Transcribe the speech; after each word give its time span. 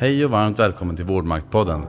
Hej 0.00 0.24
och 0.24 0.30
varmt 0.30 0.58
välkommen 0.58 0.96
till 0.96 1.04
Vårdmaktpodden. 1.04 1.86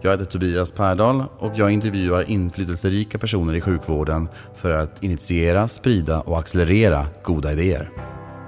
Jag 0.00 0.10
heter 0.10 0.24
Tobias 0.24 0.72
Pärdal 0.72 1.24
och 1.38 1.52
jag 1.56 1.70
intervjuar 1.70 2.30
inflytelserika 2.30 3.18
personer 3.18 3.54
i 3.54 3.60
sjukvården 3.60 4.28
för 4.54 4.70
att 4.70 5.02
initiera, 5.02 5.68
sprida 5.68 6.20
och 6.20 6.38
accelerera 6.38 7.06
goda 7.22 7.52
idéer. 7.52 7.90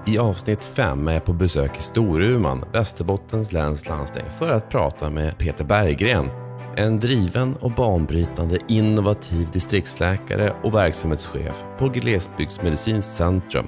I 0.06 0.18
avsnitt 0.18 0.64
5 0.64 1.08
är 1.08 1.12
jag 1.12 1.24
på 1.24 1.32
besök 1.32 1.76
i 1.76 1.80
Storuman, 1.80 2.64
Västerbottens 2.72 3.52
läns 3.52 3.88
landsting, 3.88 4.30
för 4.38 4.48
att 4.48 4.70
prata 4.70 5.11
med 5.11 5.38
Peter 5.38 5.64
Berggren. 5.64 6.29
En 6.77 6.98
driven 6.98 7.54
och 7.54 7.74
banbrytande 7.74 8.58
innovativ 8.68 9.48
distriktsläkare 9.52 10.54
och 10.62 10.74
verksamhetschef 10.74 11.64
på 11.79 11.88
Glesbygdsmedicinskt 11.88 13.14
centrum. 13.14 13.66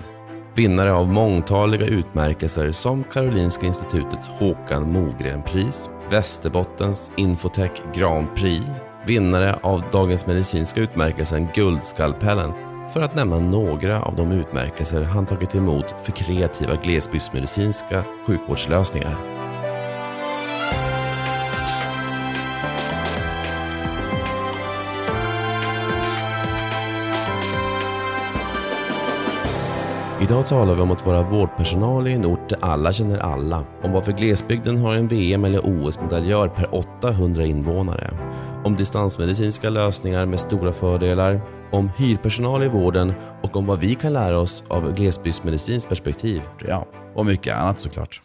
Vinnare 0.54 0.92
av 0.92 1.08
mångtaliga 1.08 1.86
utmärkelser 1.86 2.72
som 2.72 3.04
Karolinska 3.04 3.66
Institutets 3.66 4.28
Håkan 4.28 4.92
Mogren-pris, 4.92 5.90
Västerbottens 6.10 7.12
Infotech 7.16 7.70
Grand 7.94 8.26
Prix, 8.36 8.66
vinnare 9.06 9.58
av 9.62 9.82
Dagens 9.92 10.26
Medicinska 10.26 10.80
utmärkelsen 10.80 11.48
Guldskalpellen 11.54 12.52
för 12.92 13.00
att 13.00 13.14
nämna 13.14 13.38
några 13.38 14.02
av 14.02 14.16
de 14.16 14.32
utmärkelser 14.32 15.02
han 15.02 15.26
tagit 15.26 15.54
emot 15.54 16.00
för 16.00 16.12
kreativa 16.12 16.74
glesbygdsmedicinska 16.74 18.04
sjukvårdslösningar. 18.26 19.16
Idag 30.22 30.46
talar 30.46 30.74
vi 30.74 30.80
om 30.80 30.90
att 30.90 31.06
vara 31.06 31.22
vårdpersonal 31.22 32.08
i 32.08 32.12
en 32.12 32.26
ort 32.26 32.48
där 32.48 32.58
alla 32.62 32.92
känner 32.92 33.18
alla. 33.18 33.64
Om 33.82 33.92
varför 33.92 34.12
glesbygden 34.12 34.78
har 34.78 34.96
en 34.96 35.08
VM 35.08 35.44
eller 35.44 35.60
OS-medaljör 35.64 36.48
per 36.48 36.74
800 36.74 37.44
invånare. 37.46 38.10
Om 38.64 38.76
distansmedicinska 38.76 39.70
lösningar 39.70 40.26
med 40.26 40.40
stora 40.40 40.72
fördelar. 40.72 41.40
Om 41.72 41.90
hyrpersonal 41.96 42.62
i 42.62 42.68
vården 42.68 43.12
och 43.42 43.56
om 43.56 43.66
vad 43.66 43.80
vi 43.80 43.94
kan 43.94 44.12
lära 44.12 44.38
oss 44.38 44.64
av 44.68 44.94
glesbygdsmedicinskt 44.94 45.88
perspektiv. 45.88 46.42
Ja, 46.68 46.86
och 47.14 47.26
mycket 47.26 47.56
annat 47.56 47.80
såklart. 47.80 48.20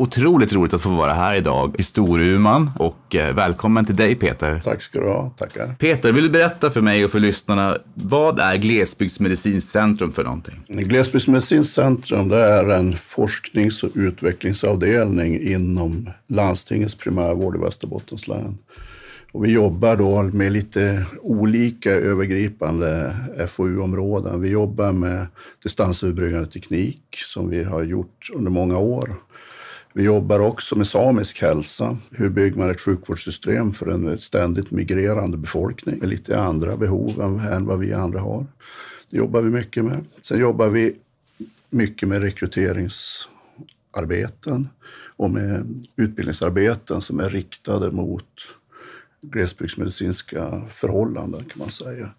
Otroligt 0.00 0.52
roligt 0.52 0.74
att 0.74 0.82
få 0.82 0.88
vara 0.88 1.12
här 1.12 1.36
idag 1.36 1.74
i 1.78 1.82
Storuman 1.82 2.70
och 2.78 3.14
eh, 3.14 3.34
välkommen 3.34 3.84
till 3.84 3.96
dig 3.96 4.14
Peter. 4.14 4.60
Tack 4.64 4.82
ska 4.82 5.00
du 5.00 5.06
ha, 5.06 5.30
tackar. 5.30 5.74
Peter, 5.78 6.12
vill 6.12 6.24
du 6.24 6.30
berätta 6.30 6.70
för 6.70 6.80
mig 6.80 7.04
och 7.04 7.10
för 7.10 7.20
lyssnarna, 7.20 7.78
vad 7.94 8.38
är 8.38 8.56
Glesbygdsmedicinskt 8.56 9.70
centrum 9.70 10.12
för 10.12 10.24
någonting? 10.24 10.64
Glesbygdsmedicinskt 10.68 11.74
centrum 11.74 12.28
det 12.28 12.36
är 12.36 12.68
en 12.68 12.96
forsknings 12.96 13.82
och 13.82 13.90
utvecklingsavdelning 13.94 15.40
inom 15.40 16.10
landstingets 16.28 16.94
primärvård 16.94 17.56
i 17.56 17.58
Västerbottens 17.58 18.28
län. 18.28 18.58
Och 19.32 19.44
vi 19.44 19.52
jobbar 19.52 19.96
då 19.96 20.22
med 20.22 20.52
lite 20.52 21.04
olika 21.22 21.90
övergripande 21.90 23.16
FoU-områden. 23.48 24.40
Vi 24.40 24.48
jobbar 24.48 24.92
med 24.92 25.26
distansöverbryggande 25.62 26.46
teknik 26.46 27.02
som 27.12 27.50
vi 27.50 27.64
har 27.64 27.82
gjort 27.82 28.30
under 28.34 28.50
många 28.50 28.78
år. 28.78 29.14
Vi 29.92 30.04
jobbar 30.04 30.40
också 30.40 30.76
med 30.76 30.86
samisk 30.86 31.42
hälsa. 31.42 31.98
Hur 32.10 32.28
bygger 32.28 32.58
man 32.58 32.70
ett 32.70 32.80
sjukvårdssystem 32.80 33.72
för 33.72 33.86
en 33.86 34.18
ständigt 34.18 34.70
migrerande 34.70 35.36
befolkning 35.36 35.98
med 35.98 36.08
lite 36.08 36.40
andra 36.40 36.76
behov 36.76 37.40
än 37.52 37.66
vad 37.66 37.78
vi 37.78 37.92
andra 37.92 38.20
har? 38.20 38.46
Det 39.10 39.16
jobbar 39.16 39.42
vi 39.42 39.50
mycket 39.50 39.84
med. 39.84 40.04
Sen 40.22 40.40
jobbar 40.40 40.68
vi 40.68 40.96
mycket 41.70 42.08
med 42.08 42.22
rekryteringsarbeten 42.22 44.68
och 45.16 45.30
med 45.30 45.84
utbildningsarbeten 45.96 47.00
som 47.00 47.20
är 47.20 47.30
riktade 47.30 47.90
mot 47.90 48.24
glesbygdsmedicinska 49.22 50.62
förhållanden 50.68 51.44
kan 51.44 51.58
man 51.58 51.70
säga. 51.70 52.10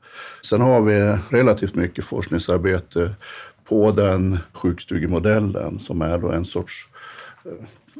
Sen 0.43 0.61
har 0.61 0.81
vi 0.81 1.17
relativt 1.29 1.75
mycket 1.75 2.05
forskningsarbete 2.05 3.15
på 3.63 3.91
den 3.91 4.37
sjukstugemodellen 4.53 5.79
som 5.79 6.01
är 6.01 6.17
då 6.17 6.31
en 6.31 6.45
sorts 6.45 6.87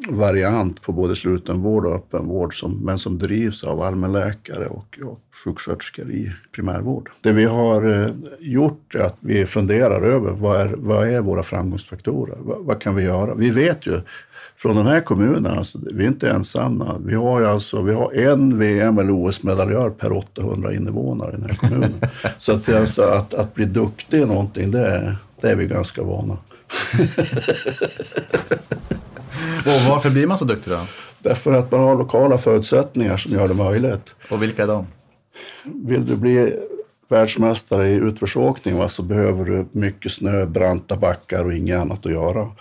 variant 0.09 0.81
på 0.81 0.91
både 0.91 1.16
slutenvård 1.16 1.85
och 1.85 1.96
öppenvård, 1.96 2.59
som, 2.59 2.85
men 2.85 2.97
som 2.97 3.18
drivs 3.18 3.63
av 3.63 3.81
allmänläkare 3.81 4.66
och, 4.66 5.00
och 5.03 5.19
sjuksköterskor 5.44 6.12
i 6.12 6.31
primärvård. 6.56 7.09
Det 7.22 7.31
vi 7.31 7.46
har 7.46 8.02
eh, 8.02 8.09
gjort 8.40 8.96
är 8.96 9.00
att 9.00 9.18
vi 9.19 9.46
funderar 9.46 10.02
över 10.02 10.31
vad 10.31 10.62
är, 10.62 10.74
vad 10.78 11.09
är 11.09 11.22
våra 11.22 11.44
framgångsfaktorer? 11.44 12.38
Vad, 12.40 12.66
vad 12.66 12.81
kan 12.81 12.96
vi 12.96 13.03
göra? 13.03 13.35
Vi 13.35 13.50
vet 13.50 13.88
ju 13.88 14.02
från 14.56 14.75
den 14.75 14.88
här 14.88 15.02
kommunen, 15.02 15.58
alltså, 15.58 15.79
vi 15.94 16.03
är 16.03 16.08
inte 16.08 16.29
ensamma. 16.29 16.96
Vi 17.06 17.16
har, 17.16 17.41
alltså, 17.41 17.81
vi 17.81 17.94
har 17.94 18.13
en 18.13 18.59
VM 18.59 18.97
eller 18.97 19.12
OS-medaljör 19.12 19.90
per 19.90 20.12
800 20.18 20.73
invånare 20.73 21.31
i 21.31 21.35
den 21.35 21.50
här 21.50 21.56
kommunen. 21.56 22.02
Så 22.38 22.52
att, 22.53 22.69
alltså, 22.69 23.02
att, 23.02 23.34
att 23.34 23.53
bli 23.53 23.66
duktig 23.66 24.19
i 24.19 24.25
någonting, 24.25 24.72
det, 24.72 25.16
det 25.41 25.50
är 25.50 25.56
vi 25.56 25.68
ganska 25.68 26.03
vana. 26.03 26.38
Och 29.66 29.90
varför 29.90 30.10
blir 30.10 30.28
man 30.28 30.38
så 30.38 30.46
duktig 30.46 30.74
då? 30.74 30.80
Därför 31.20 31.54
att 31.54 31.72
man 31.72 31.80
har 31.80 31.98
lokala 31.98 32.38
förutsättningar 32.38 33.18
som 33.18 33.34
gör 33.34 33.48
det 33.48 33.54
möjligt. 33.54 34.16
Och 34.30 34.44
vilka 34.44 34.64
är 34.64 34.68
de? 34.68 34.86
Vill 35.64 36.06
du 36.06 36.16
bli 36.16 36.54
världsmästare 37.12 37.90
i 37.90 37.94
utförsåkning 37.94 38.78
va, 38.78 38.90
så 38.90 39.04
behöver 39.04 39.46
du 39.46 39.66
mycket 39.72 40.12
snö, 40.12 40.46
branta 40.46 40.98
backar 40.98 41.46
och 41.46 41.54
inget 41.54 41.80
annat 41.80 42.06
att 42.06 42.12
göra. 42.12 42.52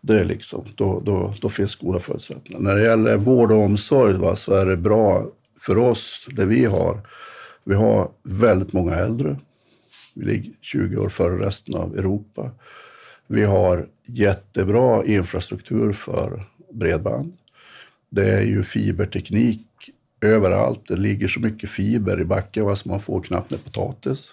Det 0.00 0.20
är 0.20 0.24
liksom, 0.24 0.64
då, 0.74 1.00
då, 1.04 1.34
då 1.40 1.48
finns 1.48 1.76
goda 1.76 2.00
förutsättningar. 2.00 2.60
När 2.60 2.74
det 2.74 2.82
gäller 2.82 3.16
vård 3.16 3.52
och 3.52 3.60
omsorg 3.62 4.14
va, 4.14 4.36
så 4.36 4.54
är 4.54 4.66
det 4.66 4.76
bra 4.76 5.26
för 5.60 5.78
oss, 5.78 6.28
det 6.30 6.44
vi 6.46 6.64
har. 6.64 7.00
Vi 7.64 7.74
har 7.74 8.08
väldigt 8.22 8.72
många 8.72 8.94
äldre. 8.94 9.36
Vi 10.14 10.24
ligger 10.24 10.52
20 10.60 10.96
år 10.96 11.08
före 11.08 11.46
resten 11.46 11.74
av 11.74 11.98
Europa. 11.98 12.50
Vi 13.26 13.44
har 13.44 13.86
jättebra 14.14 15.04
infrastruktur 15.04 15.92
för 15.92 16.44
bredband. 16.72 17.32
Det 18.10 18.30
är 18.30 18.42
ju 18.42 18.62
fiberteknik 18.62 19.66
överallt. 20.20 20.80
Det 20.88 20.96
ligger 20.96 21.28
så 21.28 21.40
mycket 21.40 21.70
fiber 21.70 22.20
i 22.20 22.24
backen 22.24 22.68
att 22.68 22.84
man 22.84 23.00
får 23.00 23.20
knappt 23.22 23.50
med 23.50 23.64
potatis. 23.64 24.28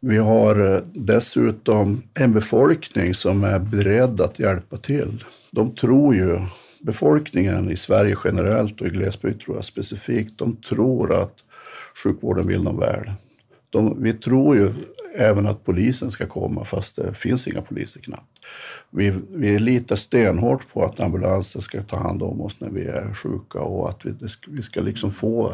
Vi 0.00 0.16
har 0.16 0.74
eh, 0.74 0.80
dessutom 0.94 2.02
en 2.14 2.32
befolkning 2.32 3.14
som 3.14 3.44
är 3.44 3.58
beredd 3.58 4.20
att 4.20 4.38
hjälpa 4.38 4.76
till. 4.76 5.24
De 5.50 5.74
tror 5.74 6.14
ju, 6.14 6.40
befolkningen 6.80 7.70
i 7.70 7.76
Sverige 7.76 8.16
generellt 8.24 8.80
och 8.80 8.86
i 8.86 8.90
glesbygd 8.90 9.40
tror 9.40 9.56
jag 9.56 9.64
specifikt, 9.64 10.38
de 10.38 10.56
tror 10.56 11.22
att 11.22 11.34
sjukvården 12.04 12.46
vill 12.46 12.64
dem 12.64 12.78
väl. 12.78 13.12
De, 13.74 14.02
vi 14.02 14.12
tror 14.12 14.56
ju 14.56 14.72
även 15.16 15.46
att 15.46 15.64
polisen 15.64 16.10
ska 16.10 16.26
komma 16.26 16.64
fast 16.64 16.96
det 16.96 17.14
finns 17.14 17.48
inga 17.48 17.62
poliser 17.62 18.00
knappt. 18.00 18.30
Vi, 18.90 19.12
vi 19.28 19.58
litar 19.58 19.96
stenhårt 19.96 20.72
på 20.72 20.84
att 20.84 21.00
ambulansen 21.00 21.62
ska 21.62 21.82
ta 21.82 21.96
hand 21.96 22.22
om 22.22 22.40
oss 22.40 22.60
när 22.60 22.70
vi 22.70 22.86
är 22.86 23.14
sjuka 23.14 23.58
och 23.60 23.88
att 23.88 24.04
vi, 24.04 24.28
ska, 24.28 24.50
vi 24.50 24.62
ska 24.62 24.80
liksom 24.80 25.10
få 25.10 25.52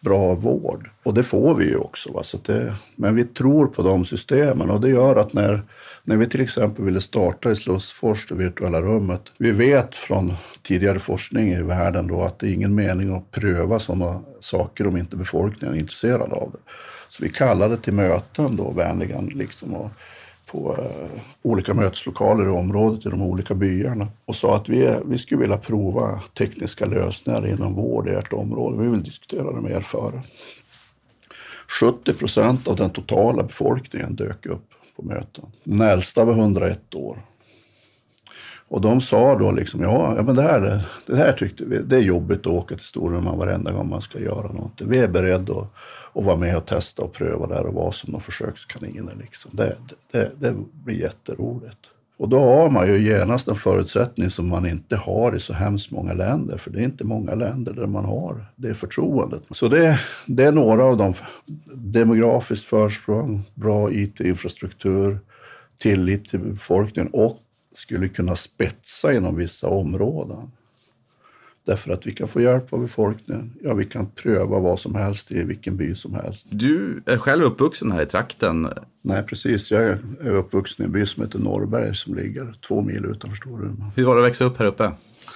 bra 0.00 0.34
vård. 0.34 0.90
Och 1.02 1.14
det 1.14 1.22
får 1.22 1.54
vi 1.54 1.64
ju 1.64 1.76
också. 1.76 2.12
Va? 2.12 2.22
Så 2.22 2.38
det, 2.46 2.74
men 2.96 3.14
vi 3.14 3.24
tror 3.24 3.66
på 3.66 3.82
de 3.82 4.04
systemen 4.04 4.70
och 4.70 4.80
det 4.80 4.88
gör 4.90 5.16
att 5.16 5.32
när, 5.32 5.62
när 6.04 6.16
vi 6.16 6.26
till 6.26 6.40
exempel 6.40 6.84
ville 6.84 7.00
starta 7.00 7.50
i 7.50 7.56
Slussfors, 7.56 8.28
det 8.28 8.34
virtuella 8.34 8.82
rummet, 8.82 9.22
vi 9.38 9.50
vet 9.50 9.94
från 9.94 10.32
tidigare 10.62 10.98
forskning 10.98 11.52
i 11.52 11.62
världen 11.62 12.06
då 12.06 12.22
att 12.22 12.38
det 12.38 12.46
är 12.46 12.52
ingen 12.52 12.74
mening 12.74 13.16
att 13.16 13.30
pröva 13.30 13.78
sådana 13.78 14.20
saker 14.40 14.86
om 14.86 14.96
inte 14.96 15.16
befolkningen 15.16 15.76
är 15.76 15.80
intresserad 15.80 16.32
av 16.32 16.50
det. 16.52 16.58
Så 17.18 17.24
vi 17.24 17.30
kallade 17.30 17.76
till 17.76 17.92
möten 17.92 18.56
då 18.56 18.70
vänligen 18.70 19.26
liksom 19.26 19.74
och 19.74 19.90
på 20.46 20.76
eh, 20.78 21.20
olika 21.42 21.74
möteslokaler 21.74 22.44
i 22.44 22.48
området 22.48 23.06
i 23.06 23.08
de 23.08 23.22
olika 23.22 23.54
byarna 23.54 24.08
och 24.24 24.34
sa 24.34 24.56
att 24.56 24.68
vi, 24.68 24.96
vi 25.04 25.18
skulle 25.18 25.40
vilja 25.40 25.56
prova 25.56 26.20
tekniska 26.38 26.86
lösningar 26.86 27.46
inom 27.46 27.74
vård 27.74 28.08
i 28.08 28.10
ert 28.10 28.32
område. 28.32 28.82
Vi 28.82 28.88
vill 28.88 29.02
diskutera 29.02 29.52
det 29.52 29.60
med 29.60 29.72
er 29.72 29.80
före. 29.80 30.22
70 31.80 32.12
procent 32.12 32.68
av 32.68 32.76
den 32.76 32.90
totala 32.90 33.42
befolkningen 33.42 34.14
dök 34.14 34.46
upp 34.46 34.74
på 34.96 35.02
möten. 35.02 35.44
Den 35.64 35.80
äldsta 35.80 36.24
var 36.24 36.32
101 36.32 36.94
år. 36.94 37.22
Och 38.68 38.80
de 38.80 39.00
sa 39.00 39.38
då 39.38 39.52
liksom, 39.52 39.82
ja, 39.82 40.14
ja 40.16 40.22
men 40.22 40.36
det 40.36 40.42
här, 40.42 40.88
det 41.06 41.16
här 41.16 41.32
tyckte 41.32 41.64
vi, 41.64 41.78
det 41.78 41.96
är 41.96 42.00
jobbigt 42.00 42.40
att 42.40 42.46
åka 42.46 42.74
till 42.74 42.84
Storuman 42.84 43.38
varenda 43.38 43.72
gång 43.72 43.88
man 43.88 44.02
ska 44.02 44.18
göra 44.18 44.52
någonting. 44.52 44.90
Vi 44.90 44.98
är 44.98 45.08
beredda 45.08 45.52
att 45.52 45.74
och 46.18 46.24
vara 46.24 46.36
med 46.36 46.56
och 46.56 46.66
testa 46.66 47.02
och 47.02 47.12
pröva 47.12 47.46
där 47.46 47.66
och 47.66 47.74
vara 47.74 47.92
som 47.92 48.12
några 48.12 48.22
försökskaniner. 48.22 49.16
Liksom. 49.20 49.50
Det, 49.54 49.76
det, 50.12 50.30
det 50.40 50.54
blir 50.84 51.00
jätteroligt. 51.00 51.78
Och 52.16 52.28
då 52.28 52.40
har 52.40 52.70
man 52.70 52.86
ju 52.86 53.02
genast 53.02 53.48
en 53.48 53.54
förutsättning 53.54 54.30
som 54.30 54.48
man 54.48 54.66
inte 54.66 54.96
har 54.96 55.36
i 55.36 55.40
så 55.40 55.52
hemskt 55.52 55.90
många 55.90 56.12
länder, 56.12 56.58
för 56.58 56.70
det 56.70 56.78
är 56.78 56.82
inte 56.82 57.04
många 57.04 57.34
länder 57.34 57.72
där 57.72 57.86
man 57.86 58.04
har 58.04 58.46
det 58.56 58.74
förtroendet. 58.74 59.42
Så 59.50 59.68
det, 59.68 60.00
det 60.26 60.44
är 60.44 60.52
några 60.52 60.84
av 60.84 60.96
de 60.96 61.14
demografiskt 61.74 62.64
försprång, 62.64 63.42
bra 63.54 63.92
IT-infrastruktur, 63.92 65.18
tillit 65.78 66.30
till 66.30 66.40
befolkningen 66.40 67.10
och 67.12 67.38
skulle 67.74 68.08
kunna 68.08 68.36
spetsa 68.36 69.14
inom 69.14 69.36
vissa 69.36 69.68
områden. 69.68 70.50
Därför 71.68 71.92
att 71.92 72.06
vi 72.06 72.12
kan 72.12 72.28
få 72.28 72.40
hjälp 72.40 72.72
av 72.72 72.80
befolkningen. 72.80 73.52
Ja, 73.62 73.74
vi 73.74 73.84
kan 73.84 74.06
pröva 74.06 74.58
vad 74.58 74.78
som 74.78 74.94
helst 74.94 75.32
i 75.32 75.44
vilken 75.44 75.76
by 75.76 75.94
som 75.94 76.14
helst. 76.14 76.46
Du 76.50 77.02
är 77.06 77.18
själv 77.18 77.44
uppvuxen 77.44 77.92
här 77.92 78.02
i 78.02 78.06
trakten. 78.06 78.68
Nej, 79.02 79.22
precis. 79.22 79.70
Jag 79.70 79.82
är 79.82 80.34
uppvuxen 80.34 80.82
i 80.82 80.86
en 80.86 80.92
by 80.92 81.06
som 81.06 81.22
heter 81.22 81.38
Norrberg 81.38 81.94
som 81.94 82.14
ligger 82.14 82.52
två 82.68 82.82
mil 82.82 83.04
utanför 83.04 83.36
Storuman. 83.36 83.90
Hur 83.96 84.04
var 84.04 84.14
det 84.14 84.20
att 84.20 84.28
växa 84.28 84.44
upp 84.44 84.58
här 84.58 84.66
uppe? 84.66 84.92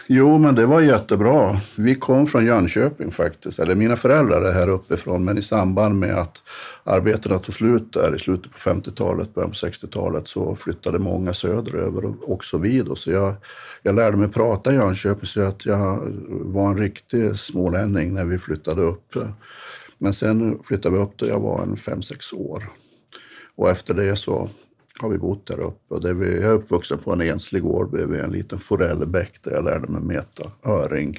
Jo, 0.06 0.38
men 0.38 0.54
det 0.54 0.66
var 0.66 0.80
jättebra. 0.80 1.60
Vi 1.76 1.94
kom 1.94 2.26
från 2.26 2.44
Jönköping 2.44 3.10
faktiskt. 3.10 3.58
Eller 3.58 3.74
mina 3.74 3.96
föräldrar 3.96 4.42
är 4.42 4.52
här 4.52 4.68
uppifrån, 4.68 5.24
men 5.24 5.38
i 5.38 5.42
samband 5.42 5.98
med 5.98 6.18
att 6.18 6.42
arbetena 6.84 7.38
tog 7.38 7.54
slut 7.54 7.92
där 7.92 8.16
i 8.16 8.18
slutet 8.18 8.52
på 8.52 8.58
50-talet, 8.58 9.34
början 9.34 9.50
på 9.50 9.56
60-talet 9.56 10.28
så 10.28 10.56
flyttade 10.56 10.98
många 10.98 11.34
söderöver 11.34 12.04
och 12.04 12.32
också 12.32 12.58
vi 12.58 12.82
då. 12.82 12.94
Så 12.94 13.10
jag, 13.10 13.34
jag 13.82 13.94
lärde 13.94 14.16
mig 14.16 14.28
prata 14.28 14.74
Jönköping 14.74 15.26
så 15.26 15.40
att 15.40 15.66
jag 15.66 16.12
var 16.28 16.68
en 16.68 16.78
riktig 16.78 17.36
smålänning 17.36 18.14
när 18.14 18.24
vi 18.24 18.38
flyttade 18.38 18.82
upp. 18.82 19.14
Men 19.98 20.12
sen 20.12 20.58
flyttade 20.64 20.96
vi 20.96 21.02
upp 21.02 21.12
då 21.16 21.26
jag 21.26 21.40
var 21.40 21.62
en 21.62 21.76
fem 21.76 22.02
sex 22.02 22.32
år. 22.32 22.64
Och 23.54 23.70
efter 23.70 23.94
det 23.94 24.16
så 24.16 24.50
har 25.00 25.08
vi 25.08 25.18
bott 25.18 25.46
där 25.46 25.60
uppe. 25.60 25.94
Och 25.94 26.22
vi, 26.22 26.34
jag 26.34 26.50
är 26.50 26.52
uppvuxen 26.52 26.98
på 26.98 27.12
en 27.12 27.20
enslig 27.20 27.62
gård 27.62 27.90
bredvid 27.90 28.20
en 28.20 28.32
liten 28.32 28.58
forellbäck 28.58 29.42
där 29.42 29.52
jag 29.52 29.64
lärde 29.64 29.88
mig 29.88 30.02
meta 30.02 30.50
öring. 30.64 31.14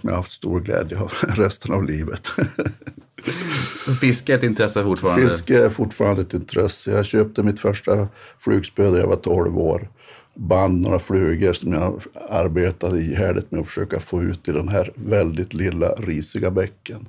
Som 0.00 0.08
jag 0.08 0.10
har 0.10 0.16
haft 0.16 0.32
stor 0.32 0.60
glädje 0.60 1.00
av 1.00 1.12
resten 1.28 1.72
av 1.72 1.84
livet. 1.84 2.26
Fiske 4.00 4.32
är 4.32 4.38
ett 4.38 4.44
intresse 4.44 4.82
fortfarande? 4.82 5.28
Fiske 5.28 5.64
är 5.64 5.68
fortfarande 5.68 6.22
ett 6.22 6.34
intresse. 6.34 6.90
Jag 6.90 7.06
köpte 7.06 7.42
mitt 7.42 7.60
första 7.60 8.08
flugspö 8.38 8.90
när 8.90 8.98
jag 8.98 9.06
var 9.06 9.16
12 9.16 9.58
år. 9.58 9.88
Band 10.34 10.80
några 10.80 10.98
flugor 10.98 11.52
som 11.52 11.72
jag 11.72 12.02
arbetade 12.30 12.98
ihärdigt 12.98 13.50
med 13.50 13.60
att 13.60 13.66
försöka 13.66 14.00
få 14.00 14.22
ut 14.22 14.48
i 14.48 14.52
den 14.52 14.68
här 14.68 14.90
väldigt 14.94 15.54
lilla 15.54 15.88
risiga 15.88 16.50
bäcken. 16.50 17.08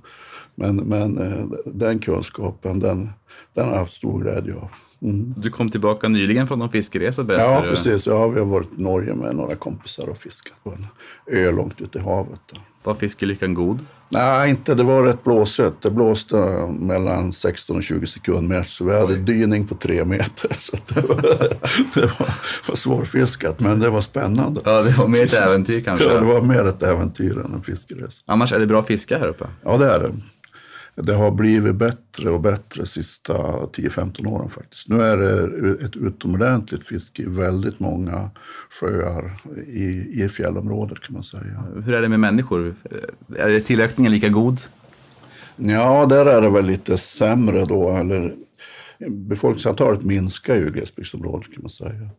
Men, 0.56 0.75
men 0.75 1.18
eh, 1.18 1.45
den 1.65 2.00
kunskapen, 2.00 2.80
den, 2.80 3.09
den 3.54 3.65
har 3.65 3.71
jag 3.71 3.80
haft 3.80 3.94
stor 3.94 4.21
glädje 4.21 4.56
av. 4.56 4.69
Mm. 5.01 5.33
Du 5.38 5.49
kom 5.49 5.71
tillbaka 5.71 6.07
nyligen 6.07 6.47
från 6.47 6.59
någon 6.59 6.69
fiskeresa 6.69 7.23
berättade 7.23 7.67
Ja, 7.67 7.75
precis. 7.75 8.07
Ja, 8.07 8.27
vi 8.27 8.39
har 8.39 8.45
varit 8.45 8.79
i 8.79 8.83
Norge 8.83 9.13
med 9.13 9.35
några 9.35 9.55
kompisar 9.55 10.09
och 10.09 10.17
fiskat 10.17 10.63
på 10.63 10.69
en 10.71 10.88
ö 11.31 11.51
långt 11.51 11.81
ute 11.81 11.97
i 11.97 12.01
havet. 12.01 12.41
Var 12.83 12.95
fiskelyckan 12.95 13.53
god? 13.53 13.85
Nej, 14.09 14.49
inte. 14.49 14.75
Det 14.75 14.83
var 14.83 15.03
rätt 15.03 15.23
blåsigt. 15.23 15.81
Det 15.81 15.89
blåste 15.89 16.35
mellan 16.79 17.31
16 17.31 17.75
och 17.77 17.83
20 17.83 18.07
sekunder 18.07 18.63
så 18.63 18.85
vi 18.85 18.94
hade 18.94 19.13
Oj. 19.13 19.19
dyning 19.19 19.67
på 19.67 19.75
tre 19.75 20.05
meter. 20.05 20.55
Så 20.59 20.77
det 20.88 21.01
var, 21.07 21.21
det 21.94 22.01
var, 22.01 22.29
var 22.67 22.75
svårfiskat, 22.75 23.59
men 23.59 23.79
det 23.79 23.89
var 23.89 24.01
spännande. 24.01 24.61
Ja, 24.65 24.81
det 24.81 24.97
var 24.97 25.07
mer 25.07 25.23
ett 25.23 25.33
äventyr 25.47 25.81
kanske? 25.81 26.05
Ja, 26.05 26.19
det 26.19 26.25
var 26.25 26.41
mer 26.41 26.65
ett 26.65 26.83
äventyr 26.83 27.38
än 27.38 27.53
en 27.53 27.61
fiskeresa. 27.61 28.21
Annars 28.25 28.53
är 28.53 28.59
det 28.59 28.67
bra 28.67 28.83
fiske 28.83 29.17
här 29.17 29.27
uppe? 29.27 29.47
Ja, 29.63 29.77
det 29.77 29.85
är 29.85 29.99
det 29.99 30.11
det 31.03 31.13
har 31.13 31.31
blivit 31.31 31.75
bättre 31.75 32.29
och 32.29 32.41
bättre 32.41 32.81
de 32.81 32.85
sista 32.85 33.33
10-15 33.33 34.27
åren 34.27 34.49
faktiskt. 34.49 34.88
Nu 34.88 35.01
är 35.01 35.17
det 35.17 35.85
ett 35.85 35.95
utomordentligt 35.95 36.88
fiske 36.88 37.21
i 37.21 37.25
väldigt 37.25 37.79
många 37.79 38.29
sjöar 38.69 39.39
i, 39.67 40.23
i 40.23 40.29
fjällområdet 40.29 40.99
kan 40.99 41.13
man 41.13 41.23
säga. 41.23 41.63
Hur 41.85 41.94
är 41.94 42.01
det 42.01 42.09
med 42.09 42.19
människor? 42.19 42.75
Är 43.38 43.59
tillökningen 43.59 44.11
lika 44.11 44.29
god? 44.29 44.61
Ja, 45.55 46.05
där 46.05 46.25
är 46.25 46.41
det 46.41 46.49
väl 46.49 46.65
lite 46.65 46.97
sämre 46.97 47.65
då. 47.65 47.97
Eller, 47.97 48.35
befolkningsantalet 49.07 50.03
minskar 50.03 50.55
ju 50.55 50.67
i 50.67 50.69
glesbygdsområdet 50.69 51.53
kan 51.53 51.61
man 51.61 51.69
säga 51.69 52.09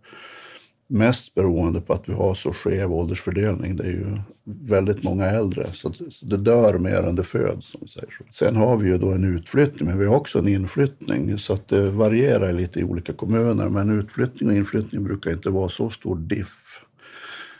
mest 0.88 1.34
beroende 1.34 1.80
på 1.80 1.92
att 1.92 2.08
vi 2.08 2.12
har 2.12 2.34
så 2.34 2.52
skev 2.52 2.92
åldersfördelning. 2.92 3.76
Det 3.76 3.84
är 3.84 3.88
ju 3.90 4.18
väldigt 4.44 5.02
många 5.02 5.24
äldre, 5.24 5.66
så 5.72 5.92
det 6.22 6.36
dör 6.36 6.78
mer 6.78 7.02
än 7.02 7.14
det 7.14 7.24
föds. 7.24 7.66
Som 7.66 7.88
säger 7.88 8.10
så. 8.10 8.24
Sen 8.30 8.56
har 8.56 8.76
vi 8.76 8.88
ju 8.88 8.98
då 8.98 9.10
en 9.12 9.24
utflyttning, 9.24 9.88
men 9.88 9.98
vi 9.98 10.06
har 10.06 10.16
också 10.16 10.38
en 10.38 10.48
inflyttning. 10.48 11.38
Så 11.38 11.52
att 11.52 11.68
det 11.68 11.90
varierar 11.90 12.52
lite 12.52 12.80
i 12.80 12.84
olika 12.84 13.12
kommuner. 13.12 13.68
Men 13.68 13.98
utflyttning 13.98 14.48
och 14.48 14.54
inflyttning 14.54 15.04
brukar 15.04 15.30
inte 15.30 15.50
vara 15.50 15.68
så 15.68 15.90
stor 15.90 16.16
diff. 16.16 16.82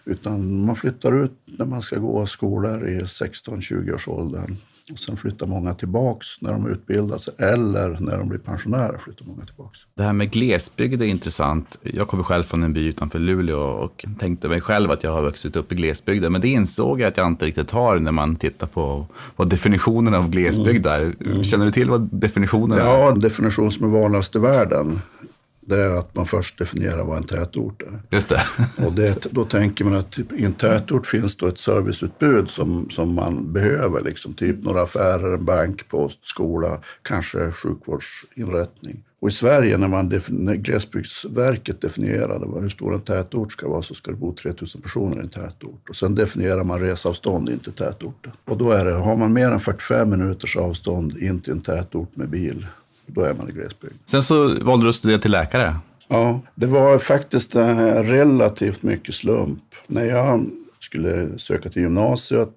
Utan 0.04 0.64
man 0.64 0.76
flyttar 0.76 1.25
ut 1.25 1.32
när 1.44 1.66
man 1.66 1.82
ska 1.82 1.98
gå 1.98 2.26
skolor 2.26 2.88
i 2.88 2.98
16-20 2.98 3.94
års 3.94 4.08
åldern. 4.08 4.56
Och 4.93 4.99
sen 4.99 5.17
flyttar 5.17 5.46
många 5.46 5.75
tillbaks 5.75 6.26
när 6.43 6.52
de 6.52 6.67
utbildar 6.67 7.19
sig 7.19 7.35
eller 7.38 7.99
när 8.00 8.19
de 8.19 8.29
blir 8.29 8.38
pensionärer. 8.38 8.99
flyttar 8.99 9.26
många 9.26 9.40
tillbaks. 9.40 9.79
Det 9.94 10.02
här 10.02 10.12
med 10.12 10.31
glesbygd 10.31 11.02
är 11.02 11.06
intressant. 11.06 11.79
Jag 11.82 12.08
kommer 12.08 12.25
själv 12.25 12.43
från 12.43 12.62
en 12.62 12.73
by 12.73 12.87
utanför 12.87 13.19
Luleå 13.19 13.58
och 13.58 14.05
tänkte 14.19 14.49
mig 14.49 14.61
själv 14.61 14.90
att 14.90 15.02
jag 15.02 15.12
har 15.12 15.23
vuxit 15.23 15.56
upp 15.56 15.73
i 15.73 15.75
glesbygden. 15.75 16.32
Men 16.32 16.40
det 16.40 16.49
insåg 16.49 17.00
jag 17.00 17.08
att 17.08 17.17
jag 17.17 17.26
inte 17.26 17.46
riktigt 17.46 17.70
har 17.70 17.99
när 17.99 18.12
man 18.12 18.37
tittar 18.37 18.67
på 18.67 19.06
vad 19.37 19.49
definitionen 19.49 20.14
av 20.14 20.31
glesbygd 20.31 20.87
är. 20.87 21.14
Mm. 21.20 21.44
Känner 21.44 21.64
du 21.64 21.70
till 21.70 21.90
vad 21.90 22.08
definitionen 22.12 22.79
är? 22.79 22.85
Ja, 22.85 23.11
en 23.12 23.20
definition 23.20 23.70
som 23.70 23.87
är 23.87 24.00
vanligast 24.00 24.37
i 24.37 24.38
världen 24.38 25.00
det 25.68 25.82
är 25.82 25.96
att 25.96 26.14
man 26.14 26.26
först 26.26 26.58
definierar 26.58 27.04
vad 27.04 27.16
en 27.16 27.22
tätort 27.22 27.82
är. 27.82 28.02
Just 28.10 28.28
det. 28.28 28.42
och 28.86 28.92
det, 28.92 29.26
då 29.30 29.44
tänker 29.44 29.84
man 29.84 29.94
att 29.94 30.18
i 30.18 30.44
en 30.44 30.52
tätort 30.52 31.06
finns 31.06 31.36
då 31.36 31.46
ett 31.46 31.58
serviceutbud 31.58 32.50
som, 32.50 32.90
som 32.90 33.14
man 33.14 33.52
behöver. 33.52 34.02
Liksom, 34.02 34.34
typ 34.34 34.64
några 34.64 34.82
affärer, 34.82 35.34
en 35.34 35.44
bank, 35.44 35.88
post, 35.88 36.24
skola, 36.24 36.80
kanske 37.02 37.52
sjukvårdsinrättning. 37.52 39.04
Och 39.20 39.28
i 39.28 39.30
Sverige, 39.30 39.78
när, 39.78 39.88
man 39.88 40.20
när 40.28 40.54
Glesbygdsverket 40.54 41.80
definierade 41.80 42.60
hur 42.60 42.68
stor 42.68 42.94
en 42.94 43.00
tätort 43.00 43.52
ska 43.52 43.68
vara, 43.68 43.82
så 43.82 43.94
ska 43.94 44.10
det 44.10 44.16
bo 44.16 44.34
3000 44.34 44.80
personer 44.80 45.16
i 45.16 45.20
en 45.20 45.28
tätort. 45.28 45.88
Och 45.88 45.96
sen 45.96 46.14
definierar 46.14 46.64
man 46.64 46.80
resavstånd 46.80 47.48
in 47.48 47.58
till 47.58 47.72
tätorten. 47.72 48.32
Och 48.44 48.56
då 48.56 48.70
är 48.70 48.84
det, 48.84 48.92
har 48.92 49.16
man 49.16 49.32
mer 49.32 49.50
än 49.50 49.60
45 49.60 50.10
minuters 50.10 50.56
avstånd 50.56 51.18
in 51.18 51.40
till 51.40 51.52
en 51.52 51.60
tätort 51.60 52.16
med 52.16 52.28
bil, 52.28 52.66
då 53.08 53.20
är 53.20 53.34
man 53.34 53.49
i 53.49 53.52
glesbygd. 53.52 53.94
Sen 54.06 54.22
så 54.22 54.64
valde 54.64 54.87
du 54.87 54.90
att 54.90 54.94
studera 54.94 55.19
till 55.19 55.31
läkare? 55.31 55.76
Ja, 56.08 56.40
det 56.55 56.66
var 56.66 56.99
faktiskt 56.99 57.56
relativt 57.56 58.82
mycket 58.82 59.14
slump. 59.14 59.62
När 59.87 60.05
jag 60.05 60.46
skulle 60.81 61.38
söka 61.38 61.69
till 61.69 61.82
gymnasiet, 61.82 62.55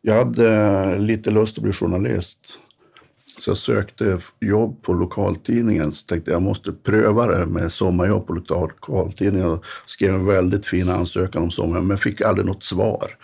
jag 0.00 0.14
hade 0.14 0.98
lite 0.98 1.30
lust 1.30 1.58
att 1.58 1.64
bli 1.64 1.72
journalist. 1.72 2.58
Så 3.38 3.50
jag 3.50 3.56
sökte 3.56 4.18
jobb 4.40 4.82
på 4.82 4.92
lokaltidningen. 4.92 5.92
Så 5.92 6.06
tänkte 6.06 6.30
jag 6.30 6.42
måste 6.42 6.72
pröva 6.72 7.26
det 7.26 7.46
med 7.46 7.72
sommarjobb 7.72 8.26
på 8.26 8.32
lokaltidningen. 8.32 9.48
Jag 9.48 9.64
skrev 9.86 10.14
en 10.14 10.26
väldigt 10.26 10.66
fin 10.66 10.88
ansökan 10.90 11.42
om 11.42 11.50
sommaren, 11.50 11.86
men 11.86 11.98
fick 11.98 12.20
aldrig 12.20 12.46
något 12.46 12.62
svar. 12.62 13.16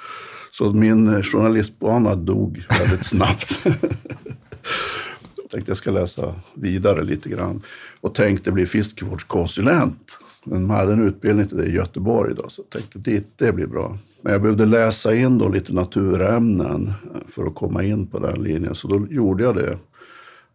Så 0.51 0.73
min 0.73 1.23
journalistbana 1.23 2.15
dog 2.15 2.65
väldigt 2.69 3.05
snabbt. 3.05 3.61
tänkte 5.51 5.71
jag 5.71 5.79
ska 5.79 5.91
läsa 5.91 6.35
vidare 6.55 7.05
lite 7.05 7.29
grann 7.29 7.63
och 8.01 8.15
tänkte 8.15 8.53
bli 8.53 8.67
fiskevårdskonsulent. 8.67 10.19
Men 10.45 10.67
man 10.67 10.77
hade 10.77 10.93
en 10.93 11.09
utbildning 11.09 11.47
till 11.47 11.57
det 11.57 11.67
i 11.67 11.75
Göteborg 11.75 12.35
då, 12.35 12.49
så 12.49 12.63
jag 12.63 12.71
tänkte 12.71 12.99
dit, 12.99 13.33
det 13.37 13.53
blir 13.53 13.67
bra. 13.67 13.99
Men 14.23 14.33
jag 14.33 14.43
behövde 14.43 14.67
läsa 14.67 15.15
in 15.15 15.39
då 15.39 15.49
lite 15.49 15.73
naturämnen 15.73 16.93
eh, 17.15 17.29
för 17.29 17.47
att 17.47 17.55
komma 17.55 17.85
in 17.85 18.07
på 18.07 18.19
den 18.19 18.43
linjen, 18.43 18.75
så 18.75 18.89
då 18.89 19.07
gjorde 19.11 19.45
jag 19.45 19.57
det 19.57 19.79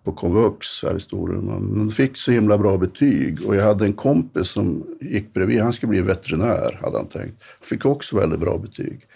på 0.03 0.11
komvux 0.11 0.83
här 0.83 0.97
i 0.97 0.99
Storuman. 0.99 1.63
Men 1.63 1.89
fick 1.89 2.17
så 2.17 2.31
himla 2.31 2.57
bra 2.57 2.77
betyg 2.77 3.47
och 3.47 3.55
jag 3.55 3.63
hade 3.63 3.85
en 3.85 3.93
kompis 3.93 4.47
som 4.47 4.83
gick 5.01 5.33
bredvid. 5.33 5.61
Han 5.61 5.73
skulle 5.73 5.89
bli 5.89 6.01
veterinär, 6.01 6.79
hade 6.81 6.97
han 6.97 7.07
tänkt. 7.07 7.43
Han 7.59 7.67
fick 7.67 7.85
också 7.85 8.15
väldigt 8.15 8.39
bra 8.39 8.57
betyg. 8.57 9.07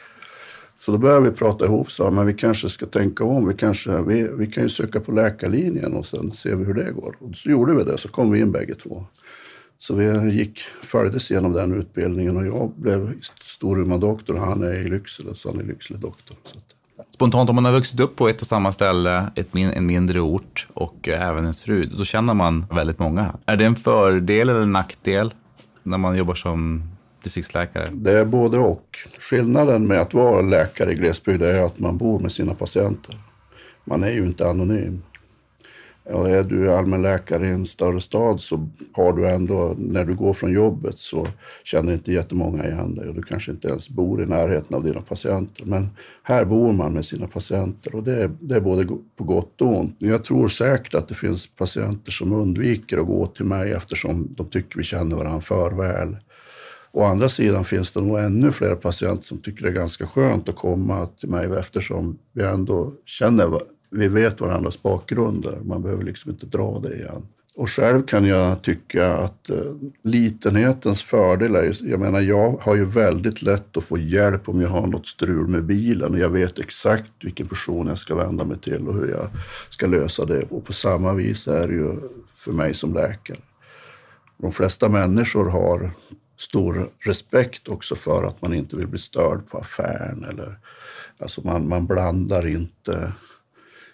Så 0.88 0.92
då 0.92 0.98
började 0.98 1.30
vi 1.30 1.36
prata 1.36 1.66
ihop, 1.66 1.92
så 1.92 2.12
men 2.12 2.26
vi 2.26 2.34
kanske 2.34 2.70
ska 2.70 2.86
tänka 2.86 3.24
om. 3.24 3.48
Vi, 3.48 3.54
kanske, 3.54 4.02
vi, 4.02 4.28
vi 4.38 4.48
kan 4.48 4.64
ju 4.64 4.70
söka 4.70 5.00
på 5.00 5.12
läkarlinjen 5.12 5.94
och 5.94 6.06
sen 6.06 6.32
ser 6.32 6.56
vi 6.56 6.66
hur 6.66 6.74
det 6.74 6.92
går. 6.92 7.16
Och 7.20 7.36
så 7.36 7.50
gjorde 7.50 7.76
vi 7.76 7.84
det, 7.84 7.98
så 7.98 8.10
kom 8.10 8.32
vi 8.32 8.40
in 8.40 8.52
bägge 8.52 8.74
två. 8.76 9.06
Så 9.78 9.96
vi 9.96 10.30
gick, 10.30 10.60
följdes 10.84 11.32
genom 11.32 11.54
den 11.54 11.74
utbildningen 11.74 12.38
och 12.38 12.46
jag 12.46 12.72
blev 12.76 13.22
Storuman-doktor 13.44 14.36
och 14.36 14.42
han 14.42 14.64
är 14.64 14.74
i 14.74 14.90
Lycksele, 14.90 15.36
så 15.36 15.52
han 15.52 15.60
är 15.60 15.64
Lycksele-doktor. 15.64 16.38
Spontant, 17.14 17.50
om 17.50 17.56
man 17.56 17.66
har 17.66 17.72
vuxit 17.72 18.00
upp 18.00 18.16
på 18.16 18.28
ett 18.28 18.42
och 18.42 18.48
samma 18.48 18.72
ställe, 18.72 19.32
ett, 19.36 19.56
en 19.56 19.86
mindre 19.86 20.20
ort 20.20 20.68
och 20.74 21.08
eh, 21.08 21.28
även 21.28 21.44
ens 21.44 21.62
fru, 21.62 21.86
då 21.98 22.06
känner 22.06 22.34
man 22.34 22.66
väldigt 22.72 23.00
många. 23.00 23.36
Är 23.46 23.58
det 23.58 23.66
en 23.66 23.76
fördel 23.76 24.50
eller 24.50 24.62
en 24.62 24.72
nackdel 24.72 25.34
när 25.84 25.98
man 25.98 26.18
jobbar 26.18 26.36
som 26.36 26.84
distriktsläkare? 27.24 27.90
Det 27.92 28.20
är 28.20 28.26
både 28.26 28.58
och. 28.58 28.98
Skillnaden 29.20 29.88
med 29.88 30.02
att 30.02 30.14
vara 30.14 30.42
läkare 30.42 30.92
i 30.92 30.96
glesbygd 30.96 31.44
är 31.44 31.62
att 31.62 31.80
man 31.80 31.98
bor 31.98 32.20
med 32.20 32.32
sina 32.32 32.54
patienter. 32.54 33.20
Man 33.86 34.04
är 34.04 34.12
ju 34.12 34.26
inte 34.26 34.48
anonym. 34.48 35.02
Och 36.10 36.30
är 36.30 36.44
du 36.44 36.74
allmänläkare 36.74 37.48
i 37.48 37.50
en 37.50 37.66
större 37.66 38.02
stad 38.02 38.42
så 38.42 38.70
har 38.94 39.14
du 39.14 39.28
ändå, 39.28 39.76
när 39.78 40.06
du 40.06 40.16
går 40.16 40.34
från 40.34 40.52
jobbet 40.52 41.00
så 41.00 41.28
känner 41.64 41.94
inte 41.94 42.14
jättemånga 42.14 42.68
igen 42.68 42.96
dig 42.96 43.08
och 43.08 43.16
du 43.16 43.22
kanske 43.22 43.52
inte 43.52 43.68
ens 43.68 43.90
bor 43.90 44.24
i 44.24 44.26
närheten 44.26 44.76
av 44.76 44.84
dina 44.84 45.02
patienter. 45.02 45.66
Men 45.66 45.90
här 46.24 46.46
bor 46.46 46.74
man 46.74 46.94
med 46.94 47.06
sina 47.06 47.28
patienter 47.28 47.96
och 47.96 48.04
det 48.04 48.24
är, 48.24 48.32
det 48.40 48.56
är 48.56 48.60
både 48.60 48.86
på 49.16 49.24
gott 49.24 49.62
och 49.62 49.78
ont. 49.78 49.96
Jag 50.00 50.24
tror 50.24 50.48
säkert 50.48 50.94
att 50.94 51.08
det 51.08 51.16
finns 51.16 51.48
patienter 51.48 52.12
som 52.12 52.34
undviker 52.34 52.98
att 52.98 53.08
gå 53.08 53.28
till 53.28 53.46
mig 53.46 53.72
eftersom 53.72 54.28
de 54.38 54.48
tycker 54.48 54.78
vi 54.78 54.84
känner 54.84 55.16
varandra 55.16 55.42
för 55.42 55.72
väl. 55.72 56.18
Å 56.92 57.04
andra 57.04 57.30
sidan 57.30 57.66
finns 57.66 57.94
det 57.94 58.02
nog 58.02 58.20
ännu 58.20 58.52
fler 58.52 58.76
patienter 58.76 59.24
som 59.26 59.38
tycker 59.38 59.64
det 59.64 59.70
är 59.70 59.74
ganska 59.74 60.08
skönt 60.08 60.50
att 60.50 60.56
komma 60.56 61.08
till 61.08 61.30
mig 61.30 61.50
eftersom 61.60 62.18
vi 62.34 62.44
ändå 62.44 62.94
känner, 63.06 63.60
vi 63.92 64.08
vet 64.08 64.42
varandras 64.42 64.84
bakgrunder. 64.84 65.60
Man 65.64 65.82
behöver 65.82 66.04
liksom 66.04 66.32
inte 66.32 66.46
dra 66.46 66.80
det 66.80 66.96
igen. 66.96 67.28
Och 67.58 67.70
själv 67.70 68.06
kan 68.06 68.26
jag 68.26 68.62
tycka 68.62 69.14
att 69.18 69.50
eh, 69.50 69.58
litenhetens 70.04 71.02
fördelar, 71.02 71.76
jag 71.82 72.00
menar 72.00 72.22
jag 72.22 72.58
har 72.62 72.76
ju 72.76 72.86
väldigt 72.86 73.42
lätt 73.42 73.78
att 73.78 73.84
få 73.84 73.98
hjälp 73.98 74.50
om 74.50 74.62
jag 74.62 74.70
har 74.70 74.88
något 74.88 75.08
strul 75.08 75.48
med 75.48 75.64
bilen 75.64 76.14
och 76.14 76.20
jag 76.20 76.30
vet 76.30 76.60
exakt 76.60 77.12
vilken 77.22 77.48
person 77.48 77.88
jag 77.88 77.98
ska 77.98 78.16
vända 78.16 78.46
mig 78.46 78.58
till 78.58 78.88
och 78.88 78.94
hur 78.94 79.08
jag 79.10 79.28
ska 79.70 79.88
lösa 79.88 80.26
det. 80.26 80.44
Och 80.50 80.66
på 80.66 80.74
samma 80.74 81.14
vis 81.14 81.48
är 81.48 81.68
det 81.68 81.74
ju 81.74 81.96
för 82.36 82.52
mig 82.52 82.74
som 82.74 82.94
läkare. 82.94 83.38
De 84.38 84.52
flesta 84.52 84.90
människor 84.90 85.50
har 85.50 85.92
stor 86.38 86.90
respekt 87.00 87.68
också 87.68 87.96
för 87.96 88.24
att 88.24 88.42
man 88.42 88.54
inte 88.54 88.76
vill 88.76 88.88
bli 88.88 89.00
störd 89.00 89.50
på 89.50 89.58
affären. 89.58 90.26
Eller, 90.30 90.60
alltså 91.20 91.42
man, 91.44 91.68
man 91.68 91.86
blandar 91.86 92.48
inte 92.48 93.14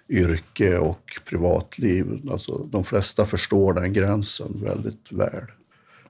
yrke 0.10 0.78
och 0.78 1.20
privatliv. 1.26 2.22
Alltså, 2.32 2.58
de 2.58 2.84
flesta 2.84 3.26
förstår 3.26 3.74
den 3.74 3.94
gränsen 3.94 4.62
väldigt 4.64 5.12
väl. 5.12 5.44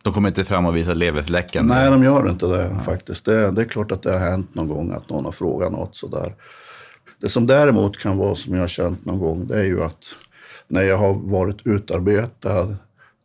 De 0.01 0.13
kommer 0.13 0.29
inte 0.29 0.45
fram 0.45 0.65
och 0.65 0.75
visar 0.75 0.95
leverfläcken? 0.95 1.65
Nej, 1.65 1.89
de 1.89 2.03
gör 2.03 2.29
inte 2.29 2.45
det 2.45 2.69
ja. 2.73 2.79
faktiskt. 2.79 3.25
Det, 3.25 3.51
det, 3.51 3.61
är 3.61 3.65
klart 3.65 3.91
att 3.91 4.03
det 4.03 4.11
har 4.11 4.19
hänt 4.19 4.55
någon 4.55 4.67
gång 4.67 4.91
att 4.91 5.09
någon 5.09 5.25
har 5.25 5.31
frågat 5.31 5.71
något 5.71 5.95
sådär. 5.95 6.35
Det 7.19 7.29
som 7.29 7.47
däremot 7.47 7.99
kan 7.99 8.17
vara 8.17 8.35
som 8.35 8.53
jag 8.53 8.61
har 8.61 8.67
känt 8.67 9.05
någon 9.05 9.19
gång, 9.19 9.47
det 9.47 9.59
är 9.59 9.63
ju 9.63 9.83
att 9.83 10.03
när 10.67 10.81
jag 10.81 10.97
har 10.97 11.13
varit 11.13 11.67
utarbetad, 11.67 12.75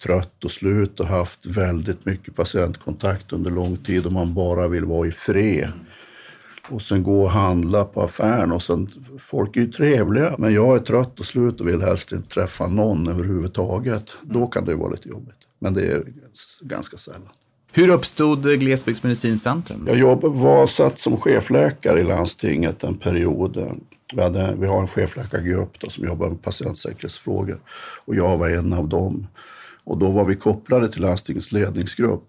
trött 0.02 0.44
och 0.44 0.50
slut 0.50 1.00
och 1.00 1.06
haft 1.06 1.46
väldigt 1.46 2.04
mycket 2.04 2.36
patientkontakt 2.36 3.32
under 3.32 3.50
lång 3.50 3.76
tid 3.76 4.06
och 4.06 4.12
man 4.12 4.34
bara 4.34 4.68
vill 4.68 4.84
vara 4.84 5.08
i 5.08 5.12
fred 5.12 5.72
och 6.70 6.82
sen 6.82 7.02
gå 7.02 7.22
och 7.22 7.30
handla 7.30 7.84
på 7.84 8.02
affären. 8.02 8.52
Och 8.52 8.62
sen, 8.62 8.88
folk 9.18 9.56
är 9.56 9.60
ju 9.60 9.66
trevliga, 9.66 10.34
men 10.38 10.54
jag 10.54 10.76
är 10.76 10.78
trött 10.78 11.20
och 11.20 11.26
slut 11.26 11.60
och 11.60 11.68
vill 11.68 11.82
helst 11.82 12.12
inte 12.12 12.28
träffa 12.28 12.68
någon 12.68 13.08
överhuvudtaget. 13.08 14.14
Då 14.22 14.46
kan 14.46 14.64
det 14.64 14.74
vara 14.74 14.90
lite 14.90 15.08
jobbigt. 15.08 15.34
Men 15.58 15.74
det 15.74 15.92
är 15.92 16.04
ganska 16.60 16.96
sällan. 16.96 17.28
Hur 17.72 17.88
uppstod 17.88 18.60
Glesbygdsmedicinskt 18.60 19.44
centrum? 19.44 19.84
Jag 19.86 19.98
jobb, 19.98 20.24
var 20.24 20.66
satt 20.66 20.98
som 20.98 21.16
chefläkare 21.16 22.00
i 22.00 22.04
landstinget 22.04 22.84
en 22.84 22.98
period. 22.98 23.80
Vi, 24.14 24.22
hade, 24.22 24.54
vi 24.58 24.66
har 24.66 24.80
en 24.80 24.88
chefläkargrupp 24.88 25.76
som 25.88 26.04
jobbar 26.04 26.28
med 26.28 26.42
patientsäkerhetsfrågor 26.42 27.58
och 28.04 28.14
jag 28.14 28.38
var 28.38 28.48
en 28.48 28.72
av 28.72 28.88
dem. 28.88 29.26
Och 29.88 29.98
då 29.98 30.10
var 30.10 30.24
vi 30.24 30.36
kopplade 30.36 30.88
till 30.88 31.02
landstingets 31.02 31.52
ledningsgrupp. 31.52 32.28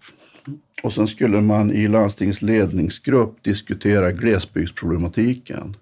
Och 0.82 0.92
sen 0.92 1.06
skulle 1.06 1.40
man 1.40 1.72
i 1.72 1.88
landstingets 1.88 2.42
ledningsgrupp 2.42 3.42
diskutera 3.42 4.12
glesbygdsproblematiken. 4.12 5.76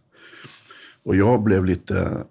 Och 1.02 1.16
jag 1.16 1.42
blev 1.42 1.64
lite 1.64 2.24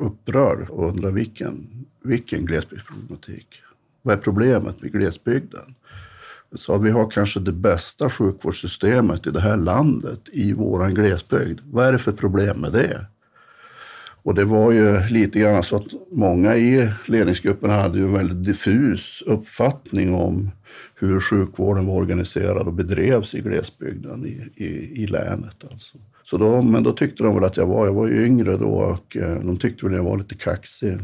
upprörd 0.00 0.68
och 0.70 0.88
undrade 0.88 1.14
vilken, 1.14 1.84
vilken 2.02 2.46
glesbygdsproblematik? 2.46 3.46
Vad 4.02 4.14
är 4.14 4.18
problemet 4.18 4.82
med 4.82 4.92
glesbygden? 4.92 5.74
Jag 6.50 6.58
sa 6.58 6.76
vi 6.76 6.90
har 6.90 7.10
kanske 7.10 7.40
det 7.40 7.52
bästa 7.52 8.10
sjukvårdssystemet 8.10 9.26
i 9.26 9.30
det 9.30 9.40
här 9.40 9.56
landet 9.56 10.20
i 10.32 10.52
våran 10.52 10.94
glesbygd. 10.94 11.60
Vad 11.64 11.86
är 11.86 11.92
det 11.92 11.98
för 11.98 12.12
problem 12.12 12.60
med 12.60 12.72
det? 12.72 13.06
Och 14.22 14.34
det 14.34 14.44
var 14.44 14.72
ju 14.72 15.00
lite 15.08 15.38
grann 15.38 15.62
så 15.62 15.76
att 15.76 15.86
många 16.12 16.56
i 16.56 16.90
ledningsgruppen 17.06 17.70
hade 17.70 17.98
ju 17.98 18.04
en 18.04 18.12
väldigt 18.12 18.44
diffus 18.44 19.22
uppfattning 19.26 20.14
om 20.14 20.50
hur 20.94 21.20
sjukvården 21.20 21.86
var 21.86 21.94
organiserad 21.94 22.66
och 22.66 22.72
bedrevs 22.72 23.34
i 23.34 23.40
glesbygden 23.40 24.26
i, 24.26 24.64
i, 24.64 25.02
i 25.02 25.06
länet. 25.06 25.64
Alltså. 25.70 25.98
Så 26.22 26.36
då, 26.36 26.62
men 26.62 26.82
då 26.82 26.92
tyckte 26.92 27.22
de 27.22 27.34
väl 27.34 27.44
att 27.44 27.56
jag 27.56 27.66
var, 27.66 27.86
jag 27.86 27.92
var 27.92 28.06
ju 28.06 28.26
yngre 28.26 28.56
då 28.56 28.68
och 28.68 29.16
eh, 29.16 29.40
de 29.40 29.56
tyckte 29.56 29.86
väl 29.86 29.94
att 29.94 29.98
jag 29.98 30.10
var 30.10 30.18
lite 30.18 30.34
kaxig. 30.34 30.98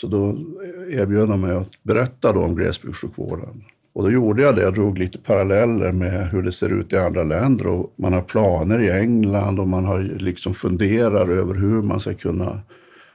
Så 0.00 0.06
då 0.06 0.30
eh, 0.30 0.98
erbjöd 0.98 1.28
de 1.28 1.40
mig 1.40 1.56
att 1.56 1.82
berätta 1.82 2.32
då 2.32 2.44
om 2.44 2.54
glesbygdssjukvården. 2.54 3.64
Och 3.92 4.02
då 4.02 4.10
gjorde 4.10 4.42
jag 4.42 4.56
det. 4.56 4.62
Jag 4.62 4.74
drog 4.74 4.98
lite 4.98 5.18
paralleller 5.18 5.92
med 5.92 6.28
hur 6.28 6.42
det 6.42 6.52
ser 6.52 6.72
ut 6.72 6.92
i 6.92 6.96
andra 6.96 7.24
länder. 7.24 7.66
Och 7.66 7.94
man 7.96 8.12
har 8.12 8.22
planer 8.22 8.80
i 8.80 8.90
England 8.90 9.60
och 9.60 9.68
man 9.68 9.84
har 9.84 10.00
liksom 10.00 10.54
funderar 10.54 11.28
över 11.28 11.54
hur 11.54 11.82
man 11.82 12.00
ska 12.00 12.14
kunna 12.14 12.60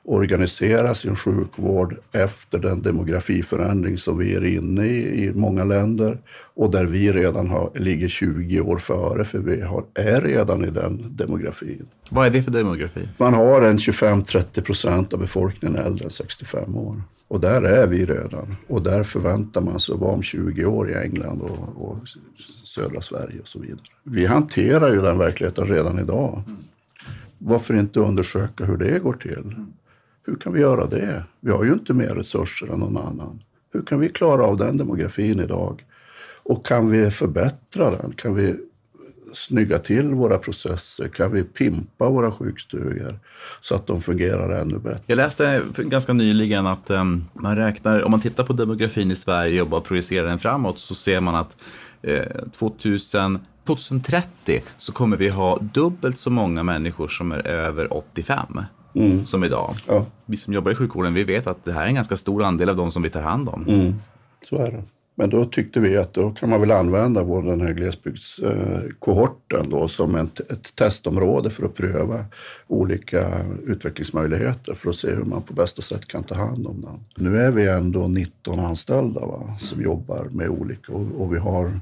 organisera 0.06 0.96
sin 0.96 1.16
sjukvård 1.16 1.96
efter 2.12 2.60
den 2.60 2.82
demografiförändring 2.82 3.98
som 3.98 4.18
vi 4.18 4.36
är 4.36 4.46
inne 4.46 4.86
i 4.86 5.24
i 5.24 5.34
många 5.34 5.64
länder 5.64 6.18
och 6.56 6.72
där 6.72 6.86
vi 6.86 7.12
redan 7.12 7.50
har, 7.50 7.72
ligger 7.76 8.08
20 8.08 8.62
år 8.62 8.78
före 8.78 9.26
för 9.26 9.40
vi 9.40 9.62
har, 9.62 9.84
är 9.94 10.22
redan 10.22 10.66
i 10.66 10.70
den 10.70 11.16
demografin. 11.16 11.86
Vad 12.10 12.26
är 12.26 12.30
det 12.30 12.44
för 12.44 12.52
demografi? 12.52 13.10
Man 13.18 13.34
har 13.34 13.62
en 13.62 13.78
25-30 13.78 14.62
procent 14.62 15.14
av 15.14 15.20
befolkningen 15.20 15.76
äldre 15.76 16.06
än 16.06 16.12
65 16.12 16.78
år. 16.78 17.02
Och 17.34 17.40
där 17.40 17.62
är 17.62 17.88
vi 17.88 18.06
redan. 18.06 18.56
Och 18.68 18.82
där 18.82 19.04
förväntar 19.04 19.62
man 19.62 19.80
sig 19.80 19.94
att 19.94 20.02
vara 20.02 20.12
om 20.12 20.24
20 20.24 20.66
år 20.66 20.92
i 20.92 20.94
England 20.94 21.42
och, 21.42 21.90
och 21.90 21.98
södra 22.66 23.02
Sverige 23.02 23.40
och 23.40 23.48
så 23.48 23.60
vidare. 23.60 23.82
Vi 24.04 24.26
hanterar 24.26 24.94
ju 24.94 25.02
den 25.02 25.18
verkligheten 25.18 25.68
redan 25.68 26.00
idag. 26.00 26.44
Varför 27.38 27.74
inte 27.74 28.00
undersöka 28.00 28.66
hur 28.66 28.78
det 28.78 29.00
går 29.00 29.14
till? 29.14 29.56
Hur 30.26 30.36
kan 30.36 30.54
vi 30.54 30.62
göra 30.62 30.86
det? 30.86 31.24
Vi 31.40 31.52
har 31.52 31.64
ju 31.64 31.74
inte 31.74 31.94
mer 31.94 32.16
resurser 32.16 32.68
än 32.74 32.80
någon 32.80 32.98
annan. 32.98 33.40
Hur 33.74 33.82
kan 33.82 34.00
vi 34.00 34.10
klara 34.10 34.44
av 34.44 34.58
den 34.58 34.78
demografin 34.78 35.40
idag? 35.40 35.86
Och 36.44 36.66
kan 36.66 36.90
vi 36.90 37.12
förbättra 37.12 37.92
den? 37.92 38.14
Kan 38.14 38.36
vi 38.36 38.56
snygga 39.34 39.80
till 39.80 40.10
våra 40.10 40.38
processer? 40.38 41.08
Kan 41.08 41.32
vi 41.32 41.44
pimpa 41.44 42.10
våra 42.10 42.32
sjukstugor 42.32 43.20
så 43.62 43.76
att 43.76 43.88
de 43.88 44.02
fungerar 44.02 44.62
ännu 44.62 44.80
bättre? 44.80 45.00
Jag 45.08 45.16
läste 45.16 45.62
ganska 45.78 46.14
nyligen 46.14 46.68
att 46.68 46.90
um, 46.90 47.26
man 47.34 47.56
räknar, 47.56 48.04
om 48.04 48.12
man 48.12 48.22
tittar 48.22 48.44
på 48.44 48.54
demografin 48.54 49.12
i 49.12 49.16
Sverige 49.16 49.62
och 49.62 49.68
bara 49.68 49.82
projicerar 49.82 50.28
den 50.28 50.40
framåt 50.40 50.80
så 50.80 50.96
ser 50.96 51.22
man 51.22 51.36
att 51.36 51.58
eh, 52.02 52.22
2000 52.52 53.40
2030 53.66 54.62
så 54.78 54.92
kommer 54.92 55.18
vi 55.18 55.30
ha 55.30 55.60
dubbelt 55.60 56.18
så 56.18 56.30
många 56.30 56.64
människor 56.64 57.08
som 57.08 57.32
är 57.32 57.48
över 57.48 57.94
85 57.94 58.60
mm. 58.96 59.26
som 59.26 59.44
idag. 59.44 59.76
Ja. 59.88 60.06
Vi 60.26 60.38
som 60.38 60.54
jobbar 60.54 60.72
i 60.72 60.76
sjukvården 60.76 61.14
vi 61.14 61.24
vet 61.24 61.48
att 61.48 61.66
det 61.66 61.72
här 61.72 61.84
är 61.84 61.88
en 61.88 61.96
ganska 61.96 62.18
stor 62.18 62.44
andel 62.44 62.70
av 62.70 62.76
de 62.76 62.92
som 62.92 63.04
vi 63.04 63.10
tar 63.10 63.22
hand 63.22 63.50
om. 63.50 63.66
Mm. 63.68 63.96
Så 64.50 64.58
är 64.58 64.72
det. 64.72 64.84
Men 65.16 65.30
då 65.30 65.46
tyckte 65.46 65.80
vi 65.80 65.98
att 65.98 66.14
då 66.14 66.32
kan 66.32 66.50
man 66.50 66.62
väl 66.62 66.72
använda 66.72 67.24
vår, 67.24 67.44
den 67.44 67.62
här 67.62 67.74
glesbygdskohorten 67.74 69.70
då 69.70 69.88
som 69.88 70.16
ett, 70.16 70.40
ett 70.52 70.76
testområde 70.76 71.50
för 71.50 71.66
att 71.66 71.76
pröva 71.76 72.26
olika 72.68 73.46
utvecklingsmöjligheter 73.68 74.74
för 74.74 74.90
att 74.90 74.96
se 74.96 75.12
hur 75.12 75.26
man 75.26 75.42
på 75.42 75.54
bästa 75.54 75.82
sätt 75.82 76.08
kan 76.08 76.24
ta 76.24 76.36
hand 76.36 76.68
om 76.68 76.82
den. 76.82 77.00
Nu 77.16 77.42
är 77.42 77.52
vi 77.52 77.68
ändå 77.68 78.08
19 78.08 78.60
anställda 78.60 79.20
va, 79.20 79.56
som 79.60 79.82
jobbar 79.82 80.26
med 80.32 80.50
olika 80.50 80.94
och, 80.94 81.22
och 81.22 81.34
vi 81.34 81.40
har 81.40 81.80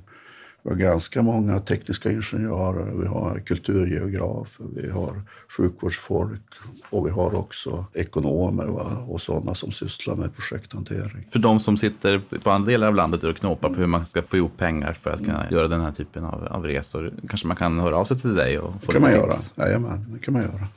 vi 0.63 0.70
har 0.70 0.75
ganska 0.75 1.22
många 1.22 1.60
tekniska 1.60 2.12
ingenjörer, 2.12 2.91
vi 3.01 3.08
har 3.08 3.39
kulturgeografer, 3.46 4.65
vi 4.75 4.89
har 4.89 5.22
sjukvårdsfolk 5.58 6.41
och 6.89 7.08
vi 7.08 7.12
har 7.12 7.36
också 7.36 7.86
ekonomer 7.94 8.65
va? 8.65 9.06
och 9.08 9.22
sådana 9.22 9.53
som 9.53 9.72
sysslar 9.72 10.15
med 10.15 10.36
projekthantering. 10.36 11.27
För 11.32 11.39
de 11.39 11.60
som 11.60 11.77
sitter 11.77 12.22
på 12.44 12.51
andra 12.51 12.72
delar 12.72 12.88
av 12.88 12.96
landet 12.96 13.24
och 13.24 13.38
knåpar 13.38 13.70
på 13.70 13.75
hur 13.75 13.88
man 13.88 14.06
ska 14.06 14.22
få 14.22 14.38
ihop 14.38 14.58
pengar 14.58 14.94
för 14.94 15.10
att 15.10 15.20
kunna 15.20 15.41
mm. 15.41 15.53
göra 15.53 15.68
den 15.68 15.82
här 15.82 15.91
typen 15.91 16.24
av, 16.24 16.48
av 16.48 16.65
resor, 16.65 17.13
kanske 17.30 17.48
man 17.48 17.58
kan 17.58 17.80
höra 17.80 17.98
av 17.98 18.06
sig 18.06 18.20
till 18.20 18.36
dig 18.36 18.60
och 18.60 18.74
få 18.84 18.91
det 18.91 19.00
kan 19.00 19.10
lite 19.10 19.22
man 19.22 19.32
tips? 19.32 19.53
Göra. 19.58 19.68
Jajamän, 19.68 20.06
det 20.13 20.20
kan 20.20 20.34
man 20.34 20.41
göra. 20.44 20.68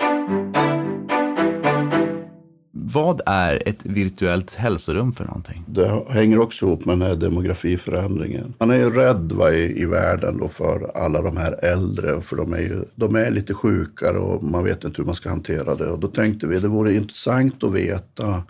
Vad 2.94 3.20
är 3.26 3.68
ett 3.68 3.78
virtuellt 3.82 4.54
hälsorum 4.54 5.12
för 5.12 5.24
någonting? 5.24 5.64
Det 5.66 6.04
hänger 6.08 6.38
också 6.38 6.66
ihop 6.66 6.84
med 6.84 6.98
den 6.98 7.08
här 7.08 7.16
demografiförändringen. 7.16 8.54
Man 8.58 8.70
är 8.70 8.78
ju 8.78 8.90
rädd 8.90 9.32
va, 9.32 9.52
i, 9.52 9.82
i 9.82 9.84
världen 9.84 10.38
då 10.38 10.48
för 10.48 10.90
alla 10.94 11.22
de 11.22 11.36
här 11.36 11.64
äldre, 11.64 12.20
för 12.20 12.36
de 12.36 12.52
är, 12.52 12.58
ju, 12.58 12.84
de 12.94 13.16
är 13.16 13.30
lite 13.30 13.54
sjukare 13.54 14.18
och 14.18 14.44
man 14.44 14.64
vet 14.64 14.84
inte 14.84 15.02
hur 15.02 15.06
man 15.06 15.14
ska 15.14 15.28
hantera 15.28 15.74
det. 15.74 15.90
Och 15.90 15.98
då 15.98 16.08
tänkte 16.08 16.46
vi 16.46 16.60
det 16.60 16.68
vore 16.68 16.94
intressant 16.94 17.64
att 17.64 17.72
veta 17.72 18.42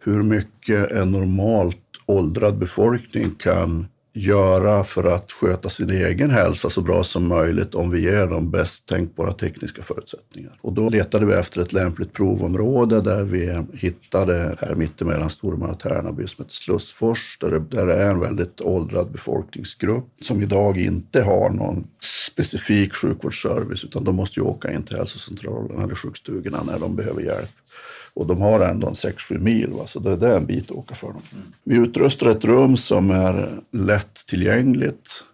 hur 0.00 0.22
mycket 0.22 0.90
en 0.92 1.12
normalt 1.12 1.76
åldrad 2.06 2.58
befolkning 2.58 3.30
kan 3.38 3.86
göra 4.16 4.84
för 4.84 5.04
att 5.04 5.32
sköta 5.32 5.68
sin 5.68 5.90
egen 5.90 6.30
hälsa 6.30 6.70
så 6.70 6.80
bra 6.80 7.04
som 7.04 7.28
möjligt 7.28 7.74
om 7.74 7.90
vi 7.90 8.00
ger 8.00 8.26
dem 8.26 8.50
bäst 8.50 8.88
tänkbara 8.88 9.32
tekniska 9.32 9.82
förutsättningar. 9.82 10.52
Och 10.60 10.72
då 10.72 10.88
letade 10.88 11.26
vi 11.26 11.34
efter 11.34 11.62
ett 11.62 11.72
lämpligt 11.72 12.12
provområde 12.12 13.00
där 13.00 13.24
vi 13.24 13.64
hittade 13.72 14.56
här 14.60 14.74
mittemellan 14.74 15.30
Storuman 15.30 15.70
och 15.70 15.80
Tärnaby 15.80 16.26
som 16.26 16.44
heter 16.44 16.54
Slussfors, 16.54 17.38
där 17.40 17.50
det, 17.50 17.58
där 17.58 17.86
det 17.86 17.94
är 17.94 18.10
en 18.10 18.20
väldigt 18.20 18.60
åldrad 18.60 19.12
befolkningsgrupp 19.12 20.06
som 20.22 20.42
idag 20.42 20.78
inte 20.78 21.22
har 21.22 21.50
någon 21.50 21.86
specifik 22.34 22.94
sjukvårdsservice 22.94 23.84
utan 23.84 24.04
de 24.04 24.16
måste 24.16 24.40
ju 24.40 24.46
åka 24.46 24.72
in 24.72 24.82
till 24.82 24.96
hälsocentralen 24.96 25.80
eller 25.80 25.94
sjukstugorna 25.94 26.62
när 26.62 26.78
de 26.78 26.96
behöver 26.96 27.22
hjälp. 27.22 27.50
Och 28.14 28.26
de 28.26 28.40
har 28.40 28.60
ändå 28.60 28.86
en 28.86 28.94
6-7 28.94 29.38
mil, 29.38 29.70
va? 29.70 29.86
så 29.86 30.00
det, 30.00 30.16
det, 30.16 30.28
är 30.28 30.36
en 30.36 30.46
bit 30.46 30.70
att 30.70 30.76
åka 30.76 30.94
för 30.94 31.06
dem. 31.06 31.22
Mm. 31.32 31.44
Vi 31.64 31.76
utrustar 31.76 32.26
ett 32.26 32.44
rum 32.44 32.76
som 32.76 33.10
är 33.10 33.60
lättillgängligt 33.70 35.24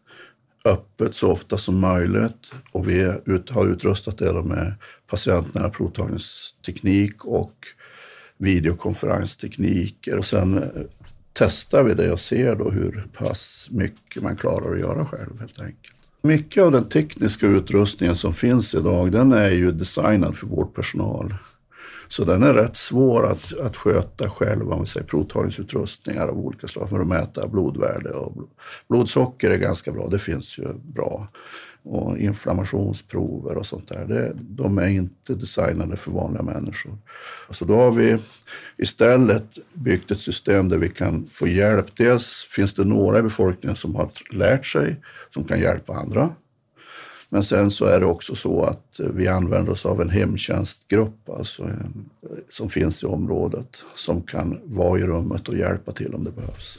öppet 0.65 1.15
så 1.15 1.33
ofta 1.33 1.59
som 1.59 1.79
möjligt. 1.79 2.53
Och 2.73 2.89
vi 2.89 3.15
ut, 3.25 3.51
har 3.51 3.67
utrustat 3.67 4.19
det 4.19 4.43
med 4.43 4.75
patientnära 5.07 5.71
provtagningsteknik 5.71 7.25
och 7.25 7.67
videokonferenstekniker. 8.39 10.19
Och 10.19 10.25
sen 10.25 10.59
eh, 10.63 10.69
testar 11.33 11.85
vi 11.85 11.95
det 11.95 12.13
och 12.13 12.21
ser 12.21 12.57
då 12.57 12.71
hur 12.71 13.09
pass 13.13 13.69
mycket 13.71 14.23
man 14.23 14.37
klarar 14.37 14.73
att 14.73 14.81
göra 14.81 15.07
själv 15.07 15.41
helt 15.41 15.61
enkelt. 15.61 15.95
Mycket 16.23 16.63
av 16.63 16.73
den 16.73 16.89
tekniska 16.89 17.47
utrustningen 17.47 18.17
som 18.17 18.35
finns 18.35 18.75
idag, 18.75 19.13
den 19.13 19.33
är 19.33 19.51
ju 19.51 19.73
designad 19.73 20.37
för 20.37 20.47
vårdpersonal. 20.47 21.35
Så 22.09 22.25
den 22.25 22.43
är 22.43 22.55
rätt 22.55 22.77
svår 22.77 23.27
att, 23.27 23.61
att 23.61 23.77
sköta 23.77 24.31
själv, 24.31 24.73
om 24.73 24.81
vi 24.81 24.87
säger 24.87 25.07
provtagningsutrustningar 25.07 26.29
av 26.29 26.39
olika 26.39 26.69
slag 26.69 26.91
för 26.91 27.01
att 27.01 27.07
mäta 27.07 27.49
blodvärde. 27.49 28.11
Och 28.11 28.49
blodsocker 28.89 29.51
är 29.51 29.57
ganska 29.57 29.93
bra, 29.93 30.09
det 30.09 30.19
finns 30.19 30.59
ju 30.59 30.73
bra. 30.75 31.29
Och 31.83 32.19
inflammationsprover 32.19 33.57
och 33.57 33.67
sånt 33.67 33.89
där, 33.89 34.05
det, 34.05 34.33
de 34.37 34.79
är 34.79 34.89
inte 34.89 35.35
designade 35.35 35.97
för 35.97 36.11
vanliga 36.11 36.43
människor. 36.43 36.99
Så 37.51 37.65
då 37.65 37.77
har 37.77 37.93
vi 37.93 38.19
istället 38.77 39.59
byggt 39.73 40.11
ett 40.11 40.21
system 40.21 40.69
där 40.69 40.79
vi 40.79 40.89
kan 40.89 41.29
få 41.33 41.49
hjälp. 41.49 41.97
Dels 41.97 42.47
finns 42.51 42.75
det 42.75 42.85
några 42.85 43.19
i 43.19 43.23
befolkningen 43.23 43.77
som 43.77 43.95
har 43.95 44.09
lärt 44.33 44.67
sig, 44.67 44.97
som 45.35 45.45
kan 45.45 45.61
hjälpa 45.61 45.93
andra. 45.93 46.35
Men 47.33 47.45
sen 47.45 47.71
så 47.71 47.85
är 47.85 48.01
det 48.01 48.07
också 48.07 48.35
så 48.35 48.63
att 48.63 49.01
eh, 49.01 49.07
vi 49.07 49.29
använder 49.29 49.73
oss 49.73 49.87
av 49.87 50.01
en 50.01 50.11
hemtjänstgrupp 50.11 51.31
alltså, 51.31 51.63
eh, 51.63 51.69
som 52.49 52.71
finns 52.71 53.03
i 53.03 53.07
området 53.07 53.83
som 53.97 54.23
kan 54.23 54.61
vara 54.65 54.99
i 54.99 55.03
rummet 55.03 55.49
och 55.49 55.57
hjälpa 55.57 55.93
till 55.93 56.15
om 56.15 56.25
det 56.25 56.31
behövs. 56.31 56.79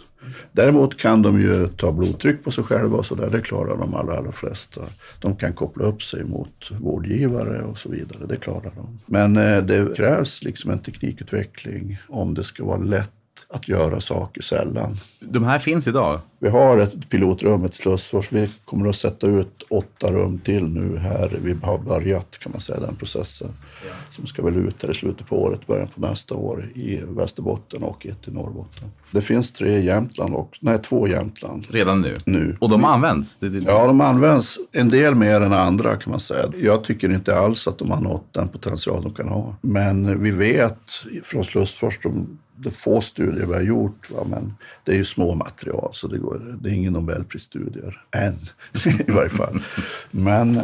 Däremot 0.51 0.97
kan 0.97 1.21
de 1.21 1.41
ju 1.41 1.67
ta 1.67 1.91
blodtryck 1.91 2.43
på 2.43 2.51
sig 2.51 2.63
själva 2.63 2.97
och 2.97 3.05
så 3.05 3.15
där. 3.15 3.29
Det 3.29 3.41
klarar 3.41 3.77
de 3.77 3.93
allra, 3.93 4.17
allra 4.17 4.31
flesta. 4.31 4.81
De 5.19 5.35
kan 5.35 5.53
koppla 5.53 5.85
upp 5.85 6.03
sig 6.03 6.23
mot 6.23 6.71
vårdgivare 6.79 7.61
och 7.61 7.77
så 7.77 7.89
vidare. 7.89 8.25
Det 8.25 8.35
klarar 8.35 8.71
de. 8.75 8.99
Men 9.05 9.37
eh, 9.37 9.63
det 9.63 9.95
krävs 9.97 10.43
liksom 10.43 10.71
en 10.71 10.79
teknikutveckling 10.79 11.97
om 12.09 12.33
det 12.33 12.43
ska 12.43 12.65
vara 12.65 12.77
lätt 12.77 13.11
att 13.53 13.67
göra 13.69 13.99
saker 13.99 14.41
sällan. 14.41 14.97
De 15.19 15.43
här 15.43 15.59
finns 15.59 15.87
idag? 15.87 16.19
Vi 16.39 16.49
har 16.49 16.77
ett 16.77 17.09
pilotrum, 17.09 17.65
ett 17.65 17.73
Slussfors. 17.73 18.31
Vi 18.31 18.49
kommer 18.65 18.89
att 18.89 18.95
sätta 18.95 19.27
ut 19.27 19.63
åtta 19.69 20.11
rum 20.11 20.39
till 20.39 20.67
nu 20.67 20.97
här. 20.97 21.39
Vi 21.43 21.55
har 21.63 21.77
börjat 21.77 22.39
kan 22.39 22.51
man 22.51 22.61
säga 22.61 22.79
den 22.79 22.95
processen. 22.95 23.53
Ja. 23.87 23.93
Som 24.09 24.25
ska 24.25 24.43
väl 24.43 24.55
ut 24.55 24.83
här 24.83 24.91
i 24.91 24.93
slutet 24.93 25.27
på 25.27 25.43
året, 25.43 25.67
början 25.67 25.87
på 25.87 26.01
nästa 26.01 26.35
år 26.35 26.71
i 26.75 27.01
Västerbotten 27.03 27.83
och 27.83 28.05
ett 28.05 28.27
i 28.27 28.31
Norrbotten. 28.31 28.91
Det 29.11 29.21
finns 29.21 29.53
tre 29.53 29.77
i 29.77 29.85
Jämtland 29.85 30.35
och 30.35 30.57
nej 30.61 30.79
två 30.79 31.07
i 31.07 31.11
Jämtland. 31.11 31.65
Redan 31.69 32.01
nu? 32.01 32.17
Nu. 32.25 32.57
Och 32.59 32.69
de 32.69 32.85
används? 32.85 33.37
Det, 33.37 33.49
det... 33.49 33.71
Ja, 33.71 33.87
de 33.87 34.01
används 34.01 34.57
en 34.71 34.89
del 34.89 35.15
mer 35.15 35.41
än 35.41 35.53
andra 35.53 35.95
kan 35.95 36.11
man 36.11 36.19
säga. 36.19 36.45
Jag 36.57 36.83
tycker 36.83 37.09
inte 37.09 37.37
alls 37.37 37.67
att 37.67 37.77
de 37.77 37.91
har 37.91 38.01
nått 38.01 38.33
den 38.33 38.47
potential 38.47 39.03
de 39.03 39.13
kan 39.13 39.27
ha. 39.27 39.55
Men 39.61 40.23
vi 40.23 40.31
vet 40.31 40.79
från 41.23 41.45
Slussfors, 41.45 41.99
de 42.03 42.37
det 42.63 42.71
få 42.71 43.01
studier 43.01 43.45
vi 43.45 43.53
har 43.53 43.61
gjort, 43.61 44.11
va, 44.11 44.23
men 44.29 44.53
det 44.83 44.91
är 44.91 44.95
ju 44.95 45.05
små 45.05 45.35
material 45.35 45.89
så 45.93 46.07
det, 46.07 46.17
går, 46.17 46.57
det 46.61 46.69
är 46.69 46.73
ingen 46.73 46.93
Nobelprisstudier 46.93 48.03
än 48.11 48.39
i 49.07 49.11
varje 49.11 49.29
fall. 49.29 49.63
Men 50.11 50.59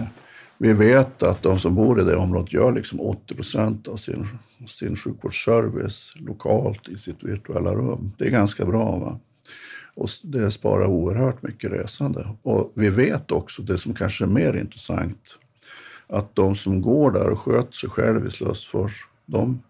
vi 0.58 0.74
vet 0.74 1.24
att 1.24 1.44
de 1.44 1.60
som 1.60 1.75
bor 1.75 2.01
i 2.01 2.04
det 2.04 2.16
området 2.16 2.54
gör 2.54 2.72
liksom 2.72 3.01
80 3.01 3.36
procent 3.36 3.88
av 3.88 3.98
sin, 3.98 4.27
sin 4.68 4.96
sjukvårdsservice 4.96 6.13
lokalt 6.16 6.89
i 6.89 6.98
sitt 6.98 7.24
virtuella 7.24 7.75
rum. 7.75 8.12
Det 8.18 8.25
är 8.25 8.32
ganska 8.32 8.66
bra. 8.66 8.98
Va? 8.98 9.20
Och 9.96 10.10
det 10.24 10.51
sparar 10.51 10.86
oerhört 10.86 11.42
mycket 11.42 11.72
resande. 11.72 12.27
Och 12.42 12.72
vi 12.75 12.89
vet 12.89 13.32
också, 13.32 13.62
det 13.62 13.77
som 13.77 13.94
kanske 13.94 14.25
är 14.25 14.27
mer 14.27 14.54
intressant, 14.54 15.20
att 16.08 16.36
de 16.36 16.56
som 16.56 16.82
går 16.82 17.12
där 17.12 17.30
och 17.30 17.39
sköter 17.39 17.74
sig 17.74 17.89
själv 17.89 18.27
i 18.27 18.32
Slussfors, 18.32 19.08
de 19.25 19.62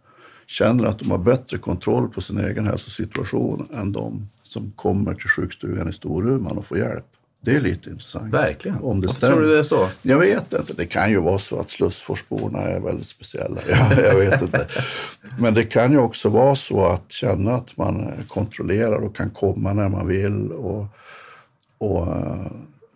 känner 0.47 0.85
att 0.85 0.99
de 0.99 1.11
har 1.11 1.17
bättre 1.17 1.57
kontroll 1.57 2.09
på 2.09 2.21
sin 2.21 2.39
egen 2.39 2.65
hälsosituation 2.65 3.67
än 3.73 3.91
de 3.91 4.29
som 4.43 4.71
kommer 4.71 5.13
till 5.13 5.29
sjukstugan 5.29 5.89
i 5.89 5.93
Storuman 5.93 6.57
och 6.57 6.65
får 6.65 6.77
hjälp. 6.77 7.05
Det 7.41 7.55
är 7.55 7.61
lite 7.61 7.89
intressant. 7.89 8.33
Verkligen. 8.33 8.77
Om 8.77 9.01
det 9.01 9.07
Varför 9.07 9.27
tror 9.27 9.41
du 9.41 9.49
det 9.49 9.59
är 9.59 9.63
så? 9.63 9.89
Jag 10.01 10.19
vet 10.19 10.53
inte. 10.53 10.73
Det 10.73 10.85
kan 10.85 11.09
ju 11.09 11.21
vara 11.21 11.39
så 11.39 11.59
att 11.59 11.69
Slussforsborna 11.69 12.59
är 12.59 12.79
väldigt 12.79 13.07
speciella. 13.07 13.61
Jag, 13.69 14.05
jag 14.05 14.15
vet 14.15 14.41
inte. 14.41 14.67
Men 15.39 15.53
det 15.53 15.63
kan 15.63 15.91
ju 15.91 15.97
också 15.97 16.29
vara 16.29 16.55
så 16.55 16.85
att 16.85 17.11
känna 17.11 17.53
att 17.53 17.77
man 17.77 18.11
kontrollerar 18.27 18.97
och 18.97 19.15
kan 19.15 19.29
komma 19.29 19.73
när 19.73 19.89
man 19.89 20.07
vill 20.07 20.51
och, 20.51 20.85
och 21.77 22.07
uh, 22.07 22.47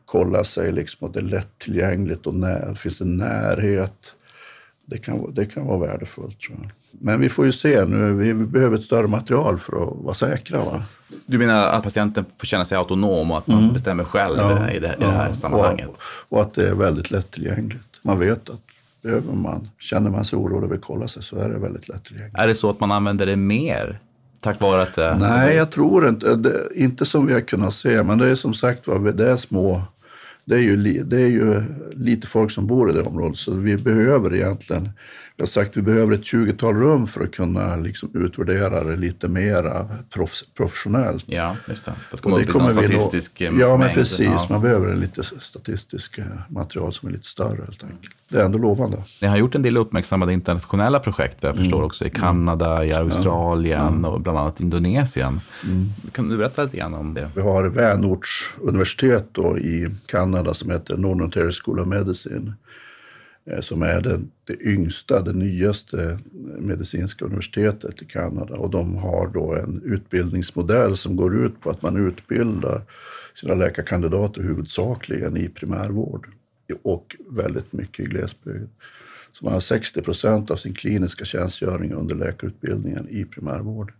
kolla 0.05 0.43
sig 0.43 0.71
liksom 0.71 1.07
att 1.07 1.13
det 1.13 1.19
är 1.19 1.23
lättillgängligt 1.23 2.27
och 2.27 2.35
när, 2.35 2.69
det 2.69 2.75
finns 2.75 3.01
en 3.01 3.17
närhet. 3.17 4.13
Det 4.85 4.97
kan, 4.97 5.33
det 5.33 5.45
kan 5.45 5.65
vara 5.65 5.79
värdefullt 5.79 6.39
tror 6.39 6.57
jag. 6.61 6.71
Men 6.91 7.19
vi 7.19 7.29
får 7.29 7.45
ju 7.45 7.51
se 7.51 7.85
nu. 7.85 8.13
Vi 8.13 8.33
behöver 8.33 8.77
ett 8.77 8.83
större 8.83 9.07
material 9.07 9.59
för 9.59 9.83
att 9.83 10.03
vara 10.03 10.13
säkra. 10.13 10.63
Va? 10.63 10.83
Du 11.25 11.37
menar 11.37 11.67
att 11.67 11.83
patienten 11.83 12.25
får 12.37 12.47
känna 12.47 12.65
sig 12.65 12.77
autonom 12.77 13.31
och 13.31 13.37
att 13.37 13.47
man 13.47 13.59
mm. 13.59 13.73
bestämmer 13.73 14.03
själv 14.03 14.37
ja, 14.37 14.69
i, 14.69 14.79
det, 14.79 14.95
i 14.99 15.03
det 15.03 15.11
här 15.11 15.33
sammanhanget? 15.33 15.89
Och, 15.89 16.37
och, 16.37 16.41
att 16.41 16.53
det 16.53 16.69
är 16.69 16.75
väldigt 16.75 17.11
lättillgängligt. 17.11 17.99
Man 18.01 18.19
vet 18.19 18.49
att 18.49 18.61
behöver 19.01 19.33
man, 19.33 19.69
känner 19.79 20.09
man 20.09 20.25
sig 20.25 20.37
orolig 20.37 20.63
och 20.63 20.71
vill 20.71 20.79
kolla 20.79 21.07
sig 21.07 21.23
så 21.23 21.37
är 21.37 21.49
det 21.49 21.59
väldigt 21.59 21.87
lättillgängligt. 21.87 22.37
Är 22.37 22.47
det 22.47 22.55
så 22.55 22.69
att 22.69 22.79
man 22.79 22.91
använder 22.91 23.25
det 23.25 23.35
mer? 23.35 23.99
Tack 24.39 24.59
vare 24.59 24.81
att 24.81 24.95
det... 24.95 25.17
Nej, 25.19 25.55
jag 25.55 25.71
tror 25.71 26.09
inte. 26.09 26.35
Det, 26.35 26.69
inte 26.75 27.05
som 27.05 27.25
vi 27.25 27.33
har 27.33 27.41
kunnat 27.41 27.73
se, 27.73 28.03
men 28.03 28.17
det 28.17 28.27
är 28.27 28.35
som 28.35 28.53
sagt 28.53 28.87
var, 28.87 28.99
det 28.99 29.31
är 29.31 29.37
små 29.37 29.81
det 30.45 30.55
är, 30.55 30.59
ju, 30.59 31.03
det 31.03 31.21
är 31.21 31.27
ju 31.27 31.63
lite 31.91 32.27
folk 32.27 32.51
som 32.51 32.67
bor 32.67 32.89
i 32.89 32.93
det 32.93 33.01
området, 33.01 33.37
så 33.37 33.53
vi 33.53 33.77
behöver 33.77 34.35
egentligen 34.35 34.89
jag 35.41 35.45
har 35.45 35.49
sagt 35.49 35.69
att 35.69 35.77
vi 35.77 35.81
behöver 35.81 36.13
ett 36.13 36.21
20-tal 36.21 36.75
rum 36.75 37.07
för 37.07 37.23
att 37.23 37.31
kunna 37.31 37.75
liksom 37.75 38.09
utvärdera 38.13 38.83
det 38.83 38.95
lite 38.95 39.27
mer 39.27 39.85
professionellt. 40.57 41.23
Ja, 41.27 41.55
just 41.67 41.85
det. 41.85 41.93
För 42.09 42.17
att 42.17 42.21
komma 42.21 42.37
upp 42.37 42.49
i 42.49 42.57
någon 42.57 42.71
statistisk 42.71 43.39
då, 43.39 43.59
Ja, 43.59 43.77
men 43.77 43.93
precis. 43.93 44.19
Ja. 44.19 44.45
Man 44.49 44.61
behöver 44.61 44.95
lite 44.95 45.23
statistiskt 45.39 46.17
eh, 46.17 46.25
material 46.49 46.93
som 46.93 47.09
är 47.09 47.13
lite 47.13 47.27
större 47.27 47.63
helt 47.65 47.83
enkelt. 47.83 48.15
Det 48.29 48.37
är 48.37 48.45
ändå 48.45 48.57
lovande. 48.57 49.03
Ni 49.21 49.27
har 49.27 49.37
gjort 49.37 49.55
en 49.55 49.61
del 49.61 49.77
uppmärksammade 49.77 50.33
internationella 50.33 50.99
projekt, 50.99 51.37
jag 51.41 51.57
förstår 51.57 51.77
mm. 51.77 51.85
också, 51.85 52.05
i 52.05 52.09
Kanada, 52.09 52.85
i 52.85 52.93
Australien 52.93 53.99
ja. 54.03 54.09
och 54.09 54.21
bland 54.21 54.37
annat 54.37 54.59
Indonesien. 54.59 55.41
Mm. 55.63 55.89
Kan 56.11 56.29
du 56.29 56.37
berätta 56.37 56.63
lite 56.63 56.77
grann 56.77 56.93
om 56.93 57.13
det? 57.13 57.29
Vi 57.35 57.41
har 57.41 57.63
Vänorts 57.63 58.53
universitet 58.61 59.27
då 59.31 59.57
i 59.57 59.89
Kanada 60.05 60.53
som 60.53 60.69
heter 60.69 60.97
Northern 60.97 61.21
Ontario 61.21 61.51
School 61.51 61.79
of 61.79 61.87
Medicine 61.87 62.53
Eh, 62.70 62.70
Eh, 63.45 63.61
som 63.61 63.81
är 63.81 64.01
det, 64.01 64.21
det 64.43 64.61
yngsta, 64.61 65.21
det 65.21 65.33
nyaste 65.33 66.03
eh, 66.03 66.17
medicinska 66.59 67.25
universitetet 67.25 68.01
i 68.01 68.05
Kanada. 68.05 68.55
Och 68.55 68.69
de 68.69 68.95
har 68.95 69.27
då 69.27 69.55
en 69.55 69.81
utbildningsmodell 69.85 70.97
som 70.97 71.15
går 71.15 71.45
ut 71.45 71.61
på 71.61 71.69
att 71.69 71.81
man 71.81 72.07
utbildar 72.07 72.81
sina 73.35 73.55
läkarkandidater 73.55 74.41
huvudsakligen 74.41 75.37
i 75.37 75.49
primärvård 75.49 76.27
och 76.83 77.15
väldigt 77.29 77.73
mycket 77.73 78.05
i 78.05 78.09
glesbygd. 78.09 78.69
Så 79.31 79.45
man 79.45 79.53
har 79.53 79.59
60 79.59 80.01
procent 80.01 80.51
av 80.51 80.55
sin 80.55 80.73
kliniska 80.73 81.25
tjänstgöring 81.25 81.93
under 81.93 82.15
läkarutbildningen 82.15 83.07
i 83.09 83.25
primärvård 83.25 83.93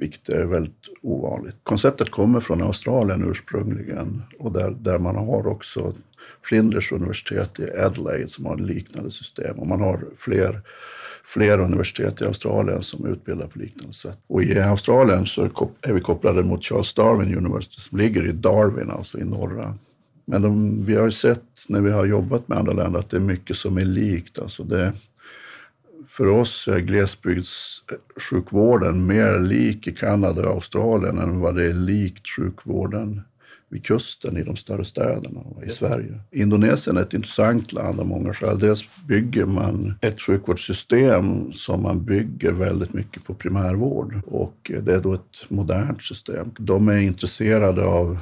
vilket 0.00 0.28
är 0.28 0.44
väldigt 0.44 0.88
ovanligt. 1.02 1.56
Konceptet 1.62 2.10
kommer 2.10 2.40
från 2.40 2.62
Australien 2.62 3.30
ursprungligen 3.30 4.22
och 4.38 4.52
där, 4.52 4.70
där 4.70 4.98
man 4.98 5.16
har 5.16 5.46
också 5.46 5.94
Flinders 6.42 6.92
universitet 6.92 7.60
i 7.60 7.70
Adelaide 7.70 8.30
som 8.30 8.46
har 8.46 8.54
ett 8.54 8.60
liknande 8.60 9.10
system 9.10 9.58
och 9.58 9.66
man 9.66 9.80
har 9.80 10.04
fler 10.16 10.62
fler 11.24 11.58
universitet 11.58 12.20
i 12.20 12.24
Australien 12.24 12.82
som 12.82 13.06
utbildar 13.06 13.46
på 13.46 13.58
liknande 13.58 13.92
sätt. 13.92 14.18
Och 14.26 14.42
i 14.42 14.60
Australien 14.60 15.26
så 15.26 15.42
är 15.80 15.92
vi 15.92 16.00
kopplade 16.00 16.42
mot 16.42 16.64
Charles 16.64 16.94
Darwin 16.94 17.36
University 17.36 17.80
som 17.80 17.98
ligger 17.98 18.26
i 18.26 18.32
Darwin, 18.32 18.90
alltså 18.90 19.18
i 19.18 19.24
norra. 19.24 19.74
Men 20.24 20.42
de, 20.42 20.84
vi 20.84 20.94
har 20.94 21.10
sett 21.10 21.44
när 21.68 21.80
vi 21.80 21.90
har 21.90 22.06
jobbat 22.06 22.48
med 22.48 22.58
andra 22.58 22.72
länder 22.72 23.00
att 23.00 23.10
det 23.10 23.16
är 23.16 23.20
mycket 23.20 23.56
som 23.56 23.76
är 23.76 23.84
likt. 23.84 24.38
Alltså 24.38 24.64
det, 24.64 24.92
för 26.06 26.26
oss 26.26 26.68
är 26.68 26.80
glesbygdssjukvården 26.80 29.06
mer 29.06 29.38
lik 29.38 29.86
i 29.86 29.92
Kanada 29.92 30.48
och 30.48 30.54
Australien 30.54 31.18
än 31.18 31.40
vad 31.40 31.56
det 31.56 31.64
är 31.64 31.74
likt 31.74 32.28
sjukvården 32.28 33.22
vid 33.70 33.84
kusten 33.84 34.36
i 34.36 34.42
de 34.42 34.56
större 34.56 34.84
städerna 34.84 35.40
i 35.66 35.70
Sverige. 35.70 36.20
Indonesien 36.30 36.96
är 36.96 37.00
ett 37.00 37.14
intressant 37.14 37.72
land 37.72 38.00
av 38.00 38.06
många 38.06 38.32
skäl. 38.32 38.58
Dels 38.58 38.84
bygger 39.06 39.46
man 39.46 39.94
ett 40.00 40.20
sjukvårdssystem 40.20 41.52
som 41.52 41.82
man 41.82 42.04
bygger 42.04 42.52
väldigt 42.52 42.92
mycket 42.92 43.24
på 43.24 43.34
primärvård 43.34 44.20
och 44.26 44.70
det 44.82 44.94
är 44.94 45.00
då 45.00 45.14
ett 45.14 45.50
modernt 45.50 46.02
system. 46.02 46.50
De 46.58 46.88
är 46.88 46.98
intresserade 46.98 47.84
av 47.84 48.18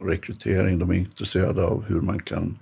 rekrytering, 0.00 0.78
de 0.78 0.90
är 0.90 0.94
intresserade 0.94 1.64
av 1.64 1.84
hur 1.84 2.00
man 2.00 2.22
kan 2.22 2.58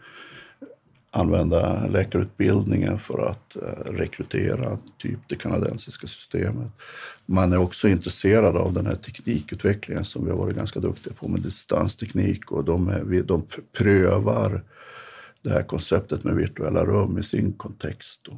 använda 1.17 1.87
läkarutbildningen 1.87 2.99
för 2.99 3.27
att 3.27 3.57
eh, 3.57 3.93
rekrytera, 3.93 4.79
typ 4.99 5.19
det 5.27 5.37
kanadensiska 5.37 6.07
systemet. 6.07 6.69
Man 7.27 7.53
är 7.53 7.59
också 7.59 7.89
intresserad 7.89 8.57
av 8.57 8.73
den 8.73 8.87
här 8.87 8.95
teknikutvecklingen 8.95 10.05
som 10.05 10.25
vi 10.25 10.31
har 10.31 10.39
varit 10.39 10.57
ganska 10.57 10.81
duktiga 10.81 11.15
på 11.15 11.29
med 11.29 11.41
distansteknik 11.43 12.53
och 12.53 12.65
de, 12.65 12.89
är, 12.89 13.23
de 13.23 13.47
prövar 13.79 14.63
det 15.43 15.51
här 15.51 15.63
konceptet 15.63 16.25
med 16.25 16.35
virtuella 16.35 16.85
rum 16.85 17.19
i 17.19 17.23
sin 17.23 17.53
kontext. 17.53 18.29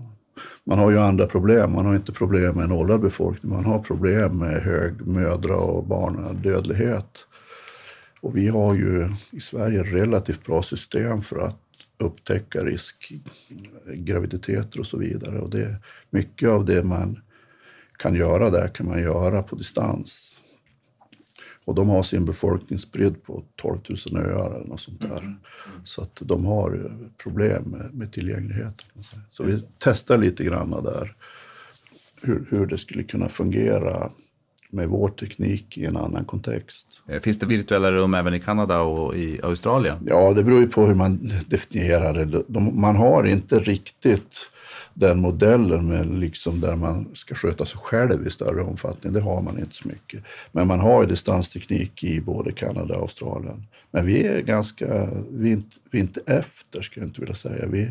Man 0.65 0.79
har 0.79 0.91
ju 0.91 0.99
andra 0.99 1.27
problem. 1.27 1.73
Man 1.73 1.87
har 1.87 1.95
inte 1.95 2.13
problem 2.13 2.55
med 2.55 2.65
en 2.65 2.73
åldrad 2.73 3.01
befolkning. 3.01 3.53
Man 3.53 3.65
har 3.65 3.79
problem 3.79 4.39
med 4.39 4.63
hög 4.63 5.07
mödra 5.07 5.57
och 5.57 5.85
barnadödlighet. 5.85 7.19
Och 8.21 8.37
vi 8.37 8.49
har 8.49 8.75
ju 8.75 9.15
i 9.31 9.41
Sverige 9.41 9.83
relativt 9.83 10.47
bra 10.47 10.63
system 10.63 11.23
för 11.23 11.39
att 11.39 11.68
upptäcka 11.99 12.65
riskgraviditeter 12.65 14.81
och 14.81 14.87
så 14.87 14.99
vidare. 14.99 15.41
Och 15.41 15.51
det, 15.51 15.77
mycket 16.11 16.49
av 16.49 16.65
det 16.65 16.85
man 16.85 17.21
kan 17.99 18.15
göra 18.15 18.51
där 18.51 18.69
kan 18.69 18.87
man 18.87 19.03
göra 19.03 19.43
på 19.43 19.57
distans. 19.57 20.35
Och 21.65 21.75
de 21.75 21.89
har 21.89 22.03
sin 22.03 22.25
befolkning 22.25 22.79
spridd 22.79 23.23
på 23.23 23.45
12 23.57 23.79
000 24.13 24.17
öar 24.17 24.55
eller 24.55 24.67
något 24.67 24.81
sånt 24.81 25.01
där. 25.01 25.21
Mm. 25.21 25.37
Så 25.85 26.03
att 26.03 26.23
de 26.25 26.45
har 26.45 26.99
problem 27.23 27.63
med, 27.63 27.95
med 27.95 28.13
tillgängligheten. 28.13 28.87
Så 29.33 29.45
vi 29.45 29.63
testar 29.79 30.19
lite 30.19 30.45
grann 30.45 30.71
där 30.71 31.15
hur, 32.23 32.47
hur 32.51 32.67
det 32.67 32.79
skulle 32.79 33.03
kunna 33.03 33.29
fungera 33.29 34.11
med 34.71 34.89
vår 34.89 35.09
teknik 35.09 35.79
i 35.79 35.85
en 35.85 35.97
annan 35.97 36.25
kontext. 36.25 37.03
Eh, 37.09 37.21
finns 37.21 37.39
det 37.39 37.47
virtuella 37.47 37.93
rum 37.93 38.15
även 38.15 38.35
i 38.35 38.41
Kanada 38.41 38.81
och 38.81 39.17
i 39.17 39.41
Australien? 39.43 39.97
Ja, 40.07 40.33
det 40.33 40.45
beror 40.45 40.61
ju 40.61 40.69
på 40.69 40.87
hur 40.87 40.95
man 40.95 41.31
definierar 41.47 42.15
det. 42.15 42.43
De, 42.49 42.81
man 42.81 42.97
har 42.97 43.25
inte 43.25 43.59
riktigt 43.59 44.51
den 44.95 45.21
modellen 45.21 45.87
med 45.87 46.19
liksom 46.19 46.61
där 46.61 46.77
man 46.77 47.09
ska 47.15 47.35
sköta 47.35 47.67
sig 47.67 47.79
själv 47.79 48.27
i 48.27 48.31
större 48.31 48.63
omfattning, 48.63 49.13
det 49.13 49.21
har 49.21 49.43
man 49.43 49.59
inte 49.59 49.75
så 49.75 49.89
mycket. 49.89 50.23
Men 50.53 50.67
man 50.67 50.81
har 50.81 51.03
ju 51.03 51.09
distansteknik 51.09 52.05
i 52.05 52.21
både 52.21 52.53
Kanada 52.53 52.95
och 52.95 53.03
Australien. 53.03 53.67
Men 53.91 54.07
vi 54.07 54.27
är 54.27 54.41
ganska, 54.41 55.09
vi 55.31 55.49
är 55.49 55.53
inte, 55.53 55.77
vi 55.91 55.99
är 55.99 56.03
inte 56.03 56.21
efter, 56.27 56.83
skulle 56.83 57.05
jag 57.05 57.09
inte 57.09 57.21
vilja 57.21 57.35
säga. 57.35 57.67
Vi, 57.67 57.89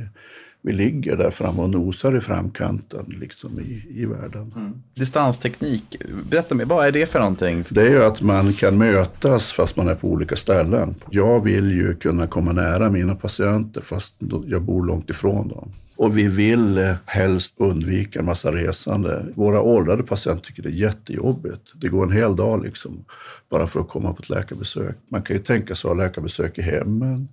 vi 0.68 0.74
ligger 0.74 1.18
där 1.18 1.32
framme 1.32 1.62
och 1.62 1.70
nosar 1.70 2.18
i 2.18 2.22
framkanten 2.22 3.06
liksom 3.08 3.60
i, 3.60 3.84
i 3.90 4.06
världen. 4.06 4.54
Mm. 4.56 4.74
Distansteknik, 4.96 5.96
berätta 6.30 6.56
mer, 6.56 6.66
vad 6.66 6.88
är 6.88 6.92
det 6.92 7.06
för 7.06 7.20
någonting? 7.20 7.64
Det 7.70 7.82
är 7.82 7.90
ju 7.90 8.04
att 8.04 8.22
man 8.22 8.54
kan 8.54 8.78
mötas 8.78 9.54
fast 9.54 9.76
man 9.76 9.88
är 9.88 9.96
på 9.96 10.08
olika 10.08 10.36
ställen. 10.36 10.96
Jag 11.10 11.44
vill 11.44 11.72
ju 11.72 11.94
kunna 11.94 12.28
komma 12.28 12.52
nära 12.52 12.90
mina 12.90 13.16
patienter 13.16 13.82
fast 13.82 14.16
jag 14.46 14.62
bor 14.62 14.86
långt 14.86 15.10
ifrån 15.10 15.48
dem. 15.48 15.72
Och 15.96 16.18
vi 16.18 16.28
vill 16.28 16.78
eh, 16.78 16.94
helst 17.06 17.56
undvika 17.60 18.20
en 18.20 18.26
massa 18.26 18.52
resande. 18.52 19.26
Våra 19.36 19.62
åldrade 19.62 20.04
patienter 20.04 20.46
tycker 20.46 20.64
det 20.64 20.70
är 20.70 20.72
jättejobbigt. 20.72 21.72
Det 21.76 21.88
går 21.88 22.04
en 22.04 22.12
hel 22.12 22.36
dag 22.36 22.64
liksom 22.64 23.06
bara 23.50 23.68
för 23.68 23.80
att 23.80 23.90
komma 23.90 24.14
på 24.14 24.24
ett 24.24 24.30
läkarbesök. 24.30 24.96
Man 25.12 25.22
kan 25.22 25.36
ju 25.36 25.42
tänka 25.44 25.76
sig 25.76 25.90
att 25.90 25.98
ha 25.98 26.04
läkarbesök 26.04 26.58
i 26.58 26.62
hemmen 26.62 27.28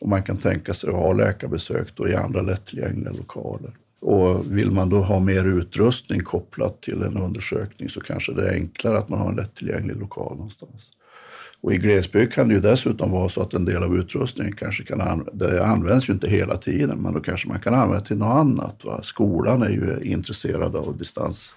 och 0.00 0.08
man 0.08 0.22
kan 0.22 0.36
tänka 0.36 0.74
sig 0.74 0.90
att 0.90 0.96
ha 0.96 1.12
läkarbesök 1.12 1.88
då 1.94 2.08
i 2.08 2.14
andra 2.14 2.42
lättillgängliga 2.42 3.12
lokaler. 3.12 3.70
Och 4.00 4.56
vill 4.56 4.70
man 4.70 4.88
då 4.88 5.00
ha 5.00 5.20
mer 5.20 5.44
utrustning 5.44 6.20
kopplat 6.20 6.82
till 6.82 7.02
en 7.02 7.16
undersökning 7.16 7.88
så 7.88 8.00
kanske 8.00 8.32
det 8.32 8.48
är 8.48 8.52
enklare 8.52 8.98
att 8.98 9.08
man 9.08 9.18
har 9.18 9.28
en 9.28 9.36
lättillgänglig 9.36 9.96
lokal 9.96 10.36
någonstans. 10.36 10.90
Och 11.60 11.72
i 11.72 11.76
glesbygd 11.76 12.32
kan 12.32 12.48
det 12.48 12.54
ju 12.54 12.60
dessutom 12.60 13.10
vara 13.10 13.28
så 13.28 13.42
att 13.42 13.54
en 13.54 13.64
del 13.64 13.82
av 13.82 13.96
utrustningen 13.96 14.56
kanske 14.56 14.84
kan 14.84 15.26
det 15.32 15.64
används 15.64 16.08
ju 16.08 16.12
inte 16.12 16.28
hela 16.28 16.56
tiden, 16.56 16.98
men 16.98 17.12
då 17.12 17.20
kanske 17.20 17.48
man 17.48 17.60
kan 17.60 17.74
använda 17.74 18.04
till 18.04 18.16
något 18.16 18.36
annat. 18.36 18.84
Va? 18.84 19.00
Skolan 19.02 19.62
är 19.62 19.70
ju 19.70 20.00
intresserad 20.02 20.76
av 20.76 20.96
distans 20.98 21.54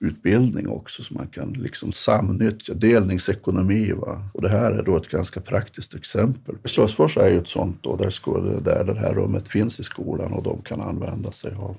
utbildning 0.00 0.68
också, 0.68 1.02
så 1.02 1.14
man 1.14 1.26
kan 1.26 1.52
liksom 1.52 1.92
samnyttja 1.92 2.74
delningsekonomi. 2.74 3.92
Va? 3.92 4.28
Och 4.34 4.42
det 4.42 4.48
här 4.48 4.72
är 4.72 4.82
då 4.82 4.96
ett 4.96 5.08
ganska 5.08 5.40
praktiskt 5.40 5.94
exempel. 5.94 6.54
Slösfors 6.64 7.16
är 7.16 7.28
ju 7.28 7.38
ett 7.38 7.48
sånt 7.48 7.78
då, 7.80 7.96
där, 7.96 8.60
där 8.60 8.84
det 8.84 9.00
här 9.00 9.14
rummet 9.14 9.48
finns 9.48 9.80
i 9.80 9.82
skolan 9.82 10.32
och 10.32 10.42
de 10.42 10.62
kan 10.62 10.80
använda 10.80 11.32
sig 11.32 11.54
av 11.54 11.76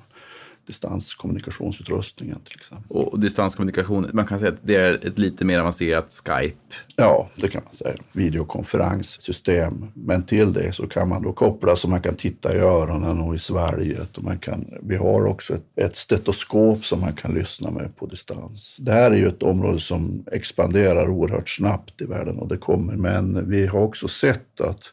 distanskommunikationsutrustningen 0.67 2.39
till 2.39 2.55
exempel. 2.55 2.97
Och 2.97 3.19
distanskommunikation, 3.19 4.09
man 4.13 4.27
kan 4.27 4.39
säga 4.39 4.51
att 4.51 4.59
det 4.61 4.75
är 4.75 5.07
ett 5.07 5.19
lite 5.19 5.45
mer 5.45 5.59
avancerat 5.59 6.21
Skype? 6.25 6.75
Ja, 6.95 7.29
det 7.35 7.47
kan 7.47 7.61
man 7.65 7.73
säga. 7.73 7.95
Videokonferenssystem. 8.11 9.85
Men 9.93 10.23
till 10.23 10.53
det 10.53 10.73
så 10.73 10.87
kan 10.87 11.09
man 11.09 11.23
då 11.23 11.33
koppla 11.33 11.75
så 11.75 11.87
man 11.87 12.01
kan 12.01 12.15
titta 12.15 12.55
i 12.55 12.59
öronen 12.59 13.21
och 13.21 13.35
i 13.35 13.39
svalget. 13.39 14.17
Och 14.17 14.23
man 14.23 14.39
kan, 14.39 14.65
vi 14.81 14.95
har 14.95 15.25
också 15.25 15.53
ett, 15.53 15.65
ett 15.75 15.95
stetoskop 15.95 16.85
som 16.85 16.99
man 16.99 17.13
kan 17.13 17.33
lyssna 17.33 17.71
med 17.71 17.95
på 17.95 18.05
distans. 18.05 18.77
Det 18.79 18.91
här 18.91 19.11
är 19.11 19.15
ju 19.15 19.27
ett 19.27 19.43
område 19.43 19.79
som 19.79 20.25
expanderar 20.31 21.09
oerhört 21.09 21.49
snabbt 21.49 22.01
i 22.01 22.05
världen 22.05 22.39
och 22.39 22.47
det 22.47 22.57
kommer. 22.57 22.95
Men 22.95 23.49
vi 23.49 23.67
har 23.67 23.79
också 23.79 24.07
sett 24.07 24.61
att 24.61 24.83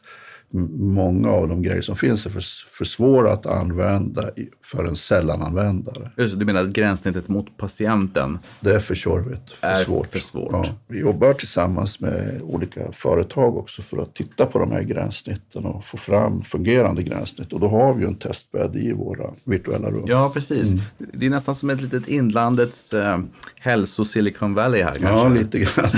många 0.53 1.29
av 1.29 1.47
de 1.47 1.61
grejer 1.61 1.81
som 1.81 1.95
finns 1.95 2.25
är 2.25 2.29
för, 2.29 2.43
för 2.71 2.85
svåra 2.85 3.31
att 3.31 3.45
använda 3.45 4.29
för 4.63 4.85
en 4.85 4.95
sällananvändare. 4.95 6.11
Just, 6.17 6.39
du 6.39 6.45
menar 6.45 6.63
att 6.63 6.69
gränssnittet 6.69 7.27
mot 7.27 7.57
patienten? 7.57 8.39
Det 8.59 8.75
är 8.75 8.79
för 8.79 8.95
tjorvigt, 8.95 9.51
för 9.51 9.73
svårt. 9.73 10.11
För 10.11 10.19
svårt. 10.19 10.51
Ja, 10.51 10.65
vi 10.87 10.99
jobbar 10.99 11.33
tillsammans 11.33 11.99
med 11.99 12.41
olika 12.41 12.91
företag 12.91 13.57
också 13.57 13.81
för 13.81 13.97
att 13.97 14.15
titta 14.15 14.45
på 14.45 14.59
de 14.59 14.71
här 14.71 14.81
gränssnitten 14.81 15.65
och 15.65 15.85
få 15.85 15.97
fram 15.97 16.41
fungerande 16.41 17.03
gränssnitt. 17.03 17.53
Och 17.53 17.59
då 17.59 17.67
har 17.67 17.93
vi 17.93 18.01
ju 18.01 18.07
en 18.07 18.15
testbädd 18.15 18.75
i 18.75 18.93
våra 18.93 19.31
virtuella 19.43 19.91
rum. 19.91 20.03
Ja, 20.07 20.29
precis. 20.33 20.67
Mm. 20.71 20.81
Det 21.13 21.25
är 21.25 21.29
nästan 21.29 21.55
som 21.55 21.69
ett 21.69 21.81
litet 21.81 22.07
inlandets 22.07 22.93
eh, 22.93 23.19
hälso-Silicon 23.59 24.53
Valley 24.53 24.83
här. 24.83 24.91
Kanske. 24.91 25.07
Ja, 25.07 25.29
lite 25.29 25.59
grann. 25.59 25.91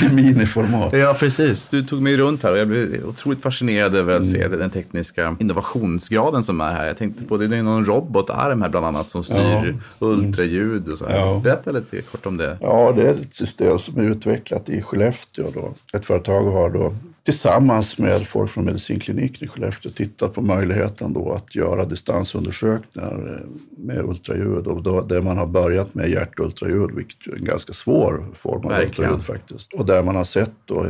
I 0.00 0.08
miniformat. 0.14 0.92
Ja, 0.92 1.16
precis. 1.18 1.68
Du 1.68 1.82
tog 1.82 2.02
mig 2.02 2.16
runt 2.16 2.42
här 2.42 2.52
och 2.52 2.58
jag 2.58 2.68
blev 2.68 3.04
otroligt 3.04 3.25
fascinerad 3.34 3.94
över 3.94 4.16
att 4.16 4.24
se 4.24 4.42
mm. 4.42 4.58
den 4.58 4.70
tekniska 4.70 5.36
innovationsgraden 5.40 6.44
som 6.44 6.60
är 6.60 6.72
här. 6.72 6.86
Jag 6.86 6.96
tänkte 6.96 7.24
på 7.24 7.36
det, 7.36 7.46
det 7.46 7.56
är 7.56 7.62
någon 7.62 7.84
robotarm 7.84 8.62
här 8.62 8.68
bland 8.68 8.86
annat 8.86 9.08
som 9.08 9.24
styr 9.24 9.78
ja. 9.98 10.06
ultraljud 10.06 10.88
och 10.88 10.98
så. 10.98 11.06
Här. 11.06 11.18
Ja. 11.18 11.40
Berätta 11.44 11.70
lite 11.70 12.02
kort 12.02 12.26
om 12.26 12.36
det. 12.36 12.58
Ja, 12.60 12.92
det 12.96 13.02
är 13.02 13.10
ett 13.10 13.34
system 13.34 13.78
som 13.78 13.98
är 13.98 14.02
utvecklat 14.02 14.68
i 14.68 14.82
Skellefteå. 14.82 15.50
Då. 15.54 15.74
Ett 15.98 16.06
företag 16.06 16.50
har 16.50 16.70
då 16.70 16.94
tillsammans 17.26 17.98
med 17.98 18.26
folk 18.26 18.50
från 18.50 18.64
medicinkliniken 18.64 19.44
i 19.44 19.48
Skellefteå 19.48 19.92
tittat 19.92 20.34
på 20.34 20.42
möjligheten 20.42 21.12
då 21.12 21.32
att 21.32 21.54
göra 21.54 21.84
distansundersökningar 21.84 23.46
med 23.76 24.04
ultraljud. 24.04 24.66
Och 24.66 24.82
då, 24.82 25.00
där 25.00 25.22
man 25.22 25.38
har 25.38 25.46
börjat 25.46 25.94
med 25.94 26.10
hjärtultraljud, 26.10 26.90
vilket 26.94 27.26
är 27.26 27.36
en 27.36 27.44
ganska 27.44 27.72
svår 27.72 28.26
form 28.34 28.64
av 28.64 28.70
Verkligen. 28.70 29.10
ultraljud 29.10 29.22
faktiskt. 29.22 29.72
Och 29.72 29.86
där 29.86 30.02
man 30.02 30.16
har 30.16 30.24
sett 30.24 30.52
då, 30.64 30.86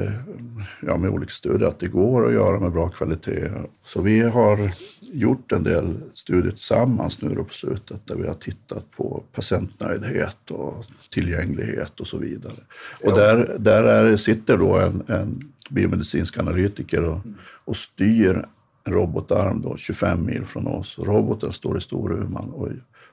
ja, 0.86 0.96
med 0.96 1.10
olika 1.10 1.32
studier 1.32 1.68
att 1.68 1.78
det 1.78 1.88
går 1.88 2.26
att 2.26 2.32
göra 2.32 2.60
med 2.60 2.72
bra 2.72 2.88
kvalitet. 2.88 3.50
Så 3.84 4.02
vi 4.02 4.20
har 4.20 4.70
gjort 5.00 5.52
en 5.52 5.62
del 5.62 5.94
studier 6.14 6.52
tillsammans 6.52 7.22
nu 7.22 7.34
då 7.34 7.44
på 7.44 7.54
slutet 7.54 8.00
där 8.04 8.16
vi 8.16 8.26
har 8.26 8.34
tittat 8.34 8.90
på 8.96 9.22
patientnöjdhet 9.32 10.50
och 10.50 10.84
tillgänglighet 11.10 12.00
och 12.00 12.06
så 12.06 12.18
vidare. 12.18 12.54
Och 13.04 13.14
där, 13.14 13.56
där 13.58 13.84
är, 13.84 14.16
sitter 14.16 14.58
då 14.58 14.78
en, 14.78 15.02
en 15.06 15.52
biomedicinsk 15.70 16.38
analytiker 16.38 17.04
och, 17.04 17.20
och 17.64 17.76
styr 17.76 18.44
en 18.84 18.92
robotarm 18.92 19.62
då, 19.62 19.76
25 19.76 20.26
mil 20.26 20.44
från 20.44 20.66
oss. 20.66 20.98
Roboten 20.98 21.52
står 21.52 21.78
i 21.78 21.80
Storuman 21.80 22.50
och, 22.50 22.68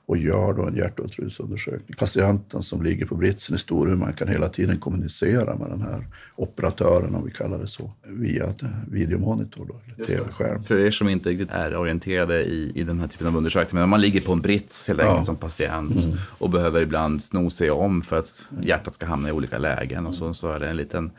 och 0.06 0.16
gör 0.16 0.52
då 0.52 0.62
en 0.62 0.76
hjärtultraljudsundersökning. 0.76 1.96
Patienten 1.98 2.62
som 2.62 2.82
ligger 2.82 3.06
på 3.06 3.14
britsen 3.14 3.56
i 3.56 3.58
Storuman 3.58 4.12
kan 4.12 4.28
hela 4.28 4.48
tiden 4.48 4.78
kommunicera 4.78 5.56
med 5.56 5.70
den 5.70 5.80
här 5.80 6.06
operatören, 6.36 7.14
om 7.14 7.24
vi 7.24 7.30
kallar 7.30 7.58
det 7.58 7.66
så, 7.66 7.92
via 8.06 8.54
videomonitor, 8.90 9.66
då, 9.66 10.04
tv-skärm. 10.04 10.64
För 10.64 10.78
er 10.78 10.90
som 10.90 11.08
inte 11.08 11.28
riktigt 11.28 11.50
är 11.50 11.76
orienterade 11.76 12.42
i, 12.44 12.72
i 12.74 12.84
den 12.84 13.00
här 13.00 13.08
typen 13.08 13.26
av 13.26 13.36
undersökning, 13.36 13.80
men 13.80 13.88
man 13.88 14.00
ligger 14.00 14.20
på 14.20 14.32
en 14.32 14.40
brits 14.40 14.88
helt 14.88 15.00
enkelt 15.00 15.18
ja. 15.18 15.24
som 15.24 15.36
patient 15.36 16.04
mm. 16.04 16.16
och 16.38 16.50
behöver 16.50 16.82
ibland 16.82 17.22
sno 17.22 17.50
sig 17.50 17.70
om 17.70 18.02
för 18.02 18.18
att 18.18 18.48
hjärtat 18.62 18.94
ska 18.94 19.06
hamna 19.06 19.28
i 19.28 19.32
olika 19.32 19.58
lägen 19.58 20.06
och 20.06 20.14
så, 20.14 20.34
så 20.34 20.52
är 20.52 20.60
det 20.60 20.68
en 20.68 20.76
liten 20.76 21.10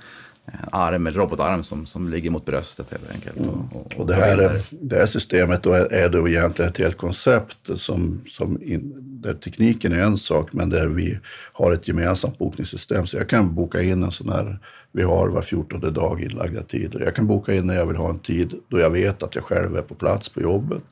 arm, 0.71 1.07
eller 1.07 1.19
robotarm 1.19 1.63
som, 1.63 1.85
som 1.85 2.09
ligger 2.09 2.29
mot 2.29 2.45
bröstet 2.45 2.91
helt 2.91 3.11
enkelt. 3.11 3.37
Mm. 3.37 3.49
Och, 3.49 3.75
och, 3.75 3.99
och, 3.99 4.07
det, 4.07 4.15
här, 4.15 4.61
det 4.69 4.95
här 4.95 5.05
systemet 5.05 5.63
då 5.63 5.73
är, 5.73 5.93
är 5.93 6.09
då 6.09 6.27
egentligen 6.27 6.71
ett 6.71 6.77
helt 6.77 6.97
koncept 6.97 7.57
som, 7.75 8.21
som 8.27 8.63
in, 8.63 8.93
där 8.97 9.33
tekniken 9.33 9.93
är 9.93 9.99
en 9.99 10.17
sak 10.17 10.53
men 10.53 10.69
där 10.69 10.87
vi 10.87 11.19
har 11.53 11.71
ett 11.71 11.87
gemensamt 11.87 12.37
bokningssystem. 12.37 13.07
Så 13.07 13.17
jag 13.17 13.29
kan 13.29 13.55
boka 13.55 13.81
in 13.81 14.03
en 14.03 14.11
sån 14.11 14.29
här, 14.29 14.59
vi 14.91 15.03
har 15.03 15.27
var 15.27 15.41
14 15.41 15.93
dag 15.93 16.21
inlagda 16.21 16.61
tider. 16.61 16.99
Jag 16.99 17.15
kan 17.15 17.27
boka 17.27 17.53
in 17.53 17.67
när 17.67 17.75
jag 17.75 17.85
vill 17.85 17.97
ha 17.97 18.09
en 18.09 18.19
tid 18.19 18.53
då 18.67 18.79
jag 18.79 18.89
vet 18.89 19.23
att 19.23 19.35
jag 19.35 19.43
själv 19.43 19.77
är 19.77 19.81
på 19.81 19.95
plats 19.95 20.29
på 20.29 20.41
jobbet. 20.41 20.83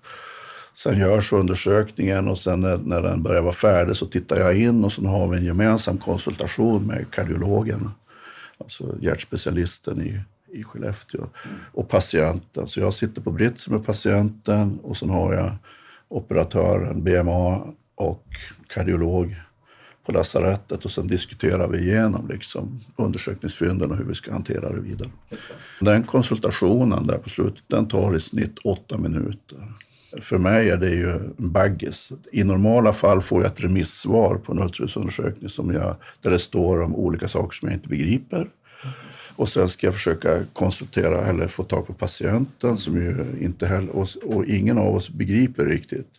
Sen 0.76 1.00
görs 1.00 1.34
undersökningen 1.34 2.28
och 2.28 2.38
sen 2.38 2.62
när, 2.62 2.78
när 2.78 3.02
den 3.02 3.24
börjar 3.24 3.42
vara 3.42 3.54
färdig 3.54 3.96
så 3.96 4.06
tittar 4.06 4.40
jag 4.40 4.58
in 4.58 4.84
och 4.84 4.94
sen 4.94 5.06
har 5.06 5.28
vi 5.28 5.38
en 5.38 5.46
gemensam 5.46 5.98
konsultation 5.98 6.88
med 6.88 7.06
kardiologen 7.12 7.90
alltså 8.58 8.96
hjärtspecialisten 9.02 10.02
i, 10.02 10.22
i 10.60 10.64
Skellefteå. 10.64 11.28
Och 11.72 11.90
patienten. 11.90 12.68
Så 12.68 12.80
jag 12.80 12.94
sitter 12.94 13.22
på 13.22 13.32
britsen 13.32 13.74
med 13.74 13.86
patienten 13.86 14.80
och 14.80 14.98
sen 14.98 15.10
har 15.10 15.34
jag 15.34 15.52
operatören, 16.08 17.04
BMA 17.04 17.74
och 17.96 18.26
kardiolog 18.68 19.36
på 20.06 20.12
lasarettet 20.12 20.86
och 20.86 20.92
sen 20.92 21.08
diskuterar 21.08 21.68
vi 21.68 21.78
igenom 21.78 22.28
liksom 22.28 22.82
undersökningsfynden 22.96 23.92
och 23.92 23.98
hur 23.98 24.06
vi 24.06 24.16
ska 24.16 24.32
hantera 24.32 24.70
det 24.70 24.82
vidare. 24.82 25.10
Den 25.80 26.04
konsultationen 26.04 27.08
där 27.08 27.18
på 27.18 27.30
slutet, 27.30 27.64
den 27.68 27.88
tar 27.88 28.16
i 28.16 28.20
snitt 28.20 28.60
åtta 28.60 28.98
minuter. 28.98 29.74
För 30.22 30.38
mig 30.38 30.70
är 30.70 30.78
det 30.78 30.90
ju 30.90 31.10
en 31.10 31.34
baggis. 31.38 32.12
I 32.32 32.44
normala 32.44 32.94
fall 32.94 33.22
får 33.22 33.42
jag 33.42 33.52
ett 33.52 33.64
remissvar 33.64 34.36
på 34.36 34.52
en 34.52 34.64
ultraljudsundersökning 34.64 35.50
som 35.50 35.74
jag, 35.74 35.96
där 36.22 36.32
det 36.32 36.40
står 36.40 36.82
om 36.82 36.96
olika 36.96 37.28
saker 37.28 37.56
som 37.56 37.70
jag 37.70 37.76
inte 37.76 37.90
begriper. 37.90 38.50
Och 39.36 39.50
sen 39.50 39.70
ska 39.70 39.88
jag 39.88 39.94
försöka 39.94 40.40
konsultera 40.54 41.28
eller 41.28 41.48
få 41.48 41.64
tag 41.64 41.88
på 41.88 41.94
patienten 41.94 42.78
som 42.78 42.96
ju 42.96 43.26
inte 43.42 43.68
heller, 43.68 43.90
och, 43.90 44.08
och 44.24 44.46
ingen 44.46 44.78
av 44.78 44.96
oss 44.96 45.10
begriper 45.10 45.66
riktigt 45.66 46.10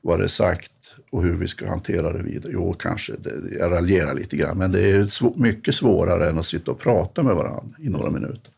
vad 0.00 0.18
det 0.18 0.24
är 0.24 0.28
sagt 0.28 0.96
och 1.10 1.22
hur 1.22 1.36
vi 1.36 1.48
ska 1.48 1.68
hantera 1.68 2.12
det 2.12 2.22
vidare. 2.22 2.52
Jo, 2.52 2.72
kanske, 2.72 3.12
det, 3.12 3.56
jag 3.58 3.72
raljerar 3.72 4.14
lite 4.14 4.36
grann, 4.36 4.58
men 4.58 4.72
det 4.72 4.90
är 4.90 5.06
sv 5.06 5.26
mycket 5.36 5.74
svårare 5.74 6.28
än 6.30 6.38
att 6.38 6.46
sitta 6.46 6.70
och 6.70 6.78
prata 6.78 7.22
med 7.22 7.34
varandra 7.34 7.76
i 7.78 7.88
några 7.88 8.10
minuter. 8.10 8.52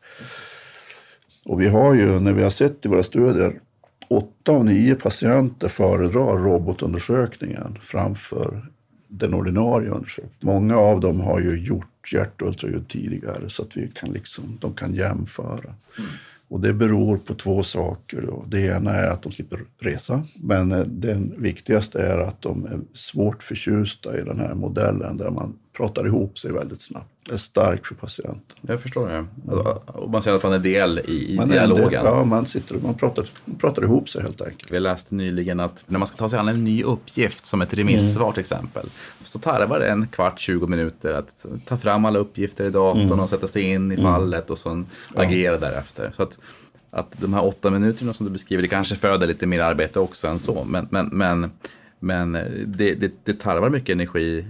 Och 1.44 1.61
vi 1.61 1.68
har 1.68 1.94
ju, 1.94 2.20
när 2.20 2.33
vi 2.33 2.42
har 2.42 2.51
sett 2.51 2.87
i 2.87 2.88
våra 2.88 3.03
studier, 3.03 3.61
åtta 4.09 4.53
av 4.53 4.64
nio 4.64 4.94
patienter 4.94 5.68
föredrar 5.68 6.38
robotundersökningen 6.38 7.79
framför 7.81 8.66
den 9.09 9.35
ordinarie 9.35 9.90
undersökningen. 9.90 10.37
Många 10.40 10.77
av 10.77 11.01
dem 11.01 11.21
har 11.21 11.40
ju 11.40 11.59
gjort 11.59 12.12
hjärtultraljud 12.12 12.88
tidigare 12.88 13.51
så 13.51 13.62
att 13.62 13.77
vi 13.77 13.88
kan 13.88 14.12
liksom, 14.12 14.59
de 14.61 14.75
kan 14.75 14.94
jämföra. 14.94 15.75
Mm. 15.99 16.11
Och 16.49 16.61
det 16.61 16.73
beror 16.73 17.16
på 17.16 17.35
två 17.35 17.62
saker. 17.62 18.23
Då. 18.27 18.44
Det 18.47 18.61
ena 18.61 18.92
är 18.92 19.11
att 19.11 19.23
de 19.23 19.33
slipper 19.33 19.61
resa, 19.79 20.23
men 20.35 20.73
eh, 20.73 20.81
den 20.81 21.35
viktigaste 21.38 22.03
är 22.03 22.18
att 22.18 22.42
de 22.42 22.64
är 22.64 22.81
svårt 22.94 23.42
förtjusta 23.42 24.18
i 24.18 24.23
den 24.23 24.40
här 24.40 24.55
modellen 24.55 25.16
där 25.16 25.31
man 25.31 25.59
pratar 25.79 26.07
ihop 26.07 26.38
sig 26.38 26.53
väldigt 26.53 26.81
snabbt. 26.81 27.11
Det 27.25 27.33
är 27.33 27.37
starkt 27.37 27.87
för 27.87 27.95
patienten. 27.95 28.57
Jag 28.61 28.81
förstår 28.83 29.09
det. 29.09 29.27
Och 29.87 30.11
man 30.11 30.23
ser 30.23 30.33
att 30.33 30.43
man 30.43 30.53
är 30.53 30.59
del 30.59 30.99
i, 30.99 31.33
i 31.33 31.37
man 31.37 31.49
dialogen. 31.49 31.91
Del, 31.91 32.05
ja, 32.05 32.25
man, 32.25 32.47
sitter, 32.47 32.75
man, 32.75 32.95
pratar, 32.95 33.29
man 33.45 33.57
pratar 33.57 33.83
ihop 33.83 34.09
sig 34.09 34.23
helt 34.23 34.41
enkelt. 34.41 34.73
Vi 34.73 34.81
läste 34.81 35.14
nyligen 35.14 35.61
att 35.61 35.85
när 35.87 35.99
man 35.99 36.07
ska 36.07 36.17
ta 36.17 36.29
sig 36.29 36.38
an 36.38 36.49
en 36.49 36.64
ny 36.64 36.83
uppgift, 36.83 37.45
som 37.45 37.62
ett 37.62 37.75
remissvar 37.75 38.25
mm. 38.25 38.35
till 38.35 38.41
exempel, 38.41 38.88
så 39.25 39.38
tarvar 39.38 39.81
det 39.81 39.91
en 39.91 40.07
kvart, 40.07 40.41
20 40.41 40.67
minuter 40.67 41.12
att 41.12 41.47
ta 41.64 41.77
fram 41.77 42.05
alla 42.05 42.19
uppgifter 42.19 42.64
i 42.64 42.71
datorn 42.71 43.03
mm. 43.03 43.21
och 43.21 43.31
sätta 43.31 43.47
sig 43.47 43.62
in 43.62 43.93
i 43.93 43.95
mm. 43.95 44.12
fallet 44.12 44.51
och 44.51 44.59
sen 44.59 44.87
ja. 45.14 45.23
agera 45.23 45.59
därefter. 45.59 46.12
Så 46.17 46.23
att, 46.23 46.38
att 46.91 47.12
de 47.17 47.35
här 47.35 47.45
åtta 47.45 47.71
minuterna 47.71 48.14
som 48.14 48.27
du 48.27 48.33
beskriver, 48.33 48.62
det 48.62 48.69
kanske 48.69 48.95
föder 48.95 49.27
lite 49.27 49.47
mer 49.47 49.61
arbete 49.61 50.01
också 50.01 50.29
än 50.29 50.38
så, 50.38 50.64
men, 50.64 50.88
men, 50.91 51.07
men, 51.07 51.51
men 52.01 52.33
det, 52.67 52.95
det, 52.95 53.12
det 53.25 53.41
tarvar 53.41 53.71
mycket 53.71 53.93
energi 53.93 54.45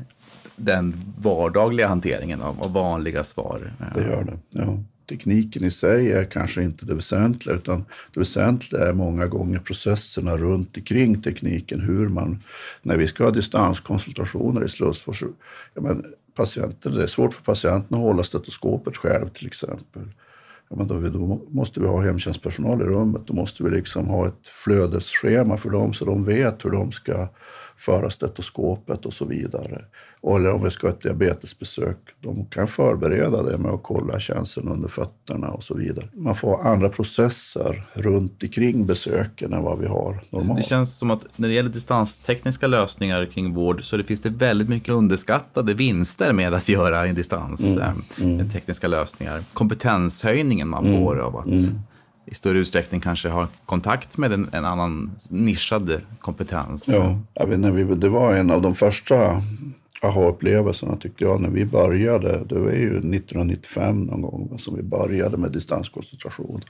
den 0.59 0.95
vardagliga 1.19 1.89
hanteringen 1.89 2.43
av, 2.43 2.63
av 2.63 2.73
vanliga 2.73 3.25
svar. 3.25 3.73
Det 3.95 4.03
gör 4.03 4.25
det, 4.25 4.39
ja. 4.51 4.79
Tekniken 5.09 5.65
i 5.65 5.71
sig 5.71 6.13
är 6.13 6.25
kanske 6.25 6.63
inte 6.63 6.87
det 6.87 6.95
väsentliga, 6.95 7.57
utan 7.57 7.85
det 8.15 8.21
väsentliga 8.21 8.89
är 8.89 8.93
många 8.93 9.27
gånger 9.27 9.59
processerna 9.59 10.37
runt 10.37 10.77
omkring 10.77 11.21
tekniken. 11.23 11.81
Hur 11.81 12.09
man, 12.09 12.43
när 12.83 12.97
vi 12.97 13.09
ska 13.09 13.25
ha 13.25 13.31
distanskonsultationer 13.31 14.65
i 14.65 14.69
Slussfors, 14.69 15.23
ja, 15.75 15.81
men 15.81 16.05
patienten, 16.35 16.93
det 16.93 17.03
är 17.03 17.07
svårt 17.07 17.35
för 17.35 17.43
patienten 17.43 17.99
att 17.99 18.03
hålla 18.03 18.23
stetoskopet 18.23 18.97
själv 18.97 19.29
till 19.29 19.47
exempel. 19.47 20.03
Ja, 20.69 20.77
men 20.77 20.87
då, 20.89 21.01
då, 21.01 21.41
måste 21.49 21.81
vi 21.81 21.87
ha 21.87 22.03
hemtjänstpersonal 22.03 22.81
i 22.81 22.85
rummet. 22.85 23.23
Då 23.27 23.35
måste 23.35 23.63
vi 23.63 23.71
liksom 23.71 24.09
ha 24.09 24.27
ett 24.27 24.49
flödesschema 24.49 25.57
för 25.57 25.71
dem 25.71 25.95
så 25.95 26.05
de 26.05 26.25
vet 26.25 26.65
hur 26.65 26.71
de 26.71 26.93
ska 26.93 27.29
föra 27.77 28.11
stetoskopet 28.11 29.07
och 29.07 29.13
så 29.13 29.25
vidare. 29.25 29.85
Eller 30.23 30.53
om 30.53 30.63
vi 30.63 30.71
ska 30.71 30.87
ha 30.87 30.95
ett 30.95 31.03
diabetesbesök, 31.03 31.97
de 32.21 32.47
kan 32.47 32.69
förbereda 32.69 33.43
det 33.43 33.59
med 33.59 33.71
att 33.71 33.83
kolla 33.83 34.21
känseln 34.21 34.69
under 34.69 34.89
fötterna 34.89 35.49
och 35.49 35.63
så 35.63 35.75
vidare. 35.75 36.09
Man 36.13 36.37
får 36.37 36.67
andra 36.67 36.89
processer 36.89 37.87
runt 37.93 38.43
omkring 38.43 38.87
besöken 38.87 39.53
än 39.53 39.63
vad 39.63 39.79
vi 39.79 39.87
har 39.87 40.25
normalt. 40.31 40.59
Det 40.59 40.67
känns 40.67 40.99
som 40.99 41.11
att 41.11 41.27
när 41.37 41.49
det 41.49 41.55
gäller 41.55 41.71
distanstekniska 41.71 42.67
lösningar 42.67 43.27
kring 43.27 43.55
vård 43.55 43.85
så 43.85 43.97
det 43.97 44.05
finns 44.05 44.21
det 44.21 44.31
väldigt 44.31 44.69
mycket 44.69 44.95
underskattade 44.95 45.75
vinster 45.75 46.33
med 46.33 46.55
att 46.55 46.69
göra 46.69 47.07
en 47.07 47.15
distans, 47.15 47.77
mm. 47.77 48.03
Eh, 48.19 48.25
mm. 48.25 48.51
tekniska 48.51 48.89
lösningar. 48.89 49.43
Kompetenshöjningen 49.53 50.69
man 50.69 50.85
får 50.85 51.15
mm. 51.15 51.27
av 51.27 51.37
att 51.37 51.47
mm 51.47 51.79
i 52.31 52.35
större 52.35 52.59
utsträckning 52.59 53.01
kanske 53.01 53.29
har 53.29 53.49
kontakt 53.67 54.19
med 54.19 54.33
en, 54.33 54.49
en 54.53 54.65
annan 54.65 55.11
nischad 55.29 56.01
kompetens. 56.21 56.89
Ja, 56.89 57.19
jag 57.35 57.47
vet, 57.47 57.59
när 57.61 57.71
vi, 57.71 57.95
det 57.95 58.09
var 58.09 58.35
en 58.35 58.51
av 58.51 58.63
de 58.63 58.75
första 58.75 59.43
aha-upplevelserna 60.03 60.97
tyckte 60.97 61.25
jag 61.25 61.41
när 61.41 61.51
vi 61.51 61.65
började. 61.65 62.45
Det 62.49 62.59
var 62.59 62.73
ju 62.73 62.89
1995 62.89 64.05
någon 64.05 64.23
gång 64.23 64.59
som 64.59 64.77
vi 64.77 64.83
började 64.83 65.37
med 65.37 65.53
distanskoncentration. 65.53 66.65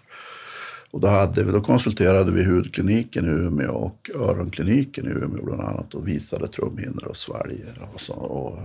Och 0.90 1.00
då, 1.00 1.08
hade 1.08 1.44
vi, 1.44 1.52
då 1.52 1.60
konsulterade 1.60 2.32
vi 2.32 2.44
hudkliniken 2.44 3.24
i 3.24 3.28
Umeå 3.28 3.74
och 3.74 4.10
öronkliniken 4.14 5.06
i 5.06 5.08
Umeå 5.08 5.44
bland 5.44 5.60
annat 5.60 5.94
och 5.94 6.08
visade 6.08 6.48
trumhinnor 6.48 7.08
och 7.08 7.16
svalger 7.16 7.88
och, 7.94 8.00
så, 8.00 8.12
och 8.12 8.58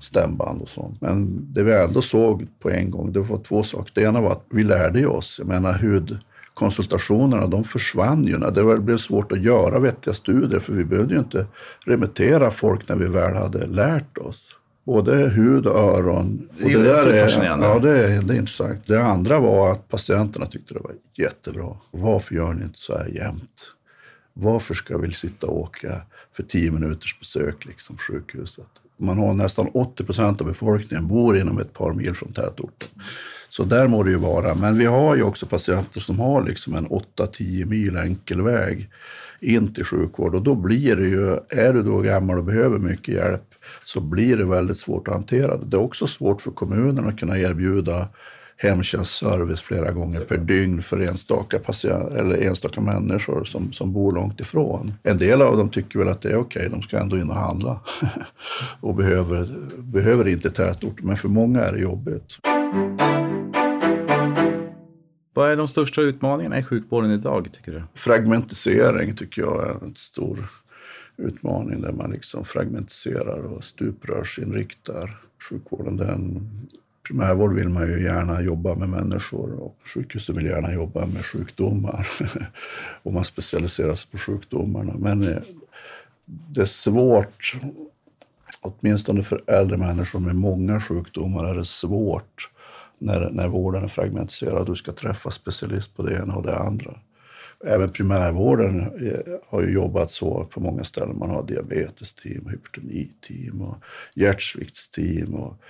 stämband 0.00 0.62
och 0.62 0.68
sånt. 0.68 1.00
Men 1.00 1.46
det 1.52 1.62
vi 1.62 1.72
ändå 1.72 2.02
såg 2.02 2.46
på 2.60 2.70
en 2.70 2.90
gång, 2.90 3.12
det 3.12 3.20
var 3.20 3.38
två 3.38 3.62
saker. 3.62 3.92
Det 3.94 4.02
ena 4.02 4.20
var 4.20 4.32
att 4.32 4.44
vi 4.50 4.64
lärde 4.64 5.06
oss. 5.06 5.36
Jag 5.38 5.48
menar 5.48 5.72
hud 5.72 6.18
konsultationerna 6.54 7.46
de 7.46 7.64
försvann 7.64 8.24
ju 8.24 8.38
när 8.38 8.50
det 8.50 8.80
blev 8.80 8.98
svårt 8.98 9.32
att 9.32 9.42
göra 9.42 9.78
vettiga 9.78 10.14
studier 10.14 10.60
för 10.60 10.72
vi 10.72 10.84
behövde 10.84 11.14
ju 11.14 11.20
inte 11.20 11.46
remittera 11.86 12.50
folk 12.50 12.88
när 12.88 12.96
vi 12.96 13.06
väl 13.06 13.36
hade 13.36 13.66
lärt 13.66 14.18
oss. 14.18 14.56
Både 14.84 15.16
hud 15.16 15.66
och 15.66 15.78
öron. 15.78 16.48
Det, 16.58 16.64
och 16.64 16.82
det, 16.82 16.88
där 16.88 17.06
är. 17.06 17.46
Ja, 17.62 17.78
det 17.78 17.90
är, 17.90 18.22
det 18.22 18.34
är 18.34 18.38
intressant. 18.38 18.86
Det 18.86 19.02
andra 19.02 19.40
var 19.40 19.72
att 19.72 19.88
patienterna 19.88 20.46
tyckte 20.46 20.74
det 20.74 20.80
var 20.80 20.92
jättebra. 21.14 21.76
Varför 21.90 22.34
gör 22.34 22.54
ni 22.54 22.64
inte 22.64 22.78
så 22.78 22.98
här 22.98 23.06
jämt? 23.06 23.72
Varför 24.32 24.74
ska 24.74 24.98
vi 24.98 25.12
sitta 25.14 25.46
och 25.46 25.60
åka 25.60 26.00
för 26.32 26.42
tio 26.42 26.72
minuters 26.72 27.18
besök 27.18 27.64
liksom 27.64 27.96
sjukhuset? 27.96 28.66
Man 28.96 29.18
har 29.18 29.34
nästan 29.34 29.68
80 29.74 30.04
procent 30.04 30.40
av 30.40 30.46
befolkningen 30.46 31.08
bor 31.08 31.38
inom 31.38 31.58
ett 31.58 31.72
par 31.72 31.92
mil 31.92 32.14
från 32.14 32.32
tätorten. 32.32 32.88
Så 33.56 33.64
där 33.64 33.88
må 33.88 34.02
det 34.02 34.10
ju 34.10 34.16
vara. 34.16 34.54
Men 34.54 34.78
vi 34.78 34.84
har 34.84 35.16
ju 35.16 35.22
också 35.22 35.46
patienter 35.46 36.00
som 36.00 36.20
har 36.20 36.42
liksom 36.42 36.74
en 36.74 36.86
8-10 36.86 37.64
mil 37.64 37.96
enkel 37.96 38.42
väg 38.42 38.90
in 39.40 39.74
till 39.74 39.84
sjukvård 39.84 40.34
och 40.34 40.42
då 40.42 40.54
blir 40.54 40.96
det 40.96 41.06
ju, 41.06 41.38
är 41.48 41.72
du 41.72 41.82
då 41.82 42.00
gammal 42.00 42.38
och 42.38 42.44
behöver 42.44 42.78
mycket 42.78 43.14
hjälp 43.14 43.54
så 43.84 44.00
blir 44.00 44.36
det 44.36 44.44
väldigt 44.44 44.78
svårt 44.78 45.08
att 45.08 45.14
hantera 45.14 45.56
det. 45.56 45.66
Det 45.66 45.76
är 45.76 45.80
också 45.80 46.06
svårt 46.06 46.42
för 46.42 46.50
kommunen 46.50 47.08
att 47.08 47.18
kunna 47.18 47.38
erbjuda 47.38 48.08
hemtjänstservice 48.56 49.60
flera 49.60 49.92
gånger 49.92 50.20
per 50.20 50.38
dygn 50.38 50.82
för 50.82 51.00
enstaka, 51.00 51.58
patient, 51.58 52.12
eller 52.12 52.42
enstaka 52.42 52.80
människor 52.80 53.44
som, 53.44 53.72
som 53.72 53.92
bor 53.92 54.12
långt 54.12 54.40
ifrån. 54.40 54.94
En 55.02 55.18
del 55.18 55.42
av 55.42 55.56
dem 55.56 55.68
tycker 55.68 55.98
väl 55.98 56.08
att 56.08 56.22
det 56.22 56.28
är 56.28 56.36
okej, 56.36 56.66
okay, 56.66 56.68
de 56.68 56.82
ska 56.82 56.98
ändå 56.98 57.16
in 57.16 57.30
och 57.30 57.36
handla 57.36 57.80
och 58.80 58.94
behöver, 58.94 59.48
behöver 59.78 60.28
inte 60.28 60.50
tätort, 60.50 61.02
men 61.02 61.16
för 61.16 61.28
många 61.28 61.60
är 61.60 61.72
det 61.72 61.80
jobbigt. 61.80 62.38
Vad 65.34 65.50
är 65.50 65.56
de 65.56 65.68
största 65.68 66.00
utmaningarna 66.00 66.58
i 66.58 66.62
sjukvården 66.62 67.10
idag, 67.10 67.48
tycker 67.52 67.72
du? 67.72 67.82
Fragmentisering 67.94 69.14
tycker 69.16 69.42
jag 69.42 69.68
är 69.68 69.84
en 69.84 69.94
stor 69.94 70.48
utmaning 71.16 71.80
där 71.80 71.92
man 71.92 72.10
liksom 72.10 72.44
fragmentiserar 72.44 73.38
och 73.38 73.64
stuprörsinriktar 73.64 75.18
sjukvården. 75.50 75.96
Den 75.96 76.48
primärvård 77.06 77.54
vill 77.54 77.68
man 77.68 77.88
ju 77.88 78.02
gärna 78.02 78.42
jobba 78.42 78.74
med 78.74 78.88
människor 78.88 79.52
och 79.52 79.76
sjukhusen 79.84 80.36
vill 80.36 80.46
gärna 80.46 80.72
jobba 80.72 81.06
med 81.06 81.24
sjukdomar. 81.24 82.08
och 83.02 83.12
man 83.12 83.24
specialiserar 83.24 83.94
sig 83.94 84.10
på 84.10 84.18
sjukdomarna. 84.18 84.94
Men 84.98 85.28
eh, 85.28 85.42
det 86.24 86.60
är 86.60 86.64
svårt, 86.64 87.56
åtminstone 88.60 89.22
för 89.22 89.42
äldre 89.46 89.76
människor 89.76 90.20
med 90.20 90.34
många 90.34 90.80
sjukdomar, 90.80 91.44
är 91.44 91.54
det 91.54 91.64
svårt 91.64 92.50
när, 93.02 93.30
när 93.30 93.48
vården 93.48 93.84
är 93.84 93.88
fragmentiserad. 93.88 94.66
Du 94.66 94.74
ska 94.74 94.92
träffa 94.92 95.30
specialist 95.30 95.96
på 95.96 96.02
det 96.02 96.14
ena 96.14 96.34
och 96.36 96.42
det 96.42 96.56
andra. 96.56 96.98
Även 97.64 97.90
primärvården 97.90 98.80
eh, 98.80 99.34
har 99.48 99.62
ju 99.62 99.72
jobbat 99.72 100.10
så 100.10 100.44
på 100.44 100.60
många 100.60 100.84
ställen. 100.84 101.18
Man 101.18 101.30
har 101.30 101.46
diabetesteam, 101.46 102.48
hypertoniteam 102.48 103.60
och 103.60 103.76
hjärtsviktsteam 104.14 105.34
och, 105.34 105.62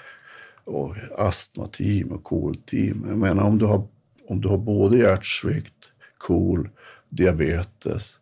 och 0.64 0.96
astmateam 1.18 2.12
och 2.12 2.24
KOL-team. 2.24 3.04
Jag 3.08 3.18
menar 3.18 3.42
om 3.42 3.58
du 3.58 3.64
har, 3.64 3.86
om 4.28 4.40
du 4.40 4.48
har 4.48 4.58
både 4.58 4.96
hjärtsvikt, 4.98 5.92
KOL, 6.18 6.68
diabetes 7.08 8.18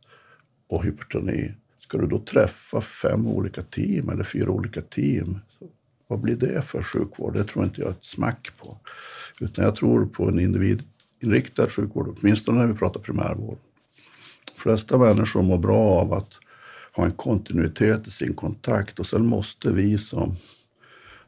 och 0.68 0.85
hypertoni. 0.85 1.55
Ska 1.81 1.99
du 1.99 2.07
då 2.07 2.18
träffa 2.18 2.81
fem 2.81 3.27
olika 3.27 3.62
team 3.62 4.09
eller 4.09 4.25
fyra 4.25 4.51
olika 4.51 4.81
team 4.81 5.38
vad 6.11 6.20
blir 6.20 6.37
det 6.37 6.62
för 6.62 6.83
sjukvård? 6.83 7.35
Det 7.35 7.44
tror 7.44 7.64
inte 7.64 7.81
jag 7.81 7.90
ett 7.90 8.05
smack 8.05 8.51
på. 8.59 8.77
Utan 9.40 9.64
jag 9.64 9.77
tror 9.77 10.07
på 10.07 10.29
en 10.29 10.40
individinriktad 10.40 11.68
sjukvård, 11.68 12.16
åtminstone 12.18 12.59
när 12.59 12.66
vi 12.66 12.75
pratar 12.75 13.01
primärvård. 13.01 13.59
De 14.55 14.61
flesta 14.61 14.99
människor 14.99 15.42
mår 15.42 15.59
bra 15.59 16.01
av 16.01 16.12
att 16.12 16.38
ha 16.92 17.05
en 17.05 17.12
kontinuitet 17.12 18.07
i 18.07 18.11
sin 18.11 18.35
kontakt 18.35 18.99
och 18.99 19.07
sen 19.07 19.27
måste 19.27 19.73
vi 19.73 19.99
som 19.99 20.37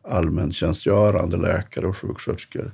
allmäntjänstgörande 0.03 1.37
läkare 1.37 1.87
och 1.87 1.97
sjuksköterskor 1.97 2.73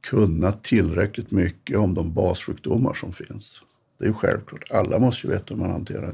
kunna 0.00 0.52
tillräckligt 0.52 1.30
mycket 1.30 1.78
om 1.78 1.94
de 1.94 2.14
bassjukdomar 2.14 2.94
som 2.94 3.12
finns. 3.12 3.60
Det 3.98 4.04
är 4.04 4.08
ju 4.08 4.14
självklart. 4.14 4.70
Alla 4.70 4.98
måste 4.98 5.26
ju 5.26 5.32
veta 5.32 5.54
hur 5.54 5.60
man 5.60 5.70
hanterar 5.70 6.12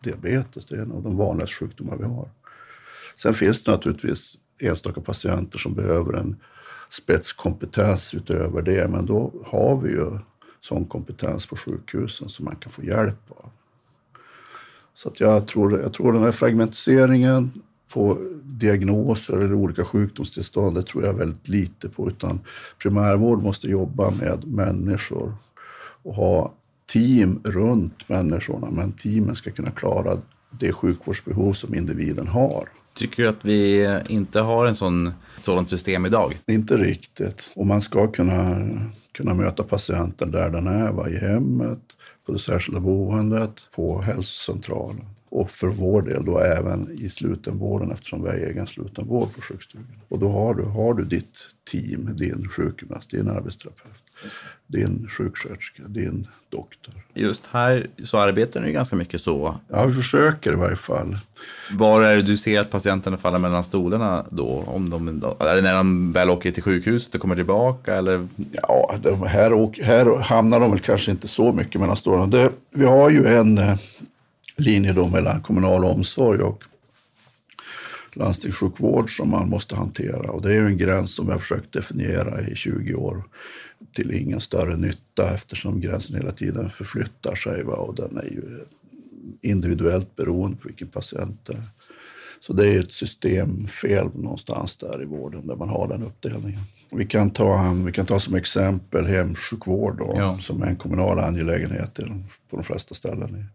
diabetes. 0.00 0.66
Det 0.66 0.76
är 0.76 0.82
en 0.82 0.92
av 0.92 1.02
de 1.02 1.16
vanligaste 1.16 1.54
sjukdomar 1.54 1.96
vi 1.96 2.04
har. 2.04 2.30
Sen 3.16 3.34
finns 3.34 3.62
det 3.62 3.72
naturligtvis 3.72 4.36
enstaka 4.64 5.00
patienter 5.00 5.58
som 5.58 5.74
behöver 5.74 6.12
en 6.12 6.36
spetskompetens 6.90 8.14
utöver 8.14 8.62
det, 8.62 8.90
men 8.90 9.06
då 9.06 9.32
har 9.46 9.76
vi 9.76 9.90
ju 9.90 10.18
sån 10.60 10.84
kompetens 10.84 11.46
på 11.46 11.56
sjukhusen 11.56 12.28
som 12.28 12.44
man 12.44 12.56
kan 12.56 12.72
få 12.72 12.84
hjälp 12.84 13.30
av. 13.30 13.50
Så 14.94 15.08
att 15.08 15.20
jag, 15.20 15.46
tror, 15.46 15.80
jag 15.80 15.92
tror 15.92 16.12
den 16.12 16.22
här 16.22 16.32
fragmentiseringen 16.32 17.50
på 17.88 18.18
diagnoser 18.42 19.36
eller 19.36 19.54
olika 19.54 19.84
sjukdomstillstånd, 19.84 20.76
det 20.76 20.82
tror 20.82 21.04
jag 21.04 21.14
väldigt 21.14 21.48
lite 21.48 21.88
på. 21.88 22.08
Utan 22.08 22.40
primärvård 22.78 23.42
måste 23.42 23.68
jobba 23.68 24.10
med 24.10 24.46
människor 24.46 25.34
och 26.02 26.14
ha 26.14 26.52
team 26.86 27.40
runt 27.44 28.08
människorna. 28.08 28.70
Men 28.70 28.92
teamen 28.92 29.36
ska 29.36 29.50
kunna 29.50 29.70
klara 29.70 30.18
det 30.50 30.72
sjukvårdsbehov 30.72 31.52
som 31.52 31.74
individen 31.74 32.28
har. 32.28 32.68
Tycker 32.94 33.22
du 33.22 33.28
att 33.28 33.44
vi 33.44 33.88
inte 34.08 34.40
har 34.40 34.66
en 34.66 34.74
sån, 34.74 35.06
ett 35.06 35.44
sådant 35.44 35.70
system 35.70 36.06
idag? 36.06 36.38
Inte 36.46 36.76
riktigt. 36.76 37.50
Och 37.54 37.66
man 37.66 37.80
ska 37.80 38.06
kunna, 38.06 38.68
kunna 39.12 39.34
möta 39.34 39.62
patienten 39.62 40.30
där 40.30 40.50
den 40.50 40.66
är, 40.66 40.92
va? 40.92 41.08
i 41.08 41.16
hemmet, 41.16 41.80
på 42.26 42.32
det 42.32 42.38
särskilda 42.38 42.80
boendet, 42.80 43.66
på 43.74 44.02
hälsocentralen 44.02 45.04
och 45.34 45.50
för 45.50 45.68
vår 45.68 46.02
del 46.02 46.24
då 46.24 46.38
även 46.38 46.90
i 46.92 47.08
slutenvården 47.08 47.90
eftersom 47.90 48.22
vi 48.22 48.28
har 48.28 48.36
egen 48.36 48.66
slutenvård 48.66 49.34
på 49.34 49.40
sjukstugan. 49.40 49.86
Och 50.08 50.18
då 50.18 50.28
har 50.28 50.54
du, 50.54 50.62
har 50.62 50.94
du 50.94 51.04
ditt 51.04 51.38
team, 51.70 52.16
din 52.16 52.48
sjukgymnast, 52.48 53.10
din 53.10 53.28
arbetsterapeut, 53.28 54.03
din 54.66 55.08
sjuksköterska, 55.10 55.82
din 55.86 56.26
doktor. 56.48 56.94
Just 57.14 57.46
här 57.46 57.86
så 58.04 58.18
arbetar 58.18 58.60
ni 58.60 58.72
ganska 58.72 58.96
mycket 58.96 59.20
så. 59.20 59.56
Ja, 59.68 59.84
vi 59.84 59.94
försöker 59.94 60.52
i 60.52 60.56
varje 60.56 60.76
fall. 60.76 61.16
Var 61.72 62.02
är 62.02 62.16
det 62.16 62.22
du 62.22 62.36
ser 62.36 62.60
att 62.60 62.70
patienterna 62.70 63.16
faller 63.16 63.38
mellan 63.38 63.64
stolarna 63.64 64.26
då? 64.30 64.64
Om 64.66 64.90
de, 64.90 65.08
är 65.40 65.56
det 65.56 65.62
när 65.62 65.74
de 65.74 66.12
väl 66.12 66.30
åker 66.30 66.52
till 66.52 66.62
sjukhuset 66.62 67.14
och 67.14 67.20
kommer 67.20 67.36
tillbaka? 67.36 67.94
Eller? 67.94 68.28
Ja, 68.52 68.94
här, 69.26 69.82
här 69.82 70.18
hamnar 70.18 70.60
de 70.60 70.70
väl 70.70 70.80
kanske 70.80 71.10
inte 71.10 71.28
så 71.28 71.52
mycket 71.52 71.80
mellan 71.80 71.96
stolarna. 71.96 72.26
Det, 72.26 72.50
vi 72.70 72.84
har 72.84 73.10
ju 73.10 73.26
en 73.26 73.58
eh, 73.58 73.76
linje 74.56 74.92
då 74.92 75.08
mellan 75.08 75.42
kommunal 75.42 75.84
omsorg 75.84 76.40
och 76.40 76.64
landstingssjukvård 78.12 79.16
som 79.16 79.30
man 79.30 79.48
måste 79.48 79.76
hantera. 79.76 80.30
Och 80.30 80.42
det 80.42 80.48
är 80.48 80.54
ju 80.54 80.66
en 80.66 80.78
gräns 80.78 81.14
som 81.14 81.28
har 81.28 81.38
försökt 81.38 81.72
definiera 81.72 82.40
i 82.40 82.54
20 82.54 82.94
år 82.94 83.24
till 83.92 84.12
ingen 84.12 84.40
större 84.40 84.76
nytta 84.76 85.34
eftersom 85.34 85.80
gränsen 85.80 86.16
hela 86.16 86.30
tiden 86.30 86.70
förflyttar 86.70 87.34
sig 87.34 87.62
va? 87.62 87.74
och 87.74 87.94
den 87.94 88.16
är 88.16 88.24
ju 88.24 88.64
individuellt 89.42 90.16
beroende 90.16 90.56
på 90.56 90.68
vilken 90.68 90.88
patient 90.88 91.40
det 91.46 91.52
är. 91.52 91.62
Så 92.40 92.52
det 92.52 92.68
är 92.68 92.80
ett 92.80 92.92
systemfel 92.92 94.10
någonstans 94.14 94.76
där 94.76 95.02
i 95.02 95.04
vården 95.04 95.46
där 95.46 95.56
man 95.56 95.68
har 95.68 95.88
den 95.88 96.02
uppdelningen. 96.02 96.60
Vi 96.90 97.06
kan 97.06 97.30
ta, 97.30 97.76
vi 97.86 97.92
kan 97.92 98.06
ta 98.06 98.20
som 98.20 98.34
exempel 98.34 99.06
hemsjukvård 99.06 99.98
då, 99.98 100.14
ja. 100.16 100.38
som 100.38 100.62
är 100.62 100.66
en 100.66 100.76
kommunal 100.76 101.18
angelägenhet 101.18 101.94
på 102.50 102.56
de 102.56 102.64
flesta 102.64 102.94
ställen 102.94 103.46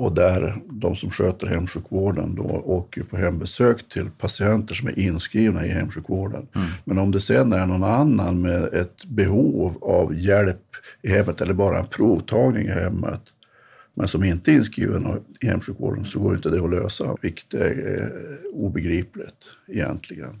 och 0.00 0.14
där 0.14 0.62
de 0.70 0.96
som 0.96 1.10
sköter 1.10 1.46
hemsjukvården 1.46 2.34
då 2.34 2.42
åker 2.64 3.02
på 3.02 3.16
hembesök 3.16 3.88
till 3.88 4.10
patienter 4.18 4.74
som 4.74 4.88
är 4.88 4.98
inskrivna 4.98 5.66
i 5.66 5.68
hemsjukvården. 5.68 6.46
Mm. 6.54 6.68
Men 6.84 6.98
om 6.98 7.10
det 7.10 7.20
sen 7.20 7.52
är 7.52 7.66
någon 7.66 7.84
annan 7.84 8.42
med 8.42 8.64
ett 8.64 9.04
behov 9.04 9.78
av 9.82 10.14
hjälp 10.14 10.62
i 11.02 11.08
hemmet 11.08 11.40
eller 11.40 11.54
bara 11.54 11.78
en 11.78 11.86
provtagning 11.86 12.66
i 12.66 12.70
hemmet 12.70 13.20
men 13.94 14.08
som 14.08 14.24
inte 14.24 14.50
är 14.50 14.54
inskriven 14.54 15.20
i 15.40 15.46
hemsjukvården 15.46 16.04
så 16.04 16.20
går 16.20 16.34
inte 16.34 16.50
det 16.50 16.64
att 16.64 16.70
lösa, 16.70 17.16
vilket 17.22 17.54
är 17.54 18.12
obegripligt 18.52 19.58
egentligen. 19.68 20.40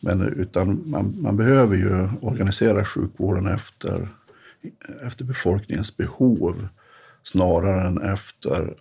Men 0.00 0.22
utan 0.22 0.82
man, 0.86 1.14
man 1.20 1.36
behöver 1.36 1.76
ju 1.76 2.08
organisera 2.20 2.84
sjukvården 2.84 3.46
efter, 3.46 4.08
efter 5.02 5.24
befolkningens 5.24 5.96
behov 5.96 6.68
snarare 7.22 7.86
än 7.86 8.02
efter 8.02 8.74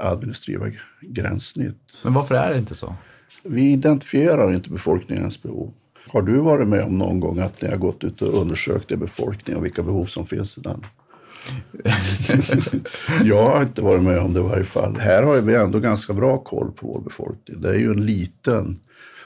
administrativa 0.00 0.66
gränssnitt. 1.00 1.98
Men 2.04 2.14
varför 2.14 2.34
är 2.34 2.52
det 2.52 2.58
inte 2.58 2.74
så? 2.74 2.94
Vi 3.42 3.72
identifierar 3.72 4.52
inte 4.52 4.70
befolkningens 4.70 5.42
behov. 5.42 5.72
Har 6.08 6.22
du 6.22 6.38
varit 6.38 6.68
med 6.68 6.84
om 6.84 6.98
någon 6.98 7.20
gång 7.20 7.38
att 7.38 7.62
ni 7.62 7.68
har 7.68 7.76
gått 7.76 8.04
ut 8.04 8.22
och 8.22 8.40
undersökt 8.40 8.92
i 8.92 8.96
befolkningen 8.96 9.58
och 9.58 9.64
vilka 9.64 9.82
behov 9.82 10.06
som 10.06 10.26
finns 10.26 10.58
i 10.58 10.60
den? 10.60 10.86
jag 13.24 13.50
har 13.50 13.62
inte 13.62 13.82
varit 13.82 14.02
med 14.02 14.18
om 14.18 14.32
det 14.32 14.40
i 14.40 14.42
varje 14.42 14.64
fall. 14.64 14.96
Här 14.96 15.22
har 15.22 15.40
vi 15.40 15.54
ändå 15.54 15.80
ganska 15.80 16.12
bra 16.12 16.38
koll 16.38 16.72
på 16.72 16.86
vår 16.86 17.00
befolkning. 17.00 17.60
Det 17.60 17.68
är 17.68 17.78
ju 17.78 17.90
en 17.90 18.06
liten 18.06 18.80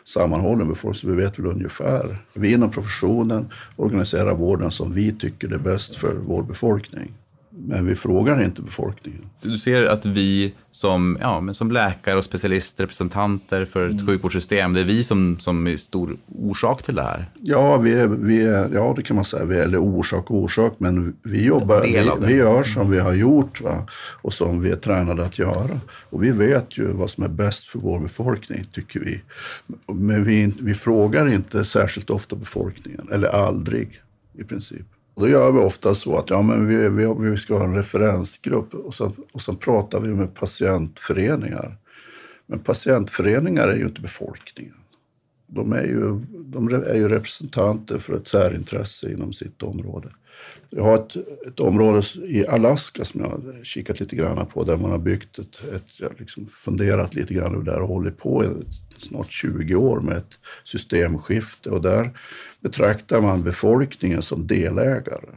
sammanhållen 0.05 0.68
befolkning, 0.68 1.01
så 1.01 1.09
vi 1.09 1.22
vet 1.22 1.38
väl 1.38 1.46
ungefär. 1.46 2.18
Vi 2.35 2.53
inom 2.53 2.70
professionen 2.70 3.49
organiserar 3.77 4.35
vården 4.35 4.70
som 4.70 4.92
vi 4.92 5.12
tycker 5.12 5.55
är 5.55 5.59
bäst 5.59 5.96
för 5.96 6.14
vår 6.14 6.42
befolkning. 6.42 7.12
Men 7.59 7.87
vi 7.87 7.95
frågar 7.95 8.45
inte 8.45 8.62
befolkningen. 8.62 9.23
Du 9.42 9.59
ser 9.59 9.87
att 9.87 10.07
vi 10.07 10.55
som, 10.71 11.19
ja, 11.21 11.40
men 11.40 11.55
som 11.55 11.71
läkare 11.71 12.16
och 12.16 12.25
specialistrepresentanter 12.25 13.64
för 13.64 13.87
ett 13.87 13.92
mm. 13.92 14.07
sjukvårdssystem, 14.07 14.73
det 14.73 14.81
är 14.81 14.85
vi 14.85 15.05
som, 15.05 15.38
som 15.40 15.66
är 15.66 15.77
stor 15.77 16.16
orsak 16.27 16.83
till 16.83 16.95
det 16.95 17.03
här? 17.03 17.31
Ja, 17.42 17.77
vi 17.77 17.95
är, 17.95 18.07
vi 18.07 18.42
är, 18.42 18.71
ja 18.75 18.92
det 18.97 19.03
kan 19.03 19.16
man 19.16 19.25
säga. 19.25 19.45
Vi 19.45 19.57
är, 19.57 19.62
eller 19.62 19.79
orsak 19.79 20.31
och 20.31 20.37
orsak, 20.37 20.73
men 20.79 21.16
vi 21.23 21.45
jobbar, 21.45 21.83
vi, 21.83 22.27
vi 22.27 22.35
gör 22.35 22.62
som 22.62 22.90
vi 22.90 22.99
har 22.99 23.12
gjort 23.12 23.61
va? 23.61 23.87
och 24.23 24.33
som 24.33 24.62
vi 24.62 24.71
är 24.71 24.77
tränade 24.77 25.25
att 25.25 25.38
göra. 25.38 25.81
Och 26.11 26.25
vi 26.25 26.31
vet 26.31 26.79
ju 26.79 26.92
vad 26.92 27.11
som 27.11 27.25
är 27.25 27.29
bäst 27.29 27.66
för 27.66 27.79
vår 27.79 28.01
befolkning, 28.01 28.64
tycker 28.73 29.01
vi. 29.01 29.21
Men 29.87 30.25
vi, 30.25 30.53
vi 30.61 30.75
frågar 30.75 31.29
inte 31.29 31.64
särskilt 31.64 32.11
ofta 32.11 32.37
befolkningen, 32.37 33.09
eller 33.12 33.29
aldrig 33.29 34.03
i 34.38 34.45
princip. 34.45 34.87
Och 35.16 35.22
då 35.22 35.29
gör 35.29 35.52
vi 35.52 35.59
ofta 35.59 35.94
så 35.94 36.18
att 36.18 36.31
ja, 36.31 36.42
men 36.42 36.66
vi, 36.66 36.88
vi, 36.88 37.31
vi 37.31 37.37
ska 37.37 37.59
ha 37.59 37.64
en 37.64 37.74
referensgrupp 37.74 38.74
och 38.74 38.94
så, 38.94 39.12
och 39.33 39.42
så 39.42 39.55
pratar 39.55 40.00
vi 40.00 40.14
med 40.14 40.35
patientföreningar. 40.35 41.76
Men 42.46 42.59
patientföreningar 42.59 43.68
är 43.68 43.76
ju 43.76 43.85
inte 43.85 44.00
befolkningen. 44.00 44.74
De 45.46 45.72
är 45.72 45.85
ju, 45.85 46.20
de 46.44 46.68
är 46.68 46.94
ju 46.94 47.09
representanter 47.09 47.98
för 47.98 48.16
ett 48.16 48.29
särintresse 48.29 49.12
inom 49.12 49.33
sitt 49.33 49.62
område. 49.62 50.09
Jag 50.70 50.83
har 50.83 50.94
ett, 50.94 51.16
ett 51.46 51.61
område 51.61 52.02
i 52.24 52.46
Alaska 52.46 53.05
som 53.05 53.20
jag 53.20 53.29
har 53.29 53.64
kikat 53.64 54.00
lite 54.00 54.16
grann 54.16 54.46
på 54.46 54.64
där 54.64 54.76
man 54.76 54.90
har 54.90 54.98
byggt 54.98 55.38
ett, 55.38 55.61
ett 55.74 56.18
liksom 56.20 56.46
funderat 56.46 57.14
lite 57.14 57.35
grann 57.35 57.55
över 57.55 57.64
det 57.64 57.72
här 57.72 57.83
och 57.83 57.88
hållit 57.88 58.18
på 58.18 58.42
ett 58.42 58.86
snart 59.02 59.30
20 59.30 59.74
år 59.74 60.00
med 60.00 60.16
ett 60.16 60.38
systemskifte. 60.64 61.70
Och 61.70 61.82
där 61.82 62.18
betraktar 62.61 63.20
man 63.20 63.42
befolkningen 63.42 64.22
som 64.22 64.46
delägare. 64.46 65.28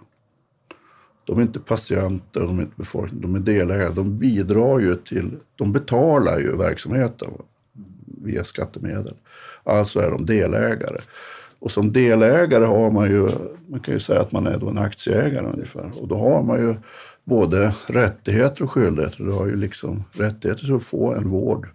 De 1.25 1.37
är 1.37 1.41
inte 1.41 1.59
patienter, 1.59 2.41
de 2.41 2.59
är 2.59 2.63
inte 2.63 2.75
befolkning, 2.75 3.21
de 3.21 3.35
är 3.35 3.39
delägare. 3.39 3.93
De 3.93 4.17
bidrar 4.17 4.79
ju 4.79 4.95
till, 4.95 5.37
de 5.55 5.71
betalar 5.71 6.39
ju 6.39 6.57
verksamheten 6.57 7.29
via 8.23 8.43
skattemedel. 8.43 9.15
Alltså 9.63 9.99
är 9.99 10.11
de 10.11 10.25
delägare. 10.25 10.99
Och 11.59 11.71
som 11.71 11.93
delägare 11.93 12.65
har 12.65 12.91
man 12.91 13.09
ju, 13.09 13.29
man 13.67 13.79
kan 13.79 13.93
ju 13.93 13.99
säga 13.99 14.21
att 14.21 14.31
man 14.31 14.47
är 14.47 14.57
då 14.59 14.69
en 14.69 14.77
aktieägare 14.77 15.45
ungefär. 15.45 15.91
Och 16.01 16.07
då 16.07 16.17
har 16.17 16.43
man 16.43 16.59
ju 16.59 16.75
både 17.23 17.73
rättigheter 17.87 18.63
och 18.63 18.71
skyldigheter. 18.71 19.23
Du 19.23 19.31
har 19.31 19.45
ju 19.45 19.55
liksom 19.55 20.03
rättigheter 20.11 20.65
till 20.65 20.75
att 20.75 20.83
få 20.83 21.13
en 21.13 21.29
vård 21.29 21.69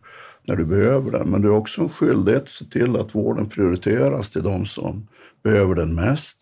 när 0.46 0.57
du 0.57 0.64
behöver 0.64 1.11
den. 1.11 1.28
Men 1.28 1.42
du 1.42 1.48
har 1.48 1.57
också 1.57 1.83
en 1.83 1.88
skyldighet 1.88 2.42
att 2.42 2.48
se 2.48 2.64
till 2.64 2.96
att 2.96 3.14
vården 3.14 3.48
prioriteras 3.48 4.30
till 4.30 4.42
de 4.42 4.66
som 4.66 5.09
behöver 5.42 5.74
den 5.74 5.94
mest. 5.94 6.40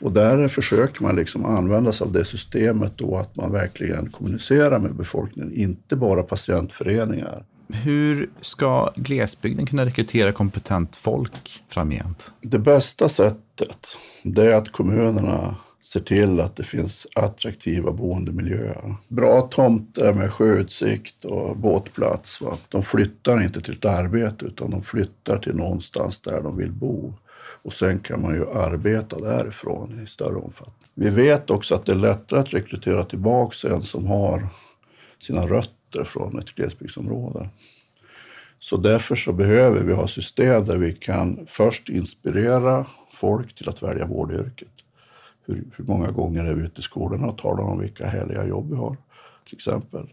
Och 0.00 0.12
där 0.12 0.48
försöker 0.48 1.02
man 1.02 1.16
liksom 1.16 1.44
använda 1.44 1.92
sig 1.92 2.04
av 2.04 2.12
det 2.12 2.24
systemet 2.24 2.98
då 2.98 3.16
att 3.16 3.36
man 3.36 3.52
verkligen 3.52 4.10
kommunicerar 4.10 4.78
med 4.78 4.94
befolkningen, 4.94 5.52
inte 5.54 5.96
bara 5.96 6.22
patientföreningar. 6.22 7.44
Hur 7.72 8.30
ska 8.40 8.92
glesbygden 8.96 9.66
kunna 9.66 9.86
rekrytera 9.86 10.32
kompetent 10.32 10.96
folk 10.96 11.62
framgent? 11.68 12.32
Det 12.40 12.58
bästa 12.58 13.08
sättet 13.08 13.86
det 14.22 14.52
är 14.52 14.54
att 14.54 14.72
kommunerna 14.72 15.56
ser 15.88 16.00
till 16.00 16.40
att 16.40 16.56
det 16.56 16.64
finns 16.64 17.06
attraktiva 17.14 17.92
boendemiljöer. 17.92 18.94
Bra 19.08 19.40
tomter 19.40 20.14
med 20.14 20.32
sjöutsikt 20.32 21.24
och 21.24 21.56
båtplats. 21.56 22.40
Va? 22.40 22.56
De 22.68 22.82
flyttar 22.82 23.42
inte 23.42 23.60
till 23.60 23.74
ett 23.74 23.84
arbete 23.84 24.44
utan 24.44 24.70
de 24.70 24.82
flyttar 24.82 25.38
till 25.38 25.54
någonstans 25.54 26.20
där 26.20 26.42
de 26.42 26.56
vill 26.56 26.72
bo. 26.72 27.14
Och 27.62 27.72
sen 27.72 27.98
kan 27.98 28.22
man 28.22 28.34
ju 28.34 28.50
arbeta 28.50 29.20
därifrån 29.20 30.00
i 30.04 30.06
större 30.06 30.36
omfattning. 30.36 30.88
Vi 30.94 31.10
vet 31.10 31.50
också 31.50 31.74
att 31.74 31.86
det 31.86 31.92
är 31.92 31.96
lättare 31.96 32.40
att 32.40 32.54
rekrytera 32.54 33.04
tillbaka 33.04 33.68
en 33.68 33.82
som 33.82 34.06
har 34.06 34.48
sina 35.18 35.46
rötter 35.46 36.04
från 36.04 36.38
ett 36.38 36.54
glesbygdsområde. 36.54 37.48
Så 38.60 38.76
därför 38.76 39.16
så 39.16 39.32
behöver 39.32 39.80
vi 39.80 39.92
ha 39.92 40.08
system 40.08 40.66
där 40.66 40.76
vi 40.76 40.92
kan 40.92 41.46
först 41.46 41.88
inspirera 41.88 42.86
folk 43.12 43.54
till 43.54 43.68
att 43.68 43.82
välja 43.82 44.06
vårdyrket. 44.06 44.77
Hur, 45.48 45.64
hur 45.76 45.84
många 45.84 46.10
gånger 46.10 46.44
är 46.44 46.54
vi 46.54 46.64
ute 46.64 46.80
i 46.80 46.82
skolorna 46.82 47.26
och 47.26 47.38
talar 47.38 47.64
om 47.64 47.78
vilka 47.78 48.06
härliga 48.06 48.46
jobb 48.46 48.70
vi 48.70 48.76
har, 48.76 48.96
till 49.44 49.54
exempel. 49.54 50.06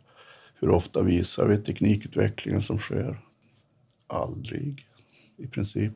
Hur 0.60 0.70
ofta 0.70 1.02
visar 1.02 1.48
vi 1.48 1.58
teknikutvecklingen 1.58 2.62
som 2.62 2.80
sker? 2.80 3.20
Aldrig, 4.08 4.88
i 5.38 5.48
princip. 5.48 5.94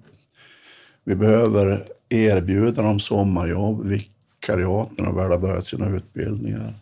Vi 1.04 1.16
behöver 1.16 1.88
erbjuda 2.10 2.82
dem 2.82 3.00
sommarjobb, 3.00 3.86
vikariat 3.86 4.90
när 4.98 5.06
de 5.06 5.16
väl 5.16 5.32
har 5.32 5.38
börjat 5.38 5.66
sina 5.66 5.90
utbildningar. 5.90 6.74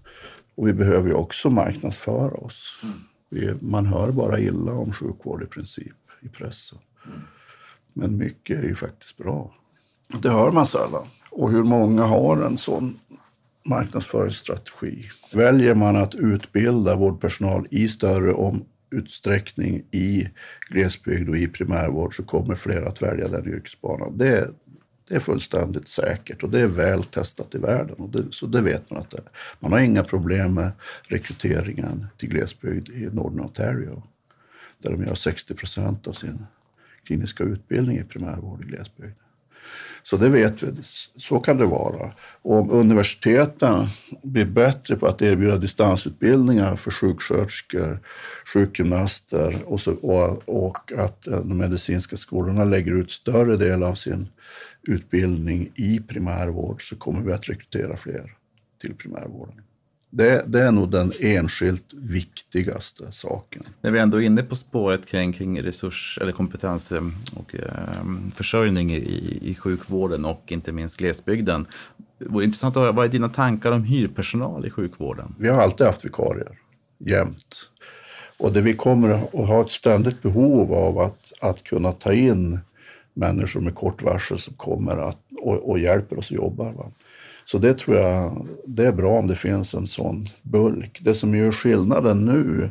Och 0.56 0.68
vi 0.68 0.74
behöver 0.74 1.08
ju 1.08 1.14
också 1.14 1.50
marknadsföra 1.50 2.34
oss. 2.34 2.82
Vi, 3.30 3.54
man 3.62 3.86
hör 3.86 4.12
bara 4.12 4.40
illa 4.40 4.72
om 4.72 4.94
sjukvård 4.94 5.44
i 5.44 5.46
princip 5.46 5.96
i 6.22 6.30
pressen. 6.30 6.80
Men 7.94 8.18
mycket 8.18 8.60
är 8.60 8.64
ju 8.64 8.76
faktiskt 8.76 9.18
bra. 9.18 9.54
Det 10.22 10.30
hör 10.30 10.52
man 10.52 10.66
sällan. 10.66 11.08
Och 11.38 11.52
hur 11.52 11.64
många 11.64 12.04
har 12.04 12.46
en 12.46 12.58
sån 12.58 13.00
marknadsföringsstrategi? 13.66 15.10
Väljer 15.34 15.76
man 15.76 15.96
att 15.96 16.16
utbilda 16.16 16.96
vårdpersonal 16.96 17.68
i 17.72 17.88
större 17.88 18.34
om 18.34 18.66
utsträckning 18.90 19.84
i 19.92 20.30
glesbygd 20.70 21.30
och 21.30 21.38
i 21.38 21.48
primärvård 21.48 22.16
så 22.16 22.24
kommer 22.24 22.56
fler 22.56 22.82
att 22.82 23.02
välja 23.02 23.28
den 23.28 23.48
yrkesbanan. 23.48 24.18
Det, 24.18 24.50
det 25.08 25.16
är 25.16 25.20
fullständigt 25.20 25.88
säkert 25.88 26.44
och 26.44 26.50
det 26.50 26.62
är 26.62 26.68
väl 26.68 27.04
testat 27.04 27.56
i 27.56 27.58
världen. 27.58 27.96
Och 27.96 28.10
det, 28.10 28.24
så 28.32 28.46
det 28.46 28.62
vet 28.62 28.90
man 28.90 29.00
att 29.00 29.10
det 29.10 29.18
är. 29.18 29.26
Man 29.60 29.72
har 29.72 29.80
inga 29.80 30.04
problem 30.04 30.54
med 30.54 30.72
rekryteringen 31.02 32.08
till 32.18 32.30
glesbygd 32.30 32.90
i 32.90 33.10
Northern 33.12 33.40
Ontario. 33.40 34.04
Där 34.80 34.92
de 34.92 35.06
gör 35.06 35.16
60 35.16 35.54
procent 35.54 36.08
av 36.08 36.14
sin 36.14 36.46
kliniska 37.04 37.44
utbildning 37.44 37.98
i 37.98 38.04
primärvård 38.04 38.62
i 38.64 38.68
glesbygd. 38.68 39.16
Så 40.04 40.18
det 40.18 40.30
vet 40.30 40.64
vi, 40.64 40.74
så 41.18 41.40
kan 41.40 41.58
det 41.58 41.66
vara. 41.66 42.12
Och 42.42 42.60
om 42.60 42.72
universiteten 42.72 43.88
blir 44.24 44.46
bättre 44.46 44.96
på 44.96 45.08
att 45.08 45.22
erbjuda 45.22 45.58
distansutbildningar 45.58 46.76
för 46.76 46.92
sjuksköterskor, 46.92 48.00
sjukgymnaster 48.54 49.56
och, 49.66 49.80
så, 49.80 49.94
och, 49.94 50.50
och 50.50 50.92
att 50.98 51.28
eh, 51.28 51.40
de 51.40 51.58
medicinska 51.58 52.18
skolorna 52.18 52.64
lägger 52.64 52.94
ut 52.94 53.12
större 53.12 53.58
del 53.58 53.84
av 53.84 53.96
sin 53.96 54.28
utbildning 54.84 55.72
i 55.76 56.00
primärvård 56.00 56.90
så 56.90 56.96
kommer 56.96 57.22
vi 57.22 57.34
att 57.34 57.50
rekrytera 57.50 57.98
fler 57.98 58.32
till 58.82 58.96
primärvården. 58.96 59.62
Det, 60.10 60.44
det, 60.48 60.62
är 60.62 60.72
nog 60.72 60.92
den 60.92 61.12
enskilt 61.20 61.94
viktigaste 61.94 63.12
saken. 63.12 63.62
När 63.82 63.92
vi 63.92 64.00
ändå 64.00 64.18
är 64.18 64.26
inne 64.26 64.44
på 64.44 64.56
spåret 64.56 65.06
kring, 65.06 65.34
kring 65.34 65.62
resurs 65.62 66.20
eller 66.22 66.32
kompetens 66.32 66.92
eh, 66.92 67.04
och 67.36 67.56
eh, 67.56 68.32
försörjning 68.36 68.94
i, 68.94 69.40
i 69.42 69.56
sjukvården 69.56 70.26
och 70.26 70.44
inte 70.48 70.72
minst 70.72 70.98
glesbygden. 70.98 71.66
Vore 72.20 72.46
intressant 72.46 72.78
att 72.78 72.84
höra, 72.84 72.92
vad 72.92 73.06
är 73.06 73.10
dina 73.10 73.30
tankar 73.30 73.72
om 73.72 73.84
hyrpersonal 73.84 74.66
i 74.66 74.70
sjukvården? 74.70 75.36
Vi 75.40 75.50
har 75.50 75.62
alltid 75.62 75.88
haft 75.88 76.06
vikarier, 76.06 76.60
jämt. 76.98 77.70
Och 78.38 78.54
det 78.54 78.62
vi 78.62 78.74
kommer 78.74 79.10
att 79.10 79.48
ha 79.48 79.62
ett 79.62 79.70
ständigt 79.70 80.22
behov 80.22 80.74
av 80.74 81.00
att, 81.00 81.34
att 81.42 81.64
kunna 81.64 81.92
ta 81.92 82.14
in 82.14 82.60
människor 83.14 83.62
med 83.62 83.76
kort 83.76 84.02
varsel 84.02 84.40
som 84.40 84.54
kommer 84.54 84.98
att, 84.98 85.20
och, 85.42 85.70
och 85.70 85.80
hjälper 85.80 86.20
oss 86.20 86.26
att 86.26 86.32
jobba. 86.32 86.72
Va? 86.72 86.92
Så 87.52 87.58
det 87.58 87.74
tror 87.74 87.98
jag 87.98 88.48
det 88.66 88.88
är 88.88 88.92
bra 88.92 89.20
om 89.20 89.28
det 89.28 89.36
finns 89.36 89.74
en 89.74 89.88
sån 89.88 90.30
bulk. 90.42 91.00
Det 91.02 91.14
som 91.14 91.36
gör 91.36 91.52
skillnaden 91.52 92.26
nu 92.26 92.70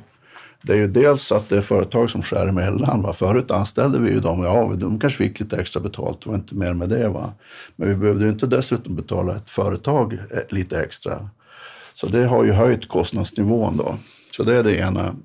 det 0.63 0.73
är 0.73 0.77
ju 0.77 0.89
dels 0.89 1.33
att 1.33 1.49
det 1.49 1.57
är 1.57 1.61
företag 1.61 2.11
som 2.11 2.23
skär 2.23 2.47
emellan. 2.47 3.03
Va? 3.03 3.13
Förut 3.13 3.51
anställde 3.51 3.99
vi 3.99 4.11
ju 4.11 4.21
dem, 4.21 4.43
ja, 4.43 4.73
de 4.77 5.01
kanske 5.01 5.25
fick 5.25 5.41
lite 5.41 5.57
extra 5.57 5.81
betalt, 5.81 6.23
det 6.23 6.29
var 6.29 6.37
inte 6.37 6.55
mer 6.55 6.75
med 6.75 6.89
det. 6.89 7.09
Va? 7.09 7.33
Men 7.77 7.89
vi 7.89 7.95
behövde 7.95 8.25
ju 8.25 8.31
inte 8.31 8.47
dessutom 8.47 8.97
betala 8.97 9.37
ett 9.37 9.51
företag 9.51 10.13
eh, 10.13 10.55
lite 10.57 10.83
extra. 10.83 11.31
Så 11.95 12.07
det 12.07 12.25
har 12.25 12.45
ju 12.45 12.53
höjt 12.53 12.89
kostnadsnivån 12.89 13.77
då. 13.77 13.97
Så 14.37 14.43
det 14.43 14.55
är 14.55 14.63
det 14.63 14.77
ena. 14.77 15.17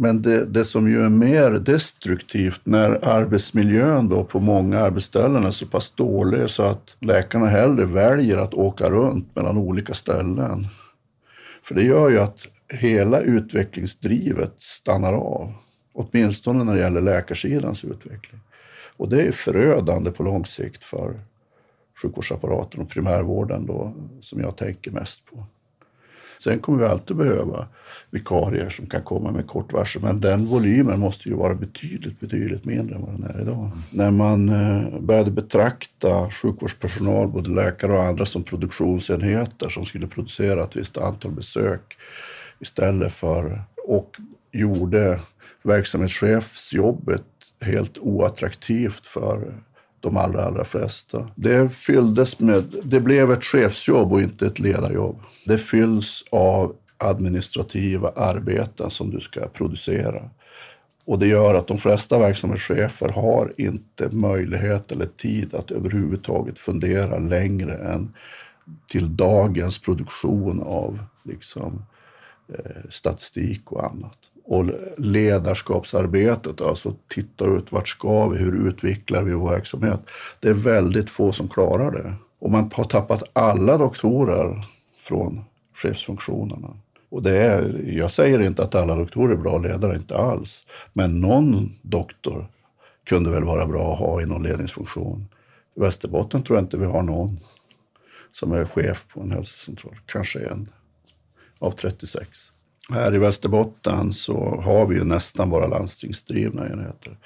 Men 0.00 0.22
det, 0.22 0.44
det 0.44 0.64
som 0.64 0.90
ju 0.90 1.04
är 1.04 1.08
mer 1.08 1.50
destruktivt 1.50 2.60
när 2.64 3.08
arbetsmiljön 3.08 4.08
då 4.08 4.24
på 4.24 4.40
många 4.40 4.80
arbetsställen 4.80 5.44
är 5.44 5.50
så 5.50 5.66
pass 5.66 5.92
dålig 5.92 6.50
så 6.50 6.62
att 6.62 6.96
läkarna 7.00 7.46
hellre 7.46 7.84
väljer 7.84 8.38
att 8.38 8.54
åka 8.54 8.90
runt 8.90 9.36
mellan 9.36 9.56
olika 9.56 9.94
ställen. 9.94 10.66
För 11.62 11.74
det 11.74 11.82
gör 11.82 12.10
ju 12.10 12.18
att 12.18 12.46
hela 12.68 13.20
utvecklingsdrivet 13.20 14.52
stannar 14.56 15.12
av. 15.12 15.52
Åtminstone 15.92 16.64
när 16.64 16.74
det 16.74 16.80
gäller 16.80 17.00
läkarsidans 17.00 17.84
utveckling. 17.84 18.40
Och 18.96 19.08
det 19.08 19.22
är 19.22 19.32
förödande 19.32 20.10
på 20.10 20.22
lång 20.22 20.44
sikt 20.44 20.84
för 20.84 21.20
sjukvårdsapparaten 22.02 22.82
och 22.82 22.90
primärvården 22.90 23.66
då, 23.66 23.94
som 24.20 24.40
jag 24.40 24.56
tänker 24.56 24.90
mest 24.90 25.26
på. 25.26 25.46
Sen 26.42 26.58
kommer 26.58 26.78
vi 26.78 26.84
alltid 26.84 27.16
behöva 27.16 27.66
vikarier 28.10 28.70
som 28.70 28.86
kan 28.86 29.02
komma 29.02 29.32
med 29.32 29.46
kort 29.46 29.72
varsel. 29.72 30.02
Men 30.02 30.20
den 30.20 30.46
volymen 30.46 31.00
måste 31.00 31.28
ju 31.28 31.34
vara 31.34 31.54
betydligt, 31.54 32.20
betydligt 32.20 32.64
mindre 32.64 32.94
än 32.96 33.02
vad 33.02 33.10
den 33.10 33.24
är 33.24 33.40
idag. 33.40 33.70
När 33.90 34.10
man 34.10 34.48
eh, 34.48 35.00
började 35.00 35.30
betrakta 35.30 36.30
sjukvårdspersonal, 36.30 37.28
både 37.28 37.50
läkare 37.50 37.92
och 37.92 38.02
andra, 38.02 38.26
som 38.26 38.42
produktionsenheter 38.42 39.68
som 39.68 39.84
skulle 39.84 40.06
producera 40.06 40.62
ett 40.62 40.76
visst 40.76 40.98
antal 40.98 41.32
besök 41.32 41.96
istället 42.60 43.12
för 43.12 43.62
och 43.86 44.16
gjorde 44.52 45.20
verksamhetschefsjobbet 45.62 47.24
helt 47.60 47.98
oattraktivt 47.98 49.06
för 49.06 49.54
de 50.00 50.16
allra, 50.16 50.44
allra 50.44 50.64
flesta. 50.64 51.30
Det 51.34 51.68
fylldes 51.68 52.40
med, 52.40 52.74
det 52.82 53.00
blev 53.00 53.32
ett 53.32 53.44
chefsjobb 53.44 54.12
och 54.12 54.20
inte 54.20 54.46
ett 54.46 54.58
ledarjobb. 54.58 55.20
Det 55.44 55.58
fylls 55.58 56.24
av 56.30 56.76
administrativa 56.98 58.08
arbeten 58.08 58.90
som 58.90 59.10
du 59.10 59.20
ska 59.20 59.48
producera. 59.48 60.30
Och 61.04 61.18
det 61.18 61.26
gör 61.26 61.54
att 61.54 61.66
de 61.66 61.78
flesta 61.78 62.18
verksamhetschefer 62.18 63.08
har 63.08 63.52
inte 63.56 64.08
möjlighet 64.10 64.92
eller 64.92 65.06
tid 65.06 65.54
att 65.54 65.70
överhuvudtaget 65.70 66.58
fundera 66.58 67.18
längre 67.18 67.74
än 67.74 68.14
till 68.88 69.16
dagens 69.16 69.78
produktion 69.78 70.62
av 70.62 70.98
liksom, 71.24 71.84
eh, 72.48 72.90
statistik 72.90 73.72
och 73.72 73.84
annat 73.84 74.18
och 74.48 74.64
ledarskapsarbetet, 74.96 76.60
alltså 76.60 76.94
titta 77.08 77.44
ut 77.44 77.72
vart 77.72 77.88
ska 77.88 78.28
vi, 78.28 78.38
hur 78.38 78.68
utvecklar 78.68 79.22
vi 79.22 79.32
vår 79.32 79.50
verksamhet. 79.50 80.00
Det 80.40 80.48
är 80.48 80.54
väldigt 80.54 81.10
få 81.10 81.32
som 81.32 81.48
klarar 81.48 81.90
det. 81.90 82.14
Och 82.38 82.50
man 82.50 82.70
har 82.74 82.84
tappat 82.84 83.22
alla 83.32 83.78
doktorer 83.78 84.64
från 85.00 85.44
chefsfunktionerna. 85.74 86.76
Och 87.08 87.22
det 87.22 87.36
är, 87.36 87.84
jag 87.86 88.10
säger 88.10 88.40
inte 88.40 88.62
att 88.62 88.74
alla 88.74 88.94
doktorer 88.94 89.32
är 89.32 89.36
bra 89.36 89.58
ledare, 89.58 89.96
inte 89.96 90.18
alls. 90.18 90.66
Men 90.92 91.20
någon 91.20 91.78
doktor 91.82 92.46
kunde 93.04 93.30
väl 93.30 93.44
vara 93.44 93.66
bra 93.66 93.92
att 93.92 93.98
ha 93.98 94.20
i 94.22 94.26
någon 94.26 94.42
ledningsfunktion. 94.42 95.26
I 95.76 95.80
Västerbotten 95.80 96.42
tror 96.42 96.58
jag 96.58 96.64
inte 96.64 96.78
vi 96.78 96.86
har 96.86 97.02
någon 97.02 97.40
som 98.32 98.52
är 98.52 98.64
chef 98.64 99.06
på 99.08 99.20
en 99.20 99.32
hälsocentral. 99.32 99.98
Kanske 100.06 100.38
en 100.38 100.68
av 101.58 101.70
36. 101.70 102.52
Här 102.92 103.14
i 103.14 103.18
Västerbotten 103.18 104.12
så 104.12 104.60
har 104.64 104.86
vi 104.86 104.96
ju 104.96 105.04
nästan 105.04 105.50
bara 105.50 105.66
landstingsdrivna 105.66 106.68
enheter. 106.68 107.16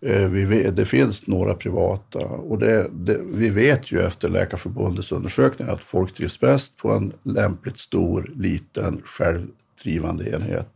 Eh, 0.00 0.30
det 0.72 0.86
finns 0.86 1.26
några 1.26 1.54
privata 1.54 2.18
och 2.18 2.58
det, 2.58 2.88
det, 2.92 3.20
vi 3.24 3.50
vet 3.50 3.92
ju 3.92 4.00
efter 4.00 4.28
Läkarförbundets 4.28 5.12
undersökningar 5.12 5.72
att 5.72 5.84
folk 5.84 6.14
trivs 6.14 6.40
bäst 6.40 6.76
på 6.76 6.90
en 6.90 7.12
lämpligt 7.22 7.78
stor, 7.78 8.32
liten, 8.36 9.02
självdrivande 9.04 10.30
enhet 10.30 10.68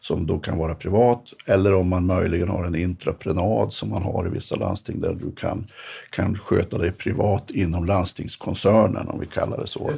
som 0.00 0.26
då 0.26 0.38
kan 0.38 0.58
vara 0.58 0.74
privat 0.74 1.32
eller 1.46 1.74
om 1.74 1.88
man 1.88 2.06
möjligen 2.06 2.48
har 2.48 2.64
en 2.64 2.74
intraprenad 2.74 3.72
som 3.72 3.90
man 3.90 4.02
har 4.02 4.26
i 4.26 4.30
vissa 4.30 4.56
landsting 4.56 5.00
där 5.00 5.14
du 5.14 5.32
kan, 5.32 5.66
kan 6.10 6.36
sköta 6.36 6.78
dig 6.78 6.92
privat 6.92 7.50
inom 7.50 7.84
landstingskoncernen 7.84 9.08
om 9.08 9.20
vi 9.20 9.26
kallar 9.26 9.60
det 9.60 9.66
så. 9.66 9.90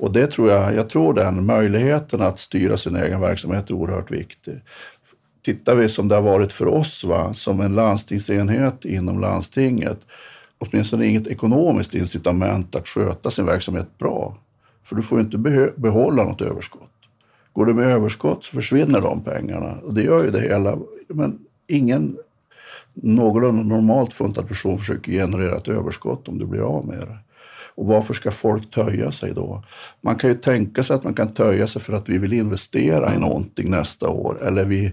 Och 0.00 0.12
det 0.12 0.26
tror 0.26 0.50
jag, 0.50 0.74
jag 0.74 0.90
tror 0.90 1.14
den 1.14 1.46
möjligheten 1.46 2.20
att 2.20 2.38
styra 2.38 2.76
sin 2.76 2.96
egen 2.96 3.20
verksamhet 3.20 3.70
är 3.70 3.74
oerhört 3.74 4.10
viktig. 4.10 4.54
Tittar 5.44 5.74
vi 5.74 5.88
som 5.88 6.08
det 6.08 6.14
har 6.14 6.22
varit 6.22 6.52
för 6.52 6.66
oss, 6.66 7.04
va, 7.04 7.34
som 7.34 7.60
en 7.60 7.74
landstingsenhet 7.74 8.84
inom 8.84 9.20
landstinget, 9.20 9.98
åtminstone 10.58 11.06
inget 11.06 11.26
ekonomiskt 11.26 11.94
incitament 11.94 12.74
att 12.76 12.88
sköta 12.88 13.30
sin 13.30 13.46
verksamhet 13.46 13.98
bra. 13.98 14.36
För 14.84 14.96
du 14.96 15.02
får 15.02 15.18
ju 15.18 15.24
inte 15.24 15.38
behålla 15.76 16.24
något 16.24 16.42
överskott. 16.42 16.90
Går 17.52 17.66
du 17.66 17.74
med 17.74 17.86
överskott 17.86 18.44
så 18.44 18.50
försvinner 18.50 19.00
de 19.00 19.24
pengarna. 19.24 19.78
Och 19.82 19.94
det 19.94 20.02
gör 20.02 20.24
ju 20.24 20.30
det 20.30 20.40
hela. 20.40 20.78
Men 21.08 21.38
ingen 21.66 22.16
någorlunda 22.94 23.62
normalt 23.62 24.12
funtad 24.12 24.48
person 24.48 24.78
försöker 24.78 25.12
generera 25.12 25.56
ett 25.56 25.68
överskott 25.68 26.28
om 26.28 26.38
du 26.38 26.46
blir 26.46 26.60
av 26.60 26.86
med 26.86 26.98
det. 26.98 27.18
Och 27.80 27.86
varför 27.86 28.14
ska 28.14 28.30
folk 28.30 28.70
töja 28.70 29.12
sig 29.12 29.34
då? 29.34 29.64
Man 30.00 30.16
kan 30.16 30.30
ju 30.30 30.36
tänka 30.36 30.82
sig 30.82 30.96
att 30.96 31.04
man 31.04 31.14
kan 31.14 31.34
töja 31.34 31.66
sig 31.66 31.82
för 31.82 31.92
att 31.92 32.08
vi 32.08 32.18
vill 32.18 32.32
investera 32.32 33.14
i 33.14 33.18
någonting 33.18 33.70
nästa 33.70 34.08
år 34.08 34.38
eller 34.42 34.64
vi, 34.64 34.92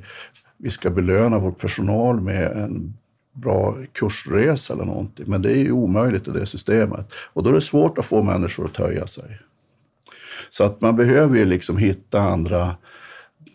vi 0.57 0.69
ska 0.69 0.89
belöna 0.89 1.39
vår 1.39 1.51
personal 1.51 2.21
med 2.21 2.51
en 2.51 2.93
bra 3.33 3.75
kursresa 3.91 4.73
eller 4.73 4.85
någonting. 4.85 5.25
Men 5.27 5.41
det 5.41 5.51
är 5.51 5.57
ju 5.57 5.71
omöjligt 5.71 6.27
i 6.27 6.31
det 6.31 6.45
systemet. 6.45 7.13
Och 7.13 7.43
då 7.43 7.49
är 7.49 7.53
det 7.53 7.61
svårt 7.61 7.97
att 7.97 8.05
få 8.05 8.23
människor 8.23 8.65
att 8.65 8.73
töja 8.73 9.07
sig. 9.07 9.39
Så 10.49 10.63
att 10.63 10.81
man 10.81 10.95
behöver 10.95 11.37
ju 11.37 11.45
liksom 11.45 11.77
hitta 11.77 12.21
andra 12.21 12.75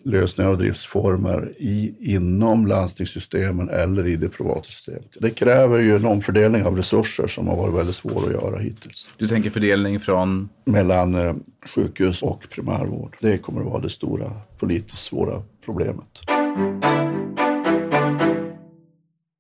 lösningar 0.05 0.51
och 0.51 0.59
driftsformer 0.59 1.53
i, 1.59 1.95
inom 2.01 2.67
landstingssystemen 2.67 3.69
eller 3.69 4.07
i 4.07 4.17
det 4.17 4.29
privata 4.29 4.63
systemet. 4.63 5.09
Det 5.21 5.31
kräver 5.31 5.79
ju 5.79 5.97
en 5.97 6.07
omfördelning 6.07 6.65
av 6.65 6.77
resurser 6.77 7.27
som 7.27 7.49
har 7.49 7.57
varit 7.57 7.75
väldigt 7.75 7.97
svår 7.97 8.27
att 8.27 8.33
göra 8.33 8.59
hittills. 8.59 9.09
Du 9.17 9.29
tänker 9.29 9.51
fördelning 9.51 10.01
från? 10.01 10.49
Mellan 10.65 11.15
eh, 11.15 11.35
sjukhus 11.75 12.23
och 12.23 12.47
primärvård. 12.51 13.17
Det 13.21 13.39
kommer 13.39 13.61
att 13.61 13.67
vara 13.67 13.81
det 13.81 13.89
stora 13.89 14.33
politiskt 14.59 15.03
svåra 15.03 15.43
problemet. 15.65 16.21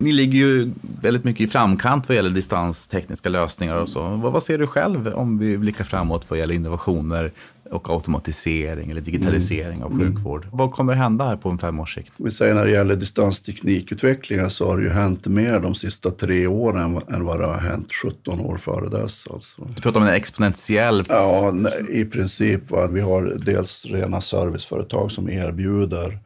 Ni 0.03 0.13
ligger 0.13 0.39
ju 0.39 0.71
väldigt 1.03 1.25
mycket 1.25 1.41
i 1.41 1.49
framkant 1.49 2.09
vad 2.09 2.17
gäller 2.17 2.31
distanstekniska 2.31 3.29
lösningar 3.29 3.77
och 3.77 3.89
så. 3.89 4.01
Vad, 4.01 4.33
vad 4.33 4.43
ser 4.43 4.59
du 4.59 4.67
själv 4.67 5.15
om 5.15 5.39
vi 5.39 5.59
blickar 5.59 5.85
framåt 5.85 6.25
vad 6.29 6.39
gäller 6.39 6.55
innovationer 6.55 7.33
och 7.73 7.91
automatisering 7.91 8.91
eller 8.91 9.01
digitalisering 9.01 9.83
av 9.83 9.99
sjukvård. 9.99 10.45
Mm. 10.45 10.57
Vad 10.57 10.73
kommer 10.73 10.95
hända 10.95 11.25
här 11.25 11.37
på 11.37 11.49
en 11.49 11.59
femårssikt? 11.59 12.13
Vi 12.17 12.31
säger 12.31 12.55
när 12.55 12.65
det 12.65 12.71
gäller 12.71 12.97
distansteknikutvecklingen 12.97 14.51
så 14.51 14.69
har 14.69 14.77
det 14.77 14.83
ju 14.83 14.91
hänt 14.91 15.27
mer 15.27 15.61
de 15.61 15.75
sista 15.75 16.11
tre 16.11 16.47
åren 16.47 17.01
än 17.09 17.25
vad 17.25 17.41
det 17.41 17.47
har 17.47 17.59
hänt 17.59 17.89
17 18.03 18.41
år 18.41 18.57
före 18.57 18.89
dess. 18.89 19.27
Alltså. 19.31 19.69
Du 19.75 19.83
pratar 19.83 20.01
om 20.01 20.07
en 20.07 20.15
exponentiell... 20.15 21.05
Ja, 21.09 21.55
i 21.89 22.05
princip. 22.05 22.71
Va? 22.71 22.87
Vi 22.87 23.01
har 23.01 23.37
dels 23.45 23.87
rena 23.87 24.21
serviceföretag 24.21 25.11
som 25.11 25.29
erbjuder 25.29 26.19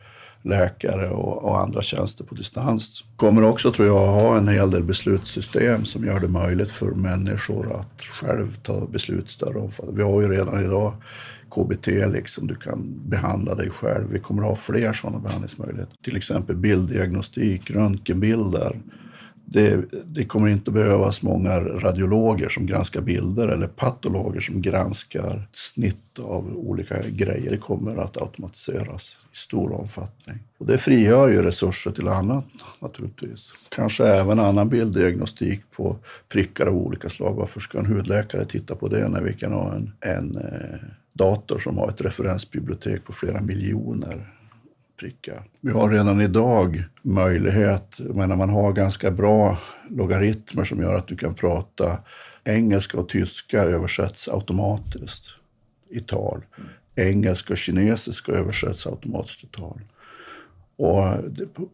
läkare 0.47 1.11
och, 1.11 1.45
och, 1.45 1.61
andra 1.61 1.83
tjänster 1.83 2.25
på 2.25 2.35
distans. 2.35 3.05
Kommer 3.17 3.45
också, 3.45 3.73
tror 3.73 3.89
jag, 3.89 4.07
ha 4.07 4.37
en 4.37 4.49
hel 4.49 4.71
del 4.71 4.83
beslutssystem 4.83 5.85
som 5.85 6.05
gör 6.05 6.21
det 6.21 6.29
möjligt 6.29 6.71
för 6.71 6.91
människor 6.91 7.81
att 7.81 8.03
själv 8.03 8.57
ta 8.63 8.87
beslut 8.87 9.31
större 9.31 9.59
omfattning. 9.59 9.97
Vi 9.97 10.03
har 10.03 10.21
ju 10.21 10.29
redan 10.29 10.65
idag 10.65 10.93
KBT, 11.51 11.87
liksom, 11.87 12.47
du 12.47 12.55
kan 12.55 13.01
behandla 13.09 13.55
dig 13.55 13.71
själv. 13.71 14.09
Vi 14.13 14.19
kommer 14.19 14.43
att 14.43 14.49
ha 14.49 14.57
fler 14.57 14.93
sådana 14.93 15.19
behandlingsmöjligheter. 15.19 15.97
Till 16.03 16.17
exempel 16.17 16.57
bilddiagnostik, 16.57 17.71
röntgenbilder 17.71 18.81
det, 19.49 19.85
det, 20.05 20.25
kommer 20.25 20.49
inte 20.49 20.71
behövas 20.71 21.23
många 21.23 21.61
radiologer 21.61 22.49
som 22.49 22.67
granskar 22.67 23.01
bilder 23.01 23.49
eller 23.49 23.67
patologer 23.67 24.41
som 24.41 24.63
granskar 24.63 25.49
snitt 25.53 26.19
av 26.19 26.57
olika 26.57 27.03
grejer. 27.09 27.51
Det 27.51 27.57
kommer 27.57 27.97
att 27.97 28.17
automatiseras 28.17 29.19
i 29.33 29.37
stor 29.37 29.73
omfattning. 29.73 30.39
Och 30.59 30.67
det 30.67 30.79
frigör 30.79 31.29
ju 31.29 31.43
resurser 31.43 31.91
till 31.91 32.09
annat 32.09 32.45
naturligtvis. 32.81 33.51
Kanske 33.69 34.07
även 34.07 34.41
annan 34.41 34.69
bilddiagnostik 34.69 35.71
på 35.71 35.97
prickar 36.29 36.67
av 36.67 36.77
olika 36.77 37.09
slag. 37.09 37.35
Varför 37.35 37.61
ska 37.61 37.79
en 37.79 37.87
hudläkare 37.87 38.45
titta 38.45 38.75
på 38.75 38.89
det 38.89 39.09
när 39.09 39.23
vi 39.23 39.33
kan 39.33 39.53
ha 39.53 39.75
en, 39.75 39.93
en 40.01 40.37
eh, 40.37 40.79
dator 41.17 41.59
som 41.59 41.79
har 41.79 41.89
ett 41.89 42.01
referensbibliotek 42.01 43.05
på 43.05 43.13
flera 43.13 43.41
miljoner 43.41 44.33
prickar. 45.01 45.45
Vi 45.61 45.71
har 45.71 45.91
redan 45.91 46.21
idag 46.21 46.85
möjlighet, 47.03 47.99
menar 47.99 48.37
man 48.37 48.51
har 48.51 48.73
ganska 48.73 49.11
bra 49.11 49.59
logaritmer 49.91 50.65
som 50.65 50.81
gör 50.81 50.95
att 50.95 51.09
du 51.09 51.17
kan 51.17 51.35
prata 51.35 51.99
engelska 52.45 52.99
och 52.99 53.09
tyska 53.09 53.63
översätts 53.63 54.29
automatiskt 54.29 55.31
i 55.91 56.01
tal. 56.01 56.45
Engelska 56.95 57.53
och 57.53 57.59
kinesiska 57.59 58.33
översätts 58.33 58.87
automatiskt 58.87 59.45
i 59.45 59.47
tal. 59.47 59.81
Och 60.77 61.31
det, 61.31 61.47
på, 61.47 61.69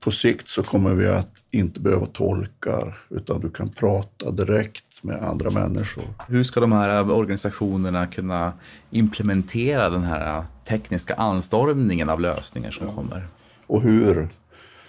på 0.00 0.10
sikt 0.10 0.48
så 0.48 0.62
kommer 0.62 0.94
vi 0.94 1.06
att 1.06 1.44
inte 1.50 1.80
behöva 1.80 2.06
tolkar, 2.06 2.98
utan 3.10 3.40
du 3.40 3.50
kan 3.50 3.68
prata 3.68 4.30
direkt 4.30 4.84
med 5.02 5.22
andra 5.22 5.50
människor. 5.50 6.04
Hur 6.28 6.42
ska 6.42 6.60
de 6.60 6.72
här 6.72 7.10
organisationerna 7.10 8.06
kunna 8.06 8.52
implementera 8.90 9.90
den 9.90 10.02
här 10.02 10.44
tekniska 10.68 11.14
anstormningen 11.14 12.08
av 12.08 12.20
lösningar 12.20 12.70
som 12.70 12.86
ja. 12.86 12.92
kommer? 12.92 13.26
Och 13.66 13.82
hur 13.82 14.28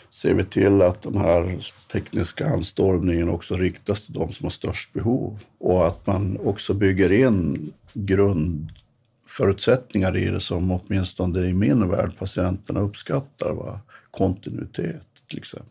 ser 0.09 0.33
vi 0.33 0.43
till 0.43 0.81
att 0.81 1.01
den 1.01 1.17
här 1.17 1.59
tekniska 1.91 2.49
anstormningen 2.49 3.29
också 3.29 3.55
riktas 3.55 4.05
till 4.05 4.13
de 4.13 4.31
som 4.31 4.45
har 4.45 4.51
störst 4.51 4.93
behov 4.93 5.39
och 5.59 5.87
att 5.87 6.07
man 6.07 6.37
också 6.43 6.73
bygger 6.73 7.13
in 7.13 7.71
grundförutsättningar 7.93 10.17
i 10.17 10.25
det 10.25 10.39
som 10.39 10.71
åtminstone 10.71 11.39
i 11.39 11.53
min 11.53 11.89
värld 11.89 12.11
patienterna 12.19 12.79
uppskattar. 12.79 13.51
Va? 13.51 13.79
Kontinuitet 14.11 15.07
till 15.29 15.37
exempel. 15.37 15.67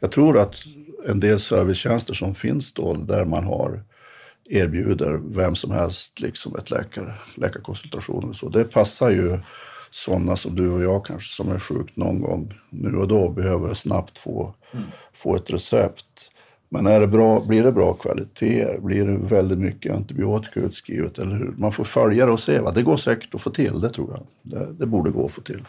Jag 0.00 0.12
tror 0.12 0.38
att 0.38 0.64
en 1.08 1.20
del 1.20 1.40
servicetjänster 1.40 2.14
som 2.14 2.34
finns 2.34 2.72
då 2.72 2.94
där 2.94 3.24
man 3.24 3.44
har 3.44 3.82
erbjuder 4.50 5.20
vem 5.24 5.54
som 5.56 5.70
helst 5.70 6.20
liksom 6.20 6.56
ett 6.56 6.70
läkare, 6.70 7.14
läkarkonsultation 7.34 8.28
och 8.28 8.36
så. 8.36 8.48
Det 8.48 8.64
passar 8.64 9.10
ju 9.10 9.38
sådana 9.90 10.36
som 10.36 10.56
du 10.56 10.70
och 10.70 10.82
jag 10.82 11.06
kanske 11.06 11.34
som 11.34 11.52
är 11.52 11.58
sjukt 11.58 11.96
någon 11.96 12.20
gång 12.20 12.54
nu 12.70 12.96
och 12.96 13.08
då 13.08 13.28
behöver 13.28 13.74
snabbt 13.74 14.18
få, 14.18 14.54
mm. 14.72 14.84
få 15.14 15.36
ett 15.36 15.50
recept. 15.50 16.30
Men 16.68 16.86
är 16.86 17.00
det 17.00 17.06
bra, 17.06 17.40
blir 17.40 17.64
det 17.64 17.72
bra 17.72 17.92
kvalitet? 17.92 18.78
Blir 18.80 19.06
det 19.06 19.18
väldigt 19.18 19.58
mycket 19.58 19.94
antibiotika 19.94 20.60
utskrivet? 20.60 21.18
Eller 21.18 21.36
hur? 21.36 21.54
Man 21.56 21.72
får 21.72 21.84
följa 21.84 22.26
det 22.26 22.32
och 22.32 22.40
se. 22.40 22.60
Va? 22.60 22.70
Det 22.70 22.82
går 22.82 22.96
säkert 22.96 23.34
att 23.34 23.42
få 23.42 23.50
till, 23.50 23.80
det 23.80 23.90
tror 23.90 24.10
jag. 24.10 24.26
Det, 24.42 24.72
det 24.72 24.86
borde 24.86 25.10
gå 25.10 25.26
att 25.26 25.32
få 25.32 25.40
till. 25.40 25.64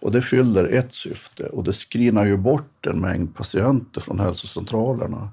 Och 0.00 0.12
det 0.12 0.22
fyller 0.22 0.64
ett 0.64 0.92
syfte 0.92 1.46
och 1.46 1.64
det 1.64 1.72
screenar 1.72 2.26
ju 2.26 2.36
bort 2.36 2.86
en 2.86 3.00
mängd 3.00 3.34
patienter 3.34 4.00
från 4.00 4.20
hälsocentralerna 4.20 5.30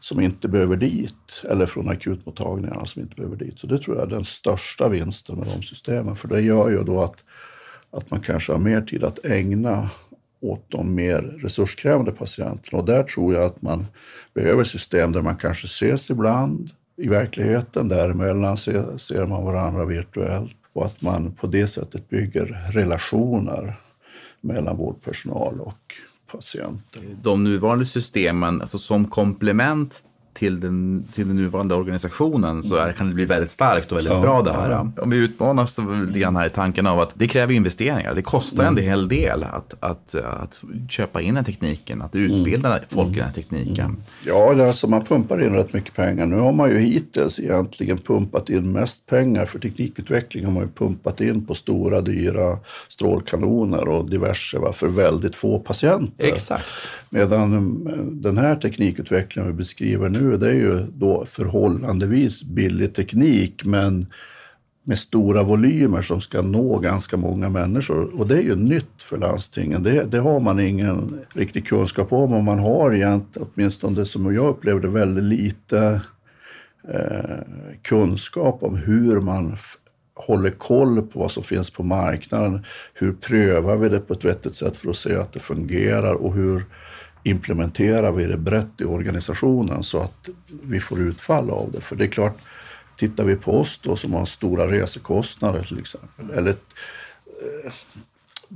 som 0.00 0.20
inte 0.20 0.48
behöver 0.48 0.76
dit, 0.76 1.42
eller 1.50 1.66
från 1.66 1.88
akutmottagningarna 1.88 2.86
som 2.86 3.02
inte 3.02 3.14
behöver 3.14 3.36
dit. 3.36 3.58
Så 3.58 3.66
det 3.66 3.78
tror 3.78 3.96
jag 3.96 4.06
är 4.06 4.10
den 4.10 4.24
största 4.24 4.88
vinsten 4.88 5.38
med 5.38 5.46
de 5.46 5.62
systemen, 5.62 6.16
för 6.16 6.28
det 6.28 6.40
gör 6.40 6.70
ju 6.70 6.82
då 6.82 7.02
att, 7.02 7.24
att 7.90 8.10
man 8.10 8.20
kanske 8.20 8.52
har 8.52 8.58
mer 8.58 8.80
tid 8.80 9.04
att 9.04 9.26
ägna 9.26 9.90
åt 10.40 10.64
de 10.68 10.94
mer 10.94 11.22
resurskrävande 11.22 12.12
patienterna. 12.12 12.78
Och 12.78 12.86
där 12.86 13.02
tror 13.02 13.34
jag 13.34 13.44
att 13.44 13.62
man 13.62 13.86
behöver 14.34 14.64
system 14.64 15.12
där 15.12 15.22
man 15.22 15.36
kanske 15.36 15.64
ses 15.64 16.10
ibland 16.10 16.70
i 16.96 17.08
verkligheten, 17.08 17.88
däremellan 17.88 18.56
ser, 18.56 18.98
ser 18.98 19.26
man 19.26 19.44
varandra 19.44 19.84
virtuellt 19.84 20.56
och 20.72 20.86
att 20.86 21.02
man 21.02 21.32
på 21.32 21.46
det 21.46 21.66
sättet 21.66 22.08
bygger 22.08 22.44
relationer 22.72 23.76
mellan 24.44 24.76
vårdpersonal 24.76 25.60
och 25.60 25.94
patienter. 26.32 27.16
De 27.22 27.44
nuvarande 27.44 27.86
systemen, 27.86 28.60
alltså 28.60 28.78
som 28.78 29.04
komplement 29.04 30.04
till 30.34 30.60
den, 30.60 31.04
till 31.14 31.26
den 31.28 31.36
nuvarande 31.36 31.74
organisationen 31.74 32.62
så 32.62 32.76
är, 32.76 32.92
kan 32.92 33.08
det 33.08 33.14
bli 33.14 33.24
väldigt 33.24 33.50
starkt 33.50 33.92
och 33.92 33.98
väldigt 33.98 34.12
ja, 34.12 34.20
bra 34.20 34.42
det 34.42 34.52
här. 34.52 34.70
Ja. 34.70 35.02
Om 35.02 35.10
vi 35.10 35.16
utmanas 35.16 35.78
lite 36.06 36.18
grann 36.18 36.36
här 36.36 36.46
i 36.46 36.50
tanken 36.50 36.86
av 36.86 37.00
att 37.00 37.12
det 37.14 37.28
kräver 37.28 37.54
investeringar. 37.54 38.14
Det 38.14 38.22
kostar 38.22 38.64
en 38.64 38.68
mm. 38.68 38.84
hel 38.84 39.08
del 39.08 39.42
att, 39.42 39.74
att, 39.80 40.14
att 40.14 40.64
köpa 40.88 41.20
in 41.20 41.34
den 41.34 41.44
tekniken, 41.44 42.02
att 42.02 42.14
utbilda 42.14 42.68
mm. 42.68 42.84
folk 42.88 43.10
i 43.10 43.14
den 43.14 43.24
här 43.24 43.32
tekniken. 43.32 43.84
Mm. 43.84 44.02
Ja, 44.26 44.66
alltså 44.66 44.86
man 44.86 45.04
pumpar 45.04 45.42
in 45.42 45.52
rätt 45.52 45.72
mycket 45.72 45.94
pengar. 45.94 46.26
Nu 46.26 46.36
har 46.36 46.52
man 46.52 46.70
ju 46.70 46.78
hittills 46.78 47.40
egentligen 47.40 47.98
pumpat 47.98 48.50
in 48.50 48.72
mest 48.72 49.06
pengar 49.06 49.46
för 49.46 49.58
teknikutveckling 49.58 50.44
har 50.44 50.52
man 50.52 50.62
ju 50.62 50.68
pumpat 50.68 51.20
in 51.20 51.46
på 51.46 51.54
stora 51.54 52.00
dyra 52.00 52.58
strålkanoner 52.88 53.88
och 53.88 54.10
diverse 54.10 54.58
va, 54.58 54.72
för 54.72 54.88
väldigt 54.88 55.36
få 55.36 55.58
patienter. 55.58 56.26
Exakt. 56.26 56.64
Medan 57.10 57.52
eh, 57.86 58.04
den 58.04 58.38
här 58.38 58.56
teknikutvecklingen 58.56 59.50
vi 59.50 59.56
beskriver 59.56 60.08
nu, 60.08 60.23
det 60.24 60.48
är 60.48 60.54
ju 60.54 60.86
då 60.92 61.24
förhållandevis 61.26 62.42
billig 62.42 62.94
teknik, 62.94 63.64
men 63.64 64.06
med 64.84 64.98
stora 64.98 65.42
volymer 65.42 66.02
som 66.02 66.20
ska 66.20 66.42
nå 66.42 66.78
ganska 66.78 67.16
många 67.16 67.48
människor. 67.48 68.20
Och 68.20 68.26
det 68.26 68.36
är 68.36 68.42
ju 68.42 68.56
nytt 68.56 69.02
för 69.02 69.18
landstingen. 69.18 69.82
Det, 69.82 70.04
det 70.04 70.18
har 70.18 70.40
man 70.40 70.60
ingen 70.60 71.20
riktig 71.34 71.66
kunskap 71.66 72.12
om 72.12 72.32
och 72.32 72.44
man 72.44 72.58
har 72.58 72.94
egentligen, 72.94 73.48
åtminstone 73.54 74.04
som 74.04 74.34
jag 74.34 74.46
upplevde, 74.46 74.88
väldigt 74.88 75.24
lite 75.24 76.02
eh, 76.88 77.38
kunskap 77.82 78.62
om 78.62 78.76
hur 78.76 79.20
man 79.20 79.56
håller 80.14 80.50
koll 80.50 81.02
på 81.02 81.18
vad 81.18 81.30
som 81.30 81.42
finns 81.42 81.70
på 81.70 81.82
marknaden. 81.82 82.64
Hur 82.94 83.12
prövar 83.12 83.76
vi 83.76 83.88
det 83.88 84.00
på 84.00 84.12
ett 84.12 84.24
vettigt 84.24 84.54
sätt 84.54 84.76
för 84.76 84.90
att 84.90 84.96
se 84.96 85.16
att 85.16 85.32
det 85.32 85.40
fungerar 85.40 86.14
och 86.14 86.34
hur 86.34 86.64
implementerar 87.24 88.12
vi 88.12 88.24
det 88.24 88.36
brett 88.36 88.80
i 88.80 88.84
organisationen 88.84 89.82
så 89.82 89.98
att 89.98 90.28
vi 90.62 90.80
får 90.80 91.00
utfall 91.00 91.50
av 91.50 91.72
det. 91.72 91.80
För 91.80 91.96
det 91.96 92.04
är 92.04 92.08
klart, 92.08 92.38
tittar 92.96 93.24
vi 93.24 93.36
på 93.36 93.60
oss 93.60 93.80
då 93.82 93.96
som 93.96 94.14
har 94.14 94.24
stora 94.24 94.70
resekostnader 94.70 95.62
till 95.62 95.78
exempel, 95.78 96.30
eller 96.30 96.50
eh, 96.50 97.72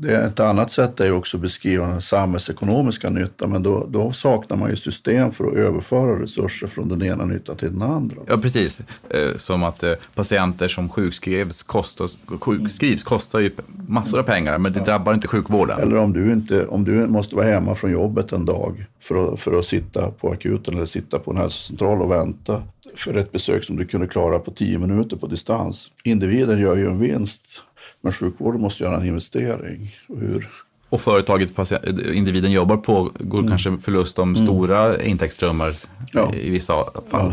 det 0.01 0.15
är 0.17 0.27
ett 0.27 0.41
annat 0.41 0.71
sätt 0.71 1.01
är 1.01 1.13
också 1.13 1.37
att 1.37 1.41
beskriva 1.41 1.87
den 1.87 2.03
samhällsekonomiska 2.03 3.11
nyttan, 3.11 3.51
men 3.51 3.63
då, 3.63 3.87
då 3.91 4.13
saknar 4.13 4.57
man 4.57 4.71
ju 4.71 4.77
system 4.77 5.33
för 5.33 5.45
att 5.47 5.55
överföra 5.55 6.23
resurser 6.23 6.67
från 6.67 6.89
den 6.89 7.03
ena 7.03 7.25
nyttan 7.25 7.57
till 7.57 7.73
den 7.73 7.83
andra. 7.83 8.17
Ja, 8.27 8.37
precis. 8.39 8.81
Eh, 9.11 9.37
Som 9.37 9.63
att 9.63 9.83
eh, 9.83 9.93
patienter 10.15 10.69
som 10.69 10.89
sjukskrivs 10.89 11.63
kostar, 11.63 12.11
sjukskrivs 12.41 13.03
kostar 13.03 13.39
ju 13.39 13.51
massor 13.89 14.19
av 14.19 14.23
pengar, 14.23 14.59
men 14.59 14.73
det 14.73 14.81
drabbar 14.81 15.15
inte 15.15 15.29
sjukvården. 15.29 15.81
Eller 15.81 15.97
om 15.97 16.13
du, 16.13 16.33
inte, 16.33 16.67
om 16.67 16.85
du 16.85 17.07
måste 17.07 17.37
vara 17.37 17.47
hemma 17.47 17.75
från 17.75 17.91
jobbet 17.91 18.33
en 18.33 18.45
dag 18.45 18.87
för 19.01 19.33
att, 19.33 19.41
för 19.41 19.59
att 19.59 19.65
sitta 19.65 20.11
på 20.11 20.33
akuten 20.33 20.75
eller 20.75 20.87
sitta 20.87 21.19
på 21.19 21.31
en 21.31 21.37
hälsocentral 21.37 22.03
och 22.03 22.11
vänta 22.11 22.63
för 22.97 23.17
ett 23.17 23.33
besök 23.33 23.65
som 23.65 23.77
du 23.77 23.85
kunde 23.85 24.07
klara 24.07 24.39
på 24.39 24.51
tio 24.51 24.79
minuter 24.79 25.17
på 25.17 25.27
distans. 25.27 25.91
Individen 26.05 26.59
gör 26.59 26.77
ju 26.77 26.87
en 26.87 26.99
vinst, 26.99 27.63
men 28.09 28.13
sjukvården 28.13 28.61
måste 28.61 28.85
göra 28.85 28.97
en 28.97 29.07
investering. 29.07 29.91
Hur, 30.09 30.49
Och 30.89 31.01
företaget 31.01 31.51
individen 32.15 32.53
jobbar 32.53 32.77
på 32.77 33.11
går 33.19 33.49
kanske 33.49 33.79
förlust 33.79 34.19
om 34.19 34.37
stora 34.37 35.03
intäktsströmmar 35.03 35.77
Ja. 36.13 36.35
i 36.35 36.51
vissa 36.51 36.75
fall. 37.09 37.33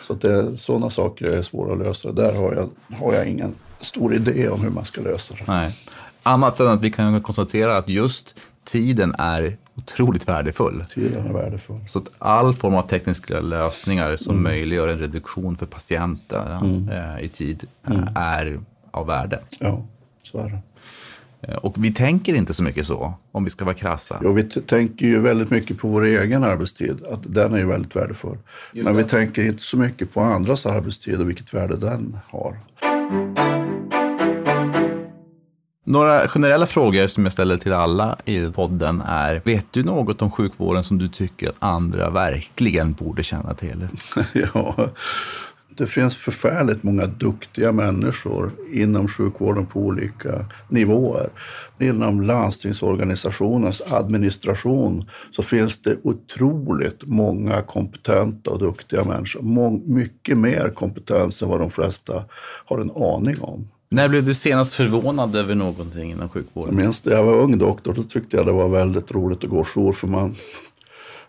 så 0.00 0.12
att 0.12 0.20
det, 0.20 0.56
sådana 0.58 0.90
saker 0.90 1.26
är 1.26 1.42
svåra 1.42 1.72
att 1.72 1.78
lösa. 1.78 2.12
Där 2.12 2.34
har 2.34 2.54
jag, 2.54 2.96
har 2.96 3.14
jag 3.14 3.26
ingen 3.26 3.54
stor 3.80 4.14
idé 4.14 4.48
om 4.48 4.60
hur 4.60 4.70
man 4.70 4.84
ska 4.84 5.00
lösa 5.00 5.34
det. 5.34 5.44
Nej. 5.46 5.76
Annat 6.22 6.60
än 6.60 6.68
att 6.68 6.80
vi 6.80 6.90
kan 6.90 7.22
konstatera 7.22 7.76
att 7.76 7.88
just 7.88 8.34
tiden 8.64 9.14
är 9.18 9.56
otroligt 9.74 10.28
värdefull. 10.28 10.84
Tiden 10.94 11.26
är 11.26 11.32
värdefull. 11.32 11.80
Så 11.88 11.98
att 11.98 12.10
all 12.18 12.54
form 12.54 12.74
av 12.74 12.82
tekniska 12.82 13.40
lösningar 13.40 14.16
som 14.16 14.42
möjliggör 14.42 14.88
en 14.88 14.98
reduktion 14.98 15.56
för 15.56 15.66
patienterna 15.66 16.60
eh, 17.18 17.24
i 17.24 17.28
tid 17.28 17.64
eh, 17.86 18.08
är 18.14 18.60
av 18.90 19.06
värde. 19.06 19.40
Ja, 19.58 19.82
så 20.30 20.38
är 20.38 20.48
det. 20.48 20.60
Och 21.62 21.84
vi 21.84 21.92
tänker 21.92 22.34
inte 22.34 22.54
så 22.54 22.62
mycket 22.62 22.86
så, 22.86 23.14
om 23.32 23.44
vi 23.44 23.50
ska 23.50 23.64
vara 23.64 23.74
krassa. 23.74 24.20
Jo, 24.22 24.32
vi 24.32 24.42
tänker 24.42 25.06
ju 25.06 25.20
väldigt 25.20 25.50
mycket 25.50 25.78
på 25.78 25.88
vår 25.88 26.04
egen 26.04 26.44
arbetstid, 26.44 27.04
att 27.10 27.20
den 27.22 27.54
är 27.54 27.58
ju 27.58 27.66
väldigt 27.66 27.96
värdefull. 27.96 28.38
Men 28.72 28.96
vi 28.96 29.04
tänker 29.04 29.44
inte 29.44 29.62
så 29.62 29.76
mycket 29.76 30.14
på 30.14 30.20
andras 30.20 30.66
arbetstid 30.66 31.20
och 31.20 31.28
vilket 31.28 31.54
värde 31.54 31.76
den 31.76 32.18
har. 32.26 32.58
Några 35.84 36.28
generella 36.28 36.66
frågor 36.66 37.06
som 37.06 37.24
jag 37.24 37.32
ställer 37.32 37.56
till 37.56 37.72
alla 37.72 38.16
i 38.24 38.46
podden 38.46 39.02
är, 39.06 39.42
vet 39.44 39.66
du 39.70 39.82
något 39.82 40.22
om 40.22 40.30
sjukvården 40.30 40.84
som 40.84 40.98
du 40.98 41.08
tycker 41.08 41.48
att 41.48 41.56
andra 41.58 42.10
verkligen 42.10 42.92
borde 42.92 43.22
känna 43.22 43.54
till? 43.54 43.88
ja, 44.54 44.88
det 45.80 45.86
finns 45.86 46.16
förfärligt 46.16 46.82
många 46.82 47.06
duktiga 47.06 47.72
människor 47.72 48.52
inom 48.72 49.08
sjukvården 49.08 49.66
på 49.66 49.80
olika 49.80 50.44
nivåer. 50.68 51.28
Inom 51.78 52.22
landstingsorganisationens 52.22 53.82
administration 53.90 55.10
så 55.30 55.42
finns 55.42 55.82
det 55.82 55.96
otroligt 56.02 57.06
många 57.06 57.62
kompetenta 57.62 58.50
och 58.50 58.58
duktiga 58.58 59.04
människor. 59.04 59.42
Mång, 59.42 59.82
mycket 59.86 60.38
mer 60.38 60.72
kompetens 60.74 61.42
än 61.42 61.48
vad 61.48 61.60
de 61.60 61.70
flesta 61.70 62.24
har 62.66 62.78
en 62.78 62.90
aning 62.90 63.40
om. 63.40 63.68
När 63.88 64.08
blev 64.08 64.24
du 64.24 64.34
senast 64.34 64.74
förvånad 64.74 65.36
över 65.36 65.54
någonting 65.54 66.10
inom 66.10 66.20
Jag 66.20 66.30
sjukvården? 66.30 66.76
minns 66.76 67.04
när 67.04 67.12
jag 67.12 67.24
var 67.24 67.34
ung 67.34 67.58
doktor, 67.58 67.94
så 67.94 68.02
tyckte 68.02 68.36
jag 68.36 68.46
det 68.46 68.52
var 68.52 68.68
väldigt 68.68 69.12
roligt 69.12 69.44
att 69.44 69.50
gå 69.50 69.64
jour 69.64 69.92
för 69.92 70.06
man, 70.06 70.34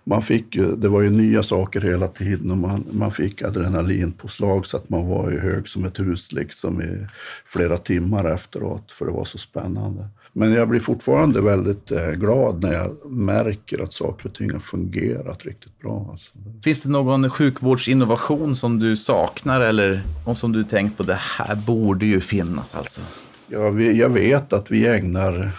man 0.04 0.22
fick 0.22 0.56
ju, 0.56 0.76
det 0.76 0.90
var 0.90 1.02
ju 1.02 1.10
nya 1.10 1.44
saker 1.44 1.82
hela 1.82 2.08
tiden 2.08 2.52
och 2.52 2.58
man, 2.58 2.86
man 2.92 3.12
fick 3.12 3.42
adrenalinpåslag 3.42 4.66
så 4.66 4.78
att 4.78 4.90
man 4.90 5.08
var 5.08 5.32
ju 5.32 5.40
hög 5.40 5.68
som 5.68 5.86
ett 5.86 6.00
hus 6.00 6.32
liksom 6.32 6.82
i 6.82 7.08
flera 7.46 7.78
timmar 7.78 8.34
efteråt 8.34 8.92
för 8.92 9.06
det 9.06 9.12
var 9.12 9.26
så 9.26 9.38
spännande. 9.38 10.08
Men 10.34 10.54
jag 10.54 10.70
blir 10.70 10.80
fortfarande 10.80 11.42
väldigt 11.42 11.92
eh, 11.92 12.12
glad 12.12 12.64
när 12.64 12.74
jag 12.74 13.12
märker 13.12 13.84
att 13.84 13.94
saker 13.94 14.28
och 14.28 14.36
ting 14.36 14.52
har 14.52 14.60
fungerat 14.60 15.46
riktigt 15.46 15.80
bra. 15.80 16.08
Alltså. 16.12 16.34
Finns 16.64 16.82
det 16.82 16.90
någon 16.90 17.30
sjukvårdsinnovation 17.30 18.56
som 18.56 18.80
du 18.80 18.98
saknar 18.98 19.62
eller 19.62 20.02
och 20.26 20.38
som 20.38 20.52
du 20.52 20.64
tänkt 20.64 20.98
på, 20.98 21.04
det 21.04 21.20
här 21.20 21.56
borde 21.56 22.06
ju 22.06 22.20
finnas 22.20 22.76
alltså? 22.76 23.02
Ja, 23.48 23.70
vi, 23.70 24.00
jag 24.00 24.10
vet 24.10 24.54
att 24.54 24.72
vi 24.72 24.88
ägnar, 24.88 25.52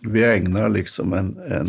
vi 0.00 0.24
ägnar 0.24 0.68
liksom 0.68 1.12
en, 1.12 1.38
en 1.50 1.68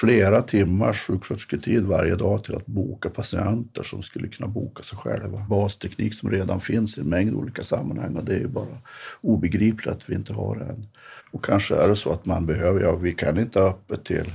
flera 0.00 0.42
timmars 0.42 1.00
sjukskötersketid 1.00 1.84
varje 1.84 2.16
dag 2.16 2.44
till 2.44 2.54
att 2.54 2.66
boka 2.66 3.10
patienter 3.10 3.82
som 3.82 4.02
skulle 4.02 4.28
kunna 4.28 4.48
boka 4.48 4.82
sig 4.82 4.98
själva. 4.98 5.46
Basteknik 5.50 6.14
som 6.14 6.30
redan 6.30 6.60
finns 6.60 6.98
i 6.98 7.00
en 7.00 7.08
mängd 7.08 7.34
olika 7.34 7.62
sammanhang 7.62 8.16
och 8.16 8.24
det 8.24 8.34
är 8.34 8.38
ju 8.38 8.48
bara 8.48 8.78
obegripligt 9.20 9.86
att 9.94 10.10
vi 10.10 10.14
inte 10.14 10.32
har 10.32 10.56
det 10.56 10.64
än. 10.64 10.86
Och 11.30 11.44
kanske 11.44 11.74
är 11.76 11.88
det 11.88 11.96
så 11.96 12.12
att 12.12 12.26
man 12.26 12.46
behöver, 12.46 12.80
ja 12.80 12.96
vi 12.96 13.12
kan 13.12 13.38
inte 13.38 13.60
ha 13.60 13.68
öppet 13.68 14.04
till 14.04 14.32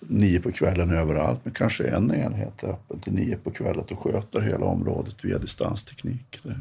nio 0.00 0.40
på 0.40 0.52
kvällen 0.52 0.90
överallt, 0.90 1.40
men 1.42 1.54
kanske 1.54 1.84
en 1.84 2.14
enhet 2.14 2.62
är 2.62 2.68
öppen 2.68 3.00
till 3.00 3.12
nio 3.12 3.36
på 3.36 3.50
kvällen 3.50 3.84
och 3.90 3.98
sköter 4.02 4.40
hela 4.40 4.66
området 4.66 5.24
via 5.24 5.38
distansteknik. 5.38 6.38
Det 6.42 6.54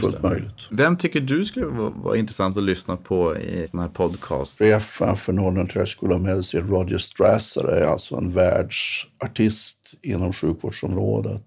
fullt 0.00 0.22
möjligt. 0.22 0.68
Vem 0.70 0.96
tycker 0.96 1.20
du 1.20 1.44
skulle 1.44 1.66
vara, 1.66 2.16
intressant 2.16 2.56
att 2.56 2.62
lyssna 2.62 2.96
på 2.96 3.36
i 3.36 3.66
sån 3.66 3.80
här 3.80 3.88
podcast? 3.88 4.58
Chefen 4.58 5.16
för 5.16 5.32
Northern 5.32 5.86
School 5.86 6.12
of 6.12 6.22
Medicine, 6.22 6.68
Roger 6.68 6.98
Strasser, 6.98 7.64
är 7.64 7.86
alltså 7.86 8.16
en 8.16 8.30
världsartist 8.30 9.94
inom 10.02 10.32
sjukvårdsområdet 10.32 11.42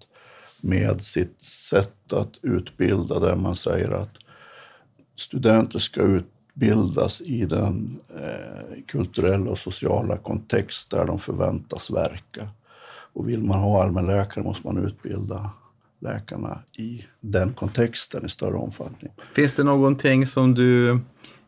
med 0.62 1.02
sitt 1.02 1.42
sätt 1.44 2.14
att 2.14 2.40
utbilda 2.42 3.20
där 3.20 3.36
man 3.36 3.56
säger 3.56 3.92
att 3.92 4.18
studenter 5.16 5.80
ska 5.80 6.02
utbildas 6.02 7.22
i 7.22 7.46
den 7.46 8.00
eh, 8.16 8.84
kulturella 8.88 9.52
och 9.52 9.58
sociala 9.58 10.18
kontext 10.18 10.92
där 10.92 11.06
de 11.06 11.20
förväntas 11.20 11.92
verka. 11.92 12.50
Och 13.14 13.30
vill 13.30 13.44
man 13.44 13.60
ha 13.60 13.84
allmänläkare 13.84 14.44
måste 14.44 14.68
man 14.68 14.86
utbilda 14.86 15.50
läkarna 16.06 16.60
i 16.78 17.06
den 17.20 17.54
kontexten 17.54 18.26
i 18.26 18.30
större 18.30 18.56
omfattning. 18.56 19.12
Finns 19.36 19.54
det 19.54 19.64
någonting 19.64 20.26
som 20.26 20.54
du 20.56 21.00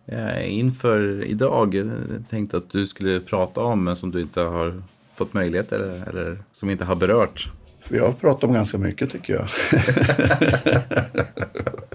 eh, 0.05 0.57
inför 0.57 1.23
idag 1.25 1.75
eh, 1.75 1.85
tänkte 2.29 2.57
att 2.57 2.69
du 2.69 2.85
skulle 2.85 3.19
prata 3.19 3.61
om 3.61 3.83
men 3.83 3.95
som 3.95 4.11
du 4.11 4.21
inte 4.21 4.41
har 4.41 4.83
fått 5.15 5.33
möjlighet 5.33 5.71
eller, 5.71 6.09
eller 6.09 6.43
som 6.51 6.69
inte 6.69 6.85
har 6.85 6.95
berört? 6.95 7.51
Vi 7.89 7.99
har 7.99 8.11
pratat 8.11 8.43
om 8.43 8.53
ganska 8.53 8.77
mycket 8.77 9.11
tycker 9.11 9.33
jag. 9.33 9.47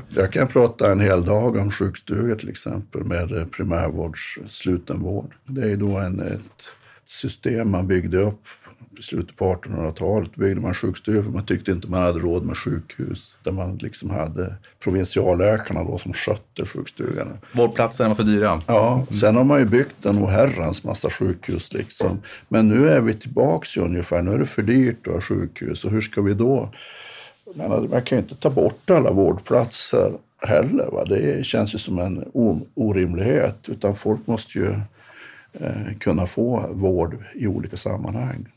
jag 0.23 0.33
kan 0.33 0.49
prata 0.49 0.93
en 0.93 1.01
hel 1.01 1.25
dag 1.25 1.57
om 1.57 1.71
sjukstugor 1.71 2.37
till 2.37 2.49
exempel 2.49 3.05
med 3.05 3.53
primärvårds 3.53 4.39
slutenvård. 4.47 5.35
Det 5.45 5.73
är 5.73 5.77
då 5.77 5.99
en, 5.99 6.21
ett 6.21 6.65
system 7.05 7.71
man 7.71 7.87
byggde 7.87 8.19
upp 8.19 8.47
i 8.99 9.03
slutet 9.03 9.37
på 9.37 9.55
1800-talet. 9.55 10.35
byggde 10.35 10.61
man 10.61 10.75
sjukstugor 10.75 11.23
för 11.23 11.31
man 11.31 11.47
tyckte 11.47 11.73
inte 11.73 11.89
man 11.89 12.03
hade 12.03 12.19
råd 12.19 12.45
med 12.45 12.57
sjukhus. 12.57 13.37
Där 13.43 13.53
man 13.53 13.77
liksom 13.77 14.11
hade 14.11 14.55
provinsialläkarna 14.81 15.85
då 15.85 15.99
som 15.99 16.13
skötte 16.13 16.67
sjukstugorna. 16.67 17.39
Vårdplatserna 17.53 18.09
var 18.09 18.17
för 18.17 18.23
dyra. 18.23 18.61
Ja, 18.67 19.07
sen 19.11 19.37
har 19.37 19.45
man 19.45 19.59
ju 19.59 19.65
byggt 19.65 20.07
en 20.07 20.19
oherrans 20.19 20.85
massa 20.85 21.11
sjukhus 21.11 21.73
liksom. 21.73 22.23
Men 22.49 22.69
nu 22.69 22.89
är 22.89 23.01
vi 23.01 23.15
tillbaks 23.15 23.77
ju 23.77 23.81
ungefär. 23.81 24.23
Nu 24.23 24.33
är 24.33 24.39
det 24.39 24.47
för 24.47 24.63
dyrt 24.63 25.07
att 25.07 25.13
ha 25.13 25.21
sjukhus 25.21 25.85
och 25.85 25.91
hur 25.91 26.01
ska 26.01 26.23
vi 26.23 26.35
då? 26.35 26.71
Men 27.55 27.91
man 27.91 28.03
kan 28.03 28.19
ju 28.19 28.23
inte 28.23 28.35
ta 28.35 28.51
bort 28.51 28.91
alla 28.91 29.11
vårdplatser 29.11 30.13
heller. 30.47 30.91
Va? 30.93 31.05
Det 31.05 31.47
känns 31.47 31.75
ju 31.75 31.79
som 31.79 31.99
en 31.99 32.25
orimlighet. 32.75 33.69
Utan 33.69 33.97
folk 33.97 34.27
måste 34.27 34.59
ju 34.59 34.71
eh, 35.53 35.97
kunna 36.01 36.27
få 36.27 36.67
vård 36.71 37.25
i 37.35 37.47
olika 37.47 37.77
sammanhang. 37.77 38.52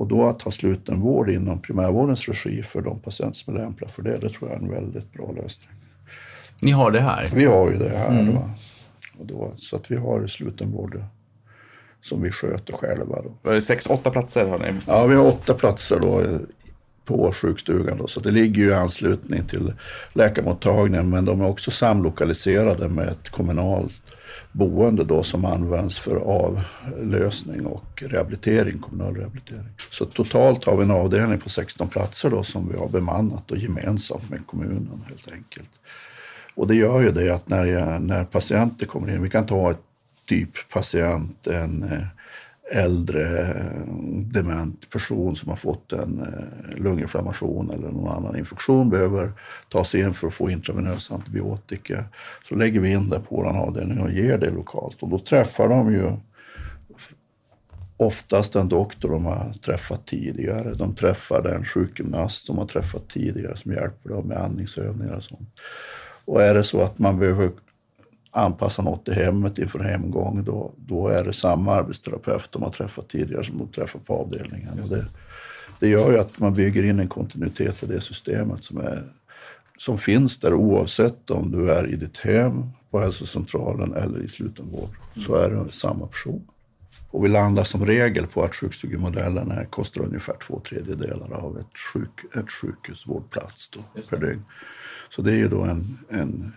Och 0.00 0.06
då 0.06 0.26
att 0.26 0.42
ha 0.42 0.50
slutenvård 0.50 1.30
inom 1.30 1.62
primärvårdens 1.62 2.28
regi 2.28 2.62
för 2.62 2.82
de 2.82 2.98
patienter 2.98 3.38
som 3.38 3.54
är 3.54 3.58
lämpliga 3.58 3.90
för 3.90 4.02
det, 4.02 4.18
det 4.18 4.28
tror 4.28 4.50
jag 4.50 4.58
är 4.58 4.62
en 4.62 4.70
väldigt 4.70 5.12
bra 5.12 5.32
lösning. 5.32 5.68
Ni 6.60 6.70
har 6.70 6.90
det 6.90 7.00
här. 7.00 7.28
Vi 7.34 7.44
har 7.44 7.70
ju 7.70 7.78
det 7.78 7.88
här. 7.88 8.32
Va? 8.32 8.50
Och 9.18 9.26
då, 9.26 9.52
så 9.56 9.76
att 9.76 9.90
vi 9.90 9.96
har 9.96 10.26
slutenvård 10.26 11.02
som 12.00 12.22
vi 12.22 12.30
sköter 12.30 12.72
själva. 12.72 13.22
Då. 13.22 13.34
Var 13.42 13.54
det 13.54 13.62
sex, 13.62 13.86
åtta 13.86 14.10
platser 14.10 14.46
har 14.46 14.58
ni? 14.58 14.66
Ja, 14.86 15.06
vi 15.06 15.14
har 15.14 15.26
åtta 15.26 15.54
platser 15.54 16.00
då 16.00 16.24
på 17.04 17.32
sjukstugan. 17.32 17.98
Då, 17.98 18.06
så 18.06 18.20
det 18.20 18.30
ligger 18.30 18.62
ju 18.62 18.68
i 18.68 18.74
anslutning 18.74 19.44
till 19.44 19.72
läkarmottagningen. 20.12 21.10
Men 21.10 21.24
de 21.24 21.40
är 21.40 21.48
också 21.48 21.70
samlokaliserade 21.70 22.88
med 22.88 23.08
ett 23.08 23.28
kommunalt 23.28 23.99
boende 24.52 25.04
då 25.04 25.22
som 25.22 25.44
används 25.44 25.98
för 25.98 26.16
avlösning 26.16 27.66
och 27.66 28.02
rehabilitering, 28.02 28.78
kommunal 28.78 29.16
rehabilitering. 29.16 29.68
Så 29.90 30.04
totalt 30.04 30.64
har 30.64 30.76
vi 30.76 30.82
en 30.82 30.90
avdelning 30.90 31.40
på 31.40 31.48
16 31.48 31.88
platser 31.88 32.30
då 32.30 32.42
som 32.42 32.68
vi 32.68 32.78
har 32.78 32.88
bemannat 32.88 33.50
och 33.50 33.58
gemensamt 33.58 34.30
med 34.30 34.46
kommunen 34.46 35.04
helt 35.08 35.32
enkelt. 35.32 35.70
Och 36.54 36.66
det 36.66 36.74
gör 36.74 37.00
ju 37.00 37.10
det 37.10 37.30
att 37.30 37.48
när, 37.48 37.98
när 37.98 38.24
patienter 38.24 38.86
kommer 38.86 39.14
in, 39.14 39.22
vi 39.22 39.30
kan 39.30 39.46
ta 39.46 39.70
ett 39.70 39.80
typ 40.28 40.68
patient, 40.72 41.46
en, 41.46 41.82
eh, 41.82 42.06
äldre 42.70 43.54
dement 44.32 44.90
person 44.90 45.36
som 45.36 45.48
har 45.48 45.56
fått 45.56 45.92
en 45.92 46.20
eh, 46.20 46.78
lunginflammation 46.78 47.70
eller 47.70 47.88
någon 47.88 48.08
annan 48.08 48.36
infektion 48.36 48.90
behöver 48.90 49.32
ta 49.68 49.84
sig 49.84 50.00
in 50.00 50.14
för 50.14 50.26
att 50.26 50.34
få 50.34 50.50
intravenös 50.50 51.10
antibiotika. 51.10 52.04
Så 52.48 52.54
lägger 52.54 52.80
vi 52.80 52.92
in 52.92 53.08
det 53.08 53.20
på 53.20 53.36
vår 53.36 53.46
avdelning 53.46 54.00
och 54.00 54.10
ger 54.10 54.38
det 54.38 54.50
lokalt. 54.50 55.02
Och 55.02 55.08
då 55.08 55.18
träffar 55.18 55.68
de 55.68 55.92
ju 55.92 56.12
oftast 57.96 58.52
den 58.52 58.68
doktor 58.68 59.10
de 59.10 59.24
har 59.24 59.52
träffat 59.52 60.06
tidigare. 60.06 60.74
De 60.74 60.94
träffar 60.94 61.42
den 61.42 61.64
sjukgymnast 61.64 62.46
som 62.46 62.58
har 62.58 62.66
träffat 62.66 63.08
tidigare 63.08 63.56
som 63.56 63.72
hjälper 63.72 64.08
dem 64.08 64.28
med 64.28 64.38
andningsövningar 64.38 65.16
och 65.16 65.24
sånt. 65.24 65.48
Och 66.24 66.42
är 66.42 66.54
det 66.54 66.64
så 66.64 66.82
att 66.82 66.98
man 66.98 67.18
behöver 67.18 67.50
anpassa 68.30 68.82
något 68.82 69.08
i 69.08 69.12
hemmet 69.12 69.58
inför 69.58 69.78
hemgång, 69.78 70.44
då, 70.44 70.72
då 70.76 71.08
är 71.08 71.24
det 71.24 71.32
samma 71.32 71.74
arbetsterapeut 71.74 72.52
de 72.52 72.62
har 72.62 72.70
träffat 72.70 73.08
tidigare 73.08 73.44
som 73.44 73.58
de 73.58 73.68
träffar 73.68 73.98
på 73.98 74.14
avdelningen. 74.14 74.80
Och 74.80 74.88
det, 74.88 75.06
det 75.80 75.88
gör 75.88 76.12
ju 76.12 76.18
att 76.18 76.38
man 76.38 76.54
bygger 76.54 76.82
in 76.82 77.00
en 77.00 77.08
kontinuitet 77.08 77.82
i 77.82 77.86
det 77.86 78.00
systemet 78.00 78.64
som, 78.64 78.76
är, 78.78 79.12
som 79.76 79.98
finns 79.98 80.38
där 80.38 80.54
oavsett 80.54 81.30
om 81.30 81.50
du 81.50 81.70
är 81.72 81.86
i 81.86 81.96
ditt 81.96 82.18
hem, 82.18 82.70
på 82.90 83.00
hälsocentralen 83.00 83.94
eller 83.94 84.22
i 84.22 84.28
slutenvård. 84.28 84.90
Så 85.26 85.34
är 85.34 85.50
det 85.50 85.72
samma 85.72 86.06
person. 86.06 86.42
Och 87.10 87.24
vi 87.24 87.28
landar 87.28 87.64
som 87.64 87.86
regel 87.86 88.26
på 88.26 88.44
att 88.44 88.54
sjukstugemodellen 88.54 89.66
kostar 89.70 90.00
ungefär 90.00 90.34
två 90.46 90.60
tredjedelar 90.60 91.32
av 91.32 91.58
ett, 91.58 91.78
sjuk, 91.92 92.34
ett 92.36 92.50
sjukhusvårdplats 92.50 93.70
då, 93.70 94.00
per 94.10 94.16
dygn. 94.16 94.44
Så 95.10 95.22
det 95.22 95.32
är 95.32 95.36
ju 95.36 95.48
då 95.48 95.62
en, 95.62 95.98
en 96.08 96.52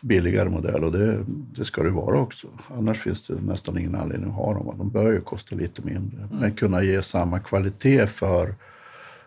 billigare 0.00 0.48
modell 0.48 0.84
och 0.84 0.92
det, 0.92 1.24
det 1.54 1.64
ska 1.64 1.82
det 1.82 1.90
vara 1.90 2.20
också. 2.20 2.48
Annars 2.68 2.98
finns 2.98 3.26
det 3.26 3.34
nästan 3.34 3.78
ingen 3.78 3.94
anledning 3.94 4.30
att 4.30 4.36
ha 4.36 4.54
dem. 4.54 4.74
De 4.78 4.90
bör 4.90 5.12
ju 5.12 5.20
kosta 5.20 5.56
lite 5.56 5.82
mindre, 5.82 6.22
mm. 6.22 6.36
men 6.40 6.52
kunna 6.52 6.82
ge 6.82 7.02
samma 7.02 7.38
kvalitet 7.38 8.06
för, 8.06 8.54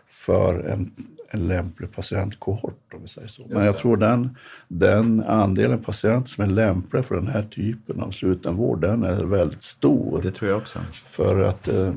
för 0.06 0.64
en, 0.64 0.90
en 1.30 1.48
lämplig 1.48 1.92
patientkohort. 1.92 2.94
Om 2.94 3.02
vi 3.02 3.08
säger 3.08 3.28
så. 3.28 3.46
Men 3.48 3.64
jag 3.64 3.78
tror 3.78 3.96
den, 3.96 4.36
den 4.68 5.22
andelen 5.22 5.82
patienter 5.82 6.28
som 6.28 6.44
är 6.44 6.48
lämpliga 6.48 7.02
för 7.02 7.14
den 7.14 7.28
här 7.28 7.42
typen 7.42 8.00
av 8.00 8.10
slutenvård, 8.10 8.80
den 8.80 9.04
är 9.04 9.24
väldigt 9.24 9.62
stor. 9.62 10.22
Det 10.22 10.30
tror 10.30 10.50
jag 10.50 10.58
också. 10.58 10.78
För 11.04 11.42
att 11.42 11.68
eh, 11.68 11.92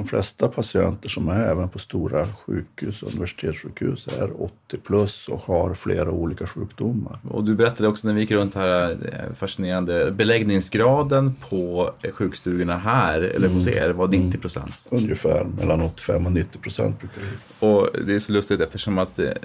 de 0.00 0.06
flesta 0.06 0.48
patienter 0.48 1.08
som 1.08 1.28
är 1.28 1.44
även 1.44 1.68
på 1.68 1.78
stora 1.78 2.26
sjukhus, 2.26 3.02
universitetssjukhus, 3.02 4.08
är 4.08 4.42
80 4.42 4.76
plus 4.76 5.28
och 5.28 5.40
har 5.40 5.74
flera 5.74 6.10
olika 6.10 6.46
sjukdomar. 6.46 7.18
Och 7.28 7.44
du 7.44 7.54
berättade 7.54 7.88
också 7.88 8.08
när 8.08 8.14
vi 8.14 8.20
gick 8.20 8.30
runt 8.30 8.54
här, 8.54 8.90
eh, 8.90 9.34
fascinerande, 9.34 10.10
beläggningsgraden 10.10 11.34
på 11.48 11.90
sjukstugorna 12.12 12.78
här, 12.78 13.20
eller 13.20 13.48
hos 13.48 13.66
mm. 13.66 13.78
er, 13.78 13.90
var 13.90 14.08
90 14.08 14.20
mm. 14.20 14.40
procent? 14.40 14.88
Ungefär 14.90 15.44
mellan 15.44 15.80
85 15.80 16.26
och 16.26 16.32
90 16.32 16.58
procent 16.58 17.00
brukar 17.00 17.20
det 17.20 17.66
Och 17.66 17.88
det 18.06 18.14
är 18.14 18.20
så 18.20 18.32
lustigt 18.32 18.60
eftersom 18.60 18.98
att 18.98 19.16
det, 19.16 19.38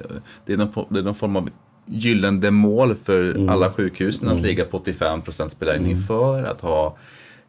det, 0.46 0.54
är, 0.54 0.58
någon, 0.58 0.86
det 0.90 1.00
är 1.00 1.04
någon 1.04 1.16
form 1.16 1.36
av 1.36 1.50
gyllene 1.86 2.52
mål 2.52 2.96
för 3.04 3.36
mm. 3.36 3.50
alla 3.50 3.72
sjukhusen 3.72 4.28
att 4.28 4.34
mm. 4.34 4.46
ligga 4.46 4.66
på 4.66 4.78
85 4.78 5.22
procents 5.22 5.60
beläggning 5.60 5.92
mm. 5.92 6.04
för 6.04 6.44
att 6.44 6.62
ha 6.62 6.98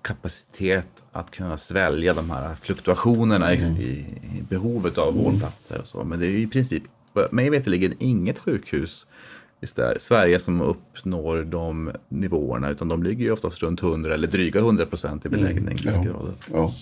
kapacitet 0.07 1.05
att 1.13 1.31
kunna 1.31 1.57
svälja 1.57 2.15
de 2.15 2.31
här 2.31 2.55
fluktuationerna 2.55 3.53
mm. 3.53 3.77
i, 3.77 3.83
i, 3.83 4.43
behovet 4.49 4.99
av 4.99 5.15
vårdplatser 5.15 5.81
och 5.81 5.89
så. 5.89 6.05
Men 6.05 6.19
det 6.21 6.27
är 6.27 6.31
i 6.31 6.47
princip, 6.47 6.83
mig 7.31 7.51
veterligen, 7.51 7.95
inget 7.99 8.39
sjukhus 8.39 9.07
i 9.61 9.67
Sverige 9.99 10.39
som 10.39 10.61
uppnår 10.61 11.45
de 11.45 11.93
nivåerna 12.09 12.71
utan 12.71 12.89
de 12.89 13.03
ligger 13.03 13.25
ju 13.25 13.33
oftast 13.33 13.63
runt 13.63 13.83
100 13.83 14.15
eller 14.15 14.29
dryga 14.29 14.61
100 14.61 14.87
procent 14.87 15.27
i 15.27 15.29
beläggningsgrad. 15.29 16.07
Mm. 16.07 16.35
Ja. 16.53 16.75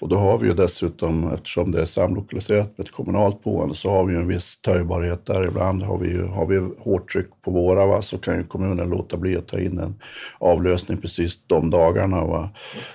Och 0.00 0.08
då 0.08 0.16
har 0.16 0.38
vi 0.38 0.48
ju 0.48 0.54
dessutom, 0.54 1.32
eftersom 1.32 1.72
det 1.72 1.80
är 1.80 1.84
samlokaliserat 1.84 2.78
med 2.78 2.86
ett 2.86 2.92
kommunalt 2.92 3.42
boende, 3.42 3.74
så 3.74 3.90
har 3.90 4.04
vi 4.04 4.14
ju 4.14 4.20
en 4.20 4.28
viss 4.28 4.58
töjbarhet 4.58 5.26
där. 5.26 5.46
Ibland 5.46 5.82
har 5.82 5.98
vi, 5.98 6.08
ju, 6.08 6.22
har 6.22 6.46
vi 6.46 6.68
hårt 6.78 7.12
tryck 7.12 7.26
på 7.44 7.50
våra, 7.50 7.86
va, 7.86 8.02
så 8.02 8.18
kan 8.18 8.36
ju 8.36 8.44
kommunen 8.44 8.90
låta 8.90 9.16
bli 9.16 9.36
att 9.36 9.46
ta 9.46 9.58
in 9.58 9.78
en 9.78 9.94
avlösning 10.38 10.98
precis 10.98 11.40
de 11.46 11.70
dagarna. 11.70 12.24
Va. 12.24 12.50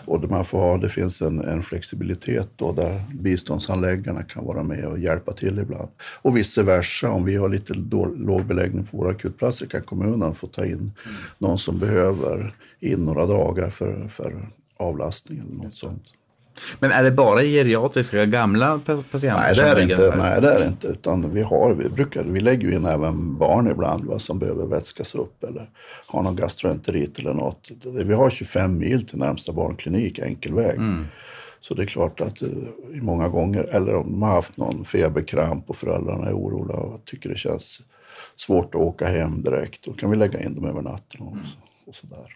Och 0.06 0.30
man 0.30 0.46
får 0.46 0.60
ha, 0.60 0.78
det 0.78 0.90
finns 0.90 1.22
en, 1.22 1.40
en 1.40 1.64
flexibilitet 1.64 2.50
då 2.56 2.72
där 2.72 3.02
biståndsanläggarna 3.14 4.24
kan 4.24 4.46
vara 4.46 4.64
med 4.64 4.86
och 4.86 5.00
hjälpa 5.00 5.32
till 5.32 5.60
ibland. 5.60 5.90
Och 6.22 6.38
vice 6.38 6.64
versa, 6.64 7.10
om 7.10 7.26
vi 7.26 7.36
har 7.36 7.50
lite 7.50 7.74
låg 8.16 8.46
beläggning 8.46 8.86
på 8.86 8.98
våra 8.98 9.12
akutplatser 9.12 9.66
kan 9.66 9.82
kommunen 9.82 10.36
få 10.36 10.48
ta 10.48 10.66
in 10.66 10.74
mm. 10.74 10.92
någon 11.38 11.58
som 11.58 11.80
behöver 11.80 12.56
in 12.80 13.00
några 13.00 13.26
dagar 13.26 13.70
för, 13.70 14.08
för 14.08 14.48
avlastning 14.78 15.40
eller 15.40 15.64
något 15.64 15.76
sånt. 15.76 16.04
Men 16.80 16.92
är 16.92 17.04
det 17.04 17.12
bara 17.12 17.42
geriatriska 17.42 18.26
gamla 18.26 18.80
patienter 19.12 19.44
nej, 19.44 19.56
det 19.56 19.62
är 19.62 19.76
det 19.76 19.82
inte. 19.82 20.16
Nej, 20.16 20.42
det 20.42 20.54
är 20.54 20.68
inte. 20.68 20.88
Utan 20.88 21.34
vi, 21.34 21.42
har, 21.42 21.74
vi, 21.74 21.90
brukar, 21.90 22.24
vi 22.24 22.40
lägger 22.40 22.74
in 22.74 22.86
även 22.86 23.38
barn 23.38 23.72
ibland 23.72 24.06
va, 24.06 24.20
som 24.20 24.40
behöver 24.40 24.66
vätskas 24.66 25.16
upp 25.16 25.44
eller 25.44 25.70
har 26.06 26.24
någon 26.24 26.36
gastroenterit 26.36 27.20
eller 27.20 27.34
något. 27.34 27.72
Vi 27.84 28.14
har 28.14 28.30
25 28.30 28.78
mil 28.78 29.08
till 29.08 29.20
närmsta 29.20 29.54
barnklinik 29.54 30.20
enkel 30.20 30.54
väg. 30.54 30.76
Mm. 30.76 31.06
Så 31.62 31.74
det 31.74 31.82
är 31.82 31.88
klart 31.88 32.22
att 32.22 32.42
eh, 32.42 32.50
många 32.92 33.28
gånger, 33.28 33.64
eller 33.64 33.96
om 33.96 34.12
de 34.12 34.22
har 34.22 34.32
haft 34.32 34.58
någon 34.58 34.86
feberkramp 34.86 35.70
och 35.70 35.76
föräldrarna 35.76 36.28
är 36.28 36.34
oroliga 36.34 36.78
och 36.78 37.06
tycker 37.06 37.30
det 37.30 37.38
känns 37.38 37.82
svårt 38.36 38.76
att 38.76 38.82
åka 38.82 39.08
hem 39.08 39.42
direkt, 39.42 39.84
då 39.84 39.94
kan 39.94 40.10
vi 40.10 40.18
lägga 40.18 40.42
in 40.42 40.56
dem 40.56 40.66
över 40.66 40.82
natten 40.82 41.22
också. 41.22 41.58
Mm. 41.58 41.88
Och 41.88 41.96
sådär. 41.96 42.36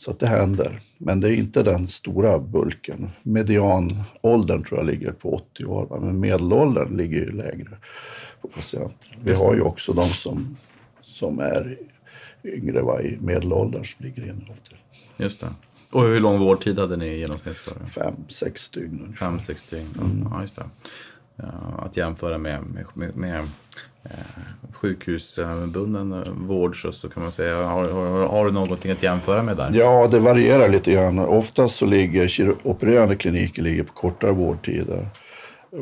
Så 0.00 0.12
det 0.12 0.26
händer. 0.26 0.80
Men 0.98 1.20
det 1.20 1.28
är 1.28 1.34
inte 1.34 1.62
den 1.62 1.88
stora 1.88 2.38
bulken. 2.38 3.10
Medianåldern 3.22 4.64
tror 4.64 4.80
jag 4.80 4.86
ligger 4.86 5.12
på 5.12 5.34
80 5.34 5.64
år, 5.64 6.00
men 6.00 6.20
medelåldern 6.20 6.96
ligger 6.96 7.16
ju 7.16 7.32
lägre 7.32 7.78
på 8.40 8.48
patienter. 8.48 9.18
Vi 9.24 9.34
har 9.34 9.54
ju 9.54 9.60
också 9.60 9.92
de 9.92 10.08
som, 10.08 10.56
som 11.02 11.38
är 11.38 11.78
yngre 12.44 12.82
va, 12.82 13.02
i 13.02 13.18
medelåldern 13.20 13.84
som 13.84 14.04
ligger 14.04 14.22
inne. 14.22 14.46
Just 15.16 15.40
det. 15.40 15.54
Och 15.92 16.02
hur 16.02 16.20
lång 16.20 16.38
vårdtid 16.38 16.78
hade 16.78 16.96
ni 16.96 17.06
i 17.06 17.18
genomsnitt? 17.18 17.68
Fem, 17.94 18.14
sex 18.28 18.70
dygn 18.70 19.00
ungefär. 19.04 19.26
Fem, 19.26 19.40
sex 19.40 19.64
dygn, 19.64 19.88
mm. 20.00 20.28
ja 20.30 20.42
just 20.42 20.56
det. 20.56 20.64
Eh, 21.42 21.84
att 21.84 21.96
jämföra 21.96 22.38
med, 22.38 22.64
med, 22.94 23.16
med 23.16 23.38
eh, 24.04 24.10
sjukhusbunden 24.72 26.12
eh, 26.12 26.32
vård 26.32 26.82
så, 26.82 26.92
så 26.92 27.08
kan 27.08 27.22
man 27.22 27.32
säga. 27.32 27.56
Har, 27.56 27.88
har, 27.88 28.26
har, 28.26 28.44
du 28.44 28.52
någonting 28.52 28.90
att 28.90 29.02
jämföra 29.02 29.42
med 29.42 29.56
där? 29.56 29.70
Ja, 29.72 30.08
det 30.10 30.18
varierar 30.18 30.68
lite 30.68 30.92
grann. 30.92 31.18
Oftast 31.18 31.76
så 31.76 31.86
ligger 31.86 32.54
opererande 32.62 33.16
kliniker 33.16 33.62
ligger 33.62 33.82
på 33.82 33.92
kortare 33.92 34.32
vårdtider. 34.32 35.08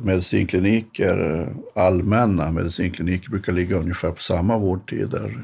Medicinkliniker, 0.02 1.48
allmänna 1.74 2.52
medicinkliniker 2.52 3.30
brukar 3.30 3.52
ligga 3.52 3.76
ungefär 3.76 4.10
på 4.10 4.22
samma 4.22 4.58
vårdtider. 4.58 5.38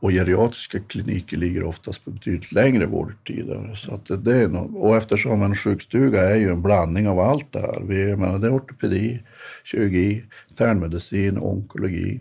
Och 0.00 0.10
geriatriska 0.10 0.80
kliniker 0.80 1.36
ligger 1.36 1.64
oftast 1.64 2.04
på 2.04 2.10
betydligt 2.10 2.52
längre 2.52 2.86
vårdtider. 2.86 3.74
Så 3.74 3.94
att 3.94 4.24
det 4.24 4.36
är 4.36 4.48
något. 4.48 4.70
Och 4.74 4.96
eftersom 4.96 5.42
en 5.42 5.54
sjukstuga 5.54 6.20
är 6.30 6.36
ju 6.36 6.50
en 6.50 6.62
blandning 6.62 7.08
av 7.08 7.20
allt 7.20 7.52
det 7.52 7.60
här. 7.60 7.82
Vi, 7.88 8.16
menar, 8.16 8.38
det 8.38 8.46
är 8.46 8.56
ortopedi, 8.56 9.22
kirurgi, 9.64 10.24
internmedicin, 10.48 11.38
onkologi, 11.38 12.20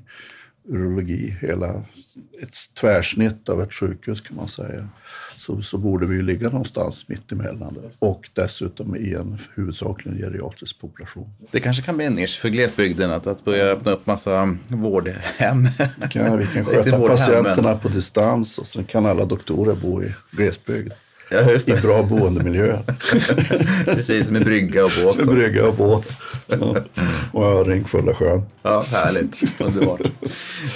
urologi, 0.67 1.37
hela 1.41 1.83
ett 2.43 2.55
tvärsnitt 2.79 3.49
av 3.49 3.61
ett 3.61 3.73
sjukhus 3.73 4.21
kan 4.21 4.37
man 4.37 4.47
säga. 4.47 4.89
Så, 5.45 5.61
så 5.61 5.77
borde 5.77 6.07
vi 6.07 6.21
ligga 6.21 6.49
någonstans 6.49 7.07
mitt 7.07 7.31
emellan 7.31 7.77
och 7.99 8.29
dessutom 8.33 8.95
i 8.95 9.13
en 9.13 9.37
huvudsakligen 9.55 10.17
geriatrisk 10.17 10.79
population. 10.79 11.29
Det 11.51 11.59
kanske 11.59 11.83
kan 11.83 11.97
bli 11.97 12.05
en 12.05 12.13
nisch 12.13 12.39
för 12.39 12.49
glesbygden 12.49 13.11
att, 13.11 13.27
att 13.27 13.45
börja 13.45 13.65
öppna 13.65 13.91
upp 13.91 14.05
massa 14.05 14.57
vårdhem. 14.67 15.69
Kan, 16.09 16.37
vi 16.37 16.47
kan 16.47 16.65
sköta 16.65 16.99
patienterna 16.99 17.75
på 17.77 17.87
distans 17.87 18.57
och 18.57 18.67
sen 18.67 18.83
kan 18.83 19.05
alla 19.05 19.25
doktorer 19.25 19.75
bo 19.75 20.03
i 20.03 20.13
glesbygd. 20.31 20.93
Ja, 21.29 21.51
just 21.51 21.67
det. 21.67 21.77
I 21.77 21.81
bra 21.81 22.03
boendemiljö. 22.03 22.77
Precis, 23.85 24.29
med 24.29 24.43
brygga 24.43 24.85
och 24.85 24.91
båt. 25.03 25.17
Med 25.17 25.27
brygga 25.27 25.67
och 25.67 25.75
båt. 25.75 26.11
Ja. 26.47 26.75
Och 27.31 27.45
öring 27.45 27.85
fulla 27.85 28.13
sjön. 28.13 28.41
Ja, 28.61 28.83
härligt. 28.91 29.61
Underbart. 29.61 30.01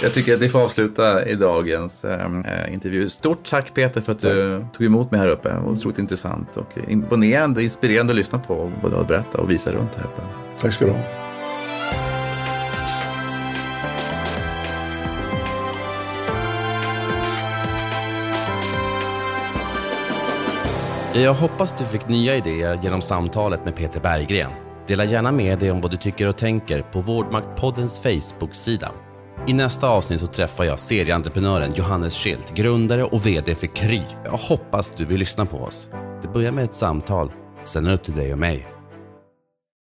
Jag 0.02 0.14
tycker 0.14 0.34
att 0.34 0.40
vi 0.40 0.48
får 0.48 0.60
avsluta 0.60 1.26
i 1.26 1.34
dagens 1.34 2.04
äh, 2.04 2.72
intervju. 2.72 3.08
Stort 3.08 3.50
tack 3.50 3.74
Peter 3.74 4.00
för 4.00 4.12
att 4.12 4.20
du 4.20 4.64
tog 4.76 4.86
emot 4.86 5.10
mig 5.10 5.20
här 5.20 5.28
uppe. 5.28 5.56
Otroligt 5.66 5.98
intressant 5.98 6.56
och 6.56 6.78
imponerande, 6.88 7.62
inspirerande 7.62 8.12
att 8.12 8.16
lyssna 8.16 8.38
på 8.38 8.72
både 8.82 9.00
att 9.00 9.08
berätta 9.08 9.38
och 9.38 9.50
visa 9.50 9.72
runt 9.72 9.94
här 9.94 10.04
uppe. 10.04 10.22
Tack 10.60 10.74
ska 10.74 10.84
du 10.84 10.90
ha. 10.90 11.29
Jag 21.14 21.34
hoppas 21.34 21.74
du 21.78 21.84
fick 21.84 22.08
nya 22.08 22.36
idéer 22.36 22.80
genom 22.82 23.02
samtalet 23.02 23.64
med 23.64 23.76
Peter 23.76 24.00
Berggren. 24.00 24.50
Dela 24.86 25.04
gärna 25.04 25.32
med 25.32 25.58
dig 25.58 25.70
om 25.70 25.80
vad 25.80 25.90
du 25.90 25.96
tycker 25.96 26.26
och 26.26 26.38
tänker 26.38 26.82
på 26.82 27.00
Vårdmaktpoddens 27.00 28.00
Facebook-sida. 28.00 28.90
I 29.46 29.52
nästa 29.52 29.88
avsnitt 29.88 30.20
så 30.20 30.26
träffar 30.26 30.64
jag 30.64 30.78
serieentreprenören 30.78 31.72
Johannes 31.74 32.14
Schildt, 32.14 32.54
grundare 32.54 33.04
och 33.04 33.26
VD 33.26 33.54
för 33.54 33.66
Kry. 33.66 34.02
Jag 34.24 34.30
hoppas 34.30 34.90
du 34.90 35.04
vill 35.04 35.18
lyssna 35.18 35.46
på 35.46 35.58
oss. 35.58 35.88
Det 36.22 36.28
börjar 36.28 36.52
med 36.52 36.64
ett 36.64 36.74
samtal 36.74 37.32
Sen 37.64 37.84
är 37.84 37.88
det 37.88 37.94
upp 37.94 38.04
till 38.04 38.16
dig 38.16 38.32
och 38.32 38.38
mig 38.38 38.79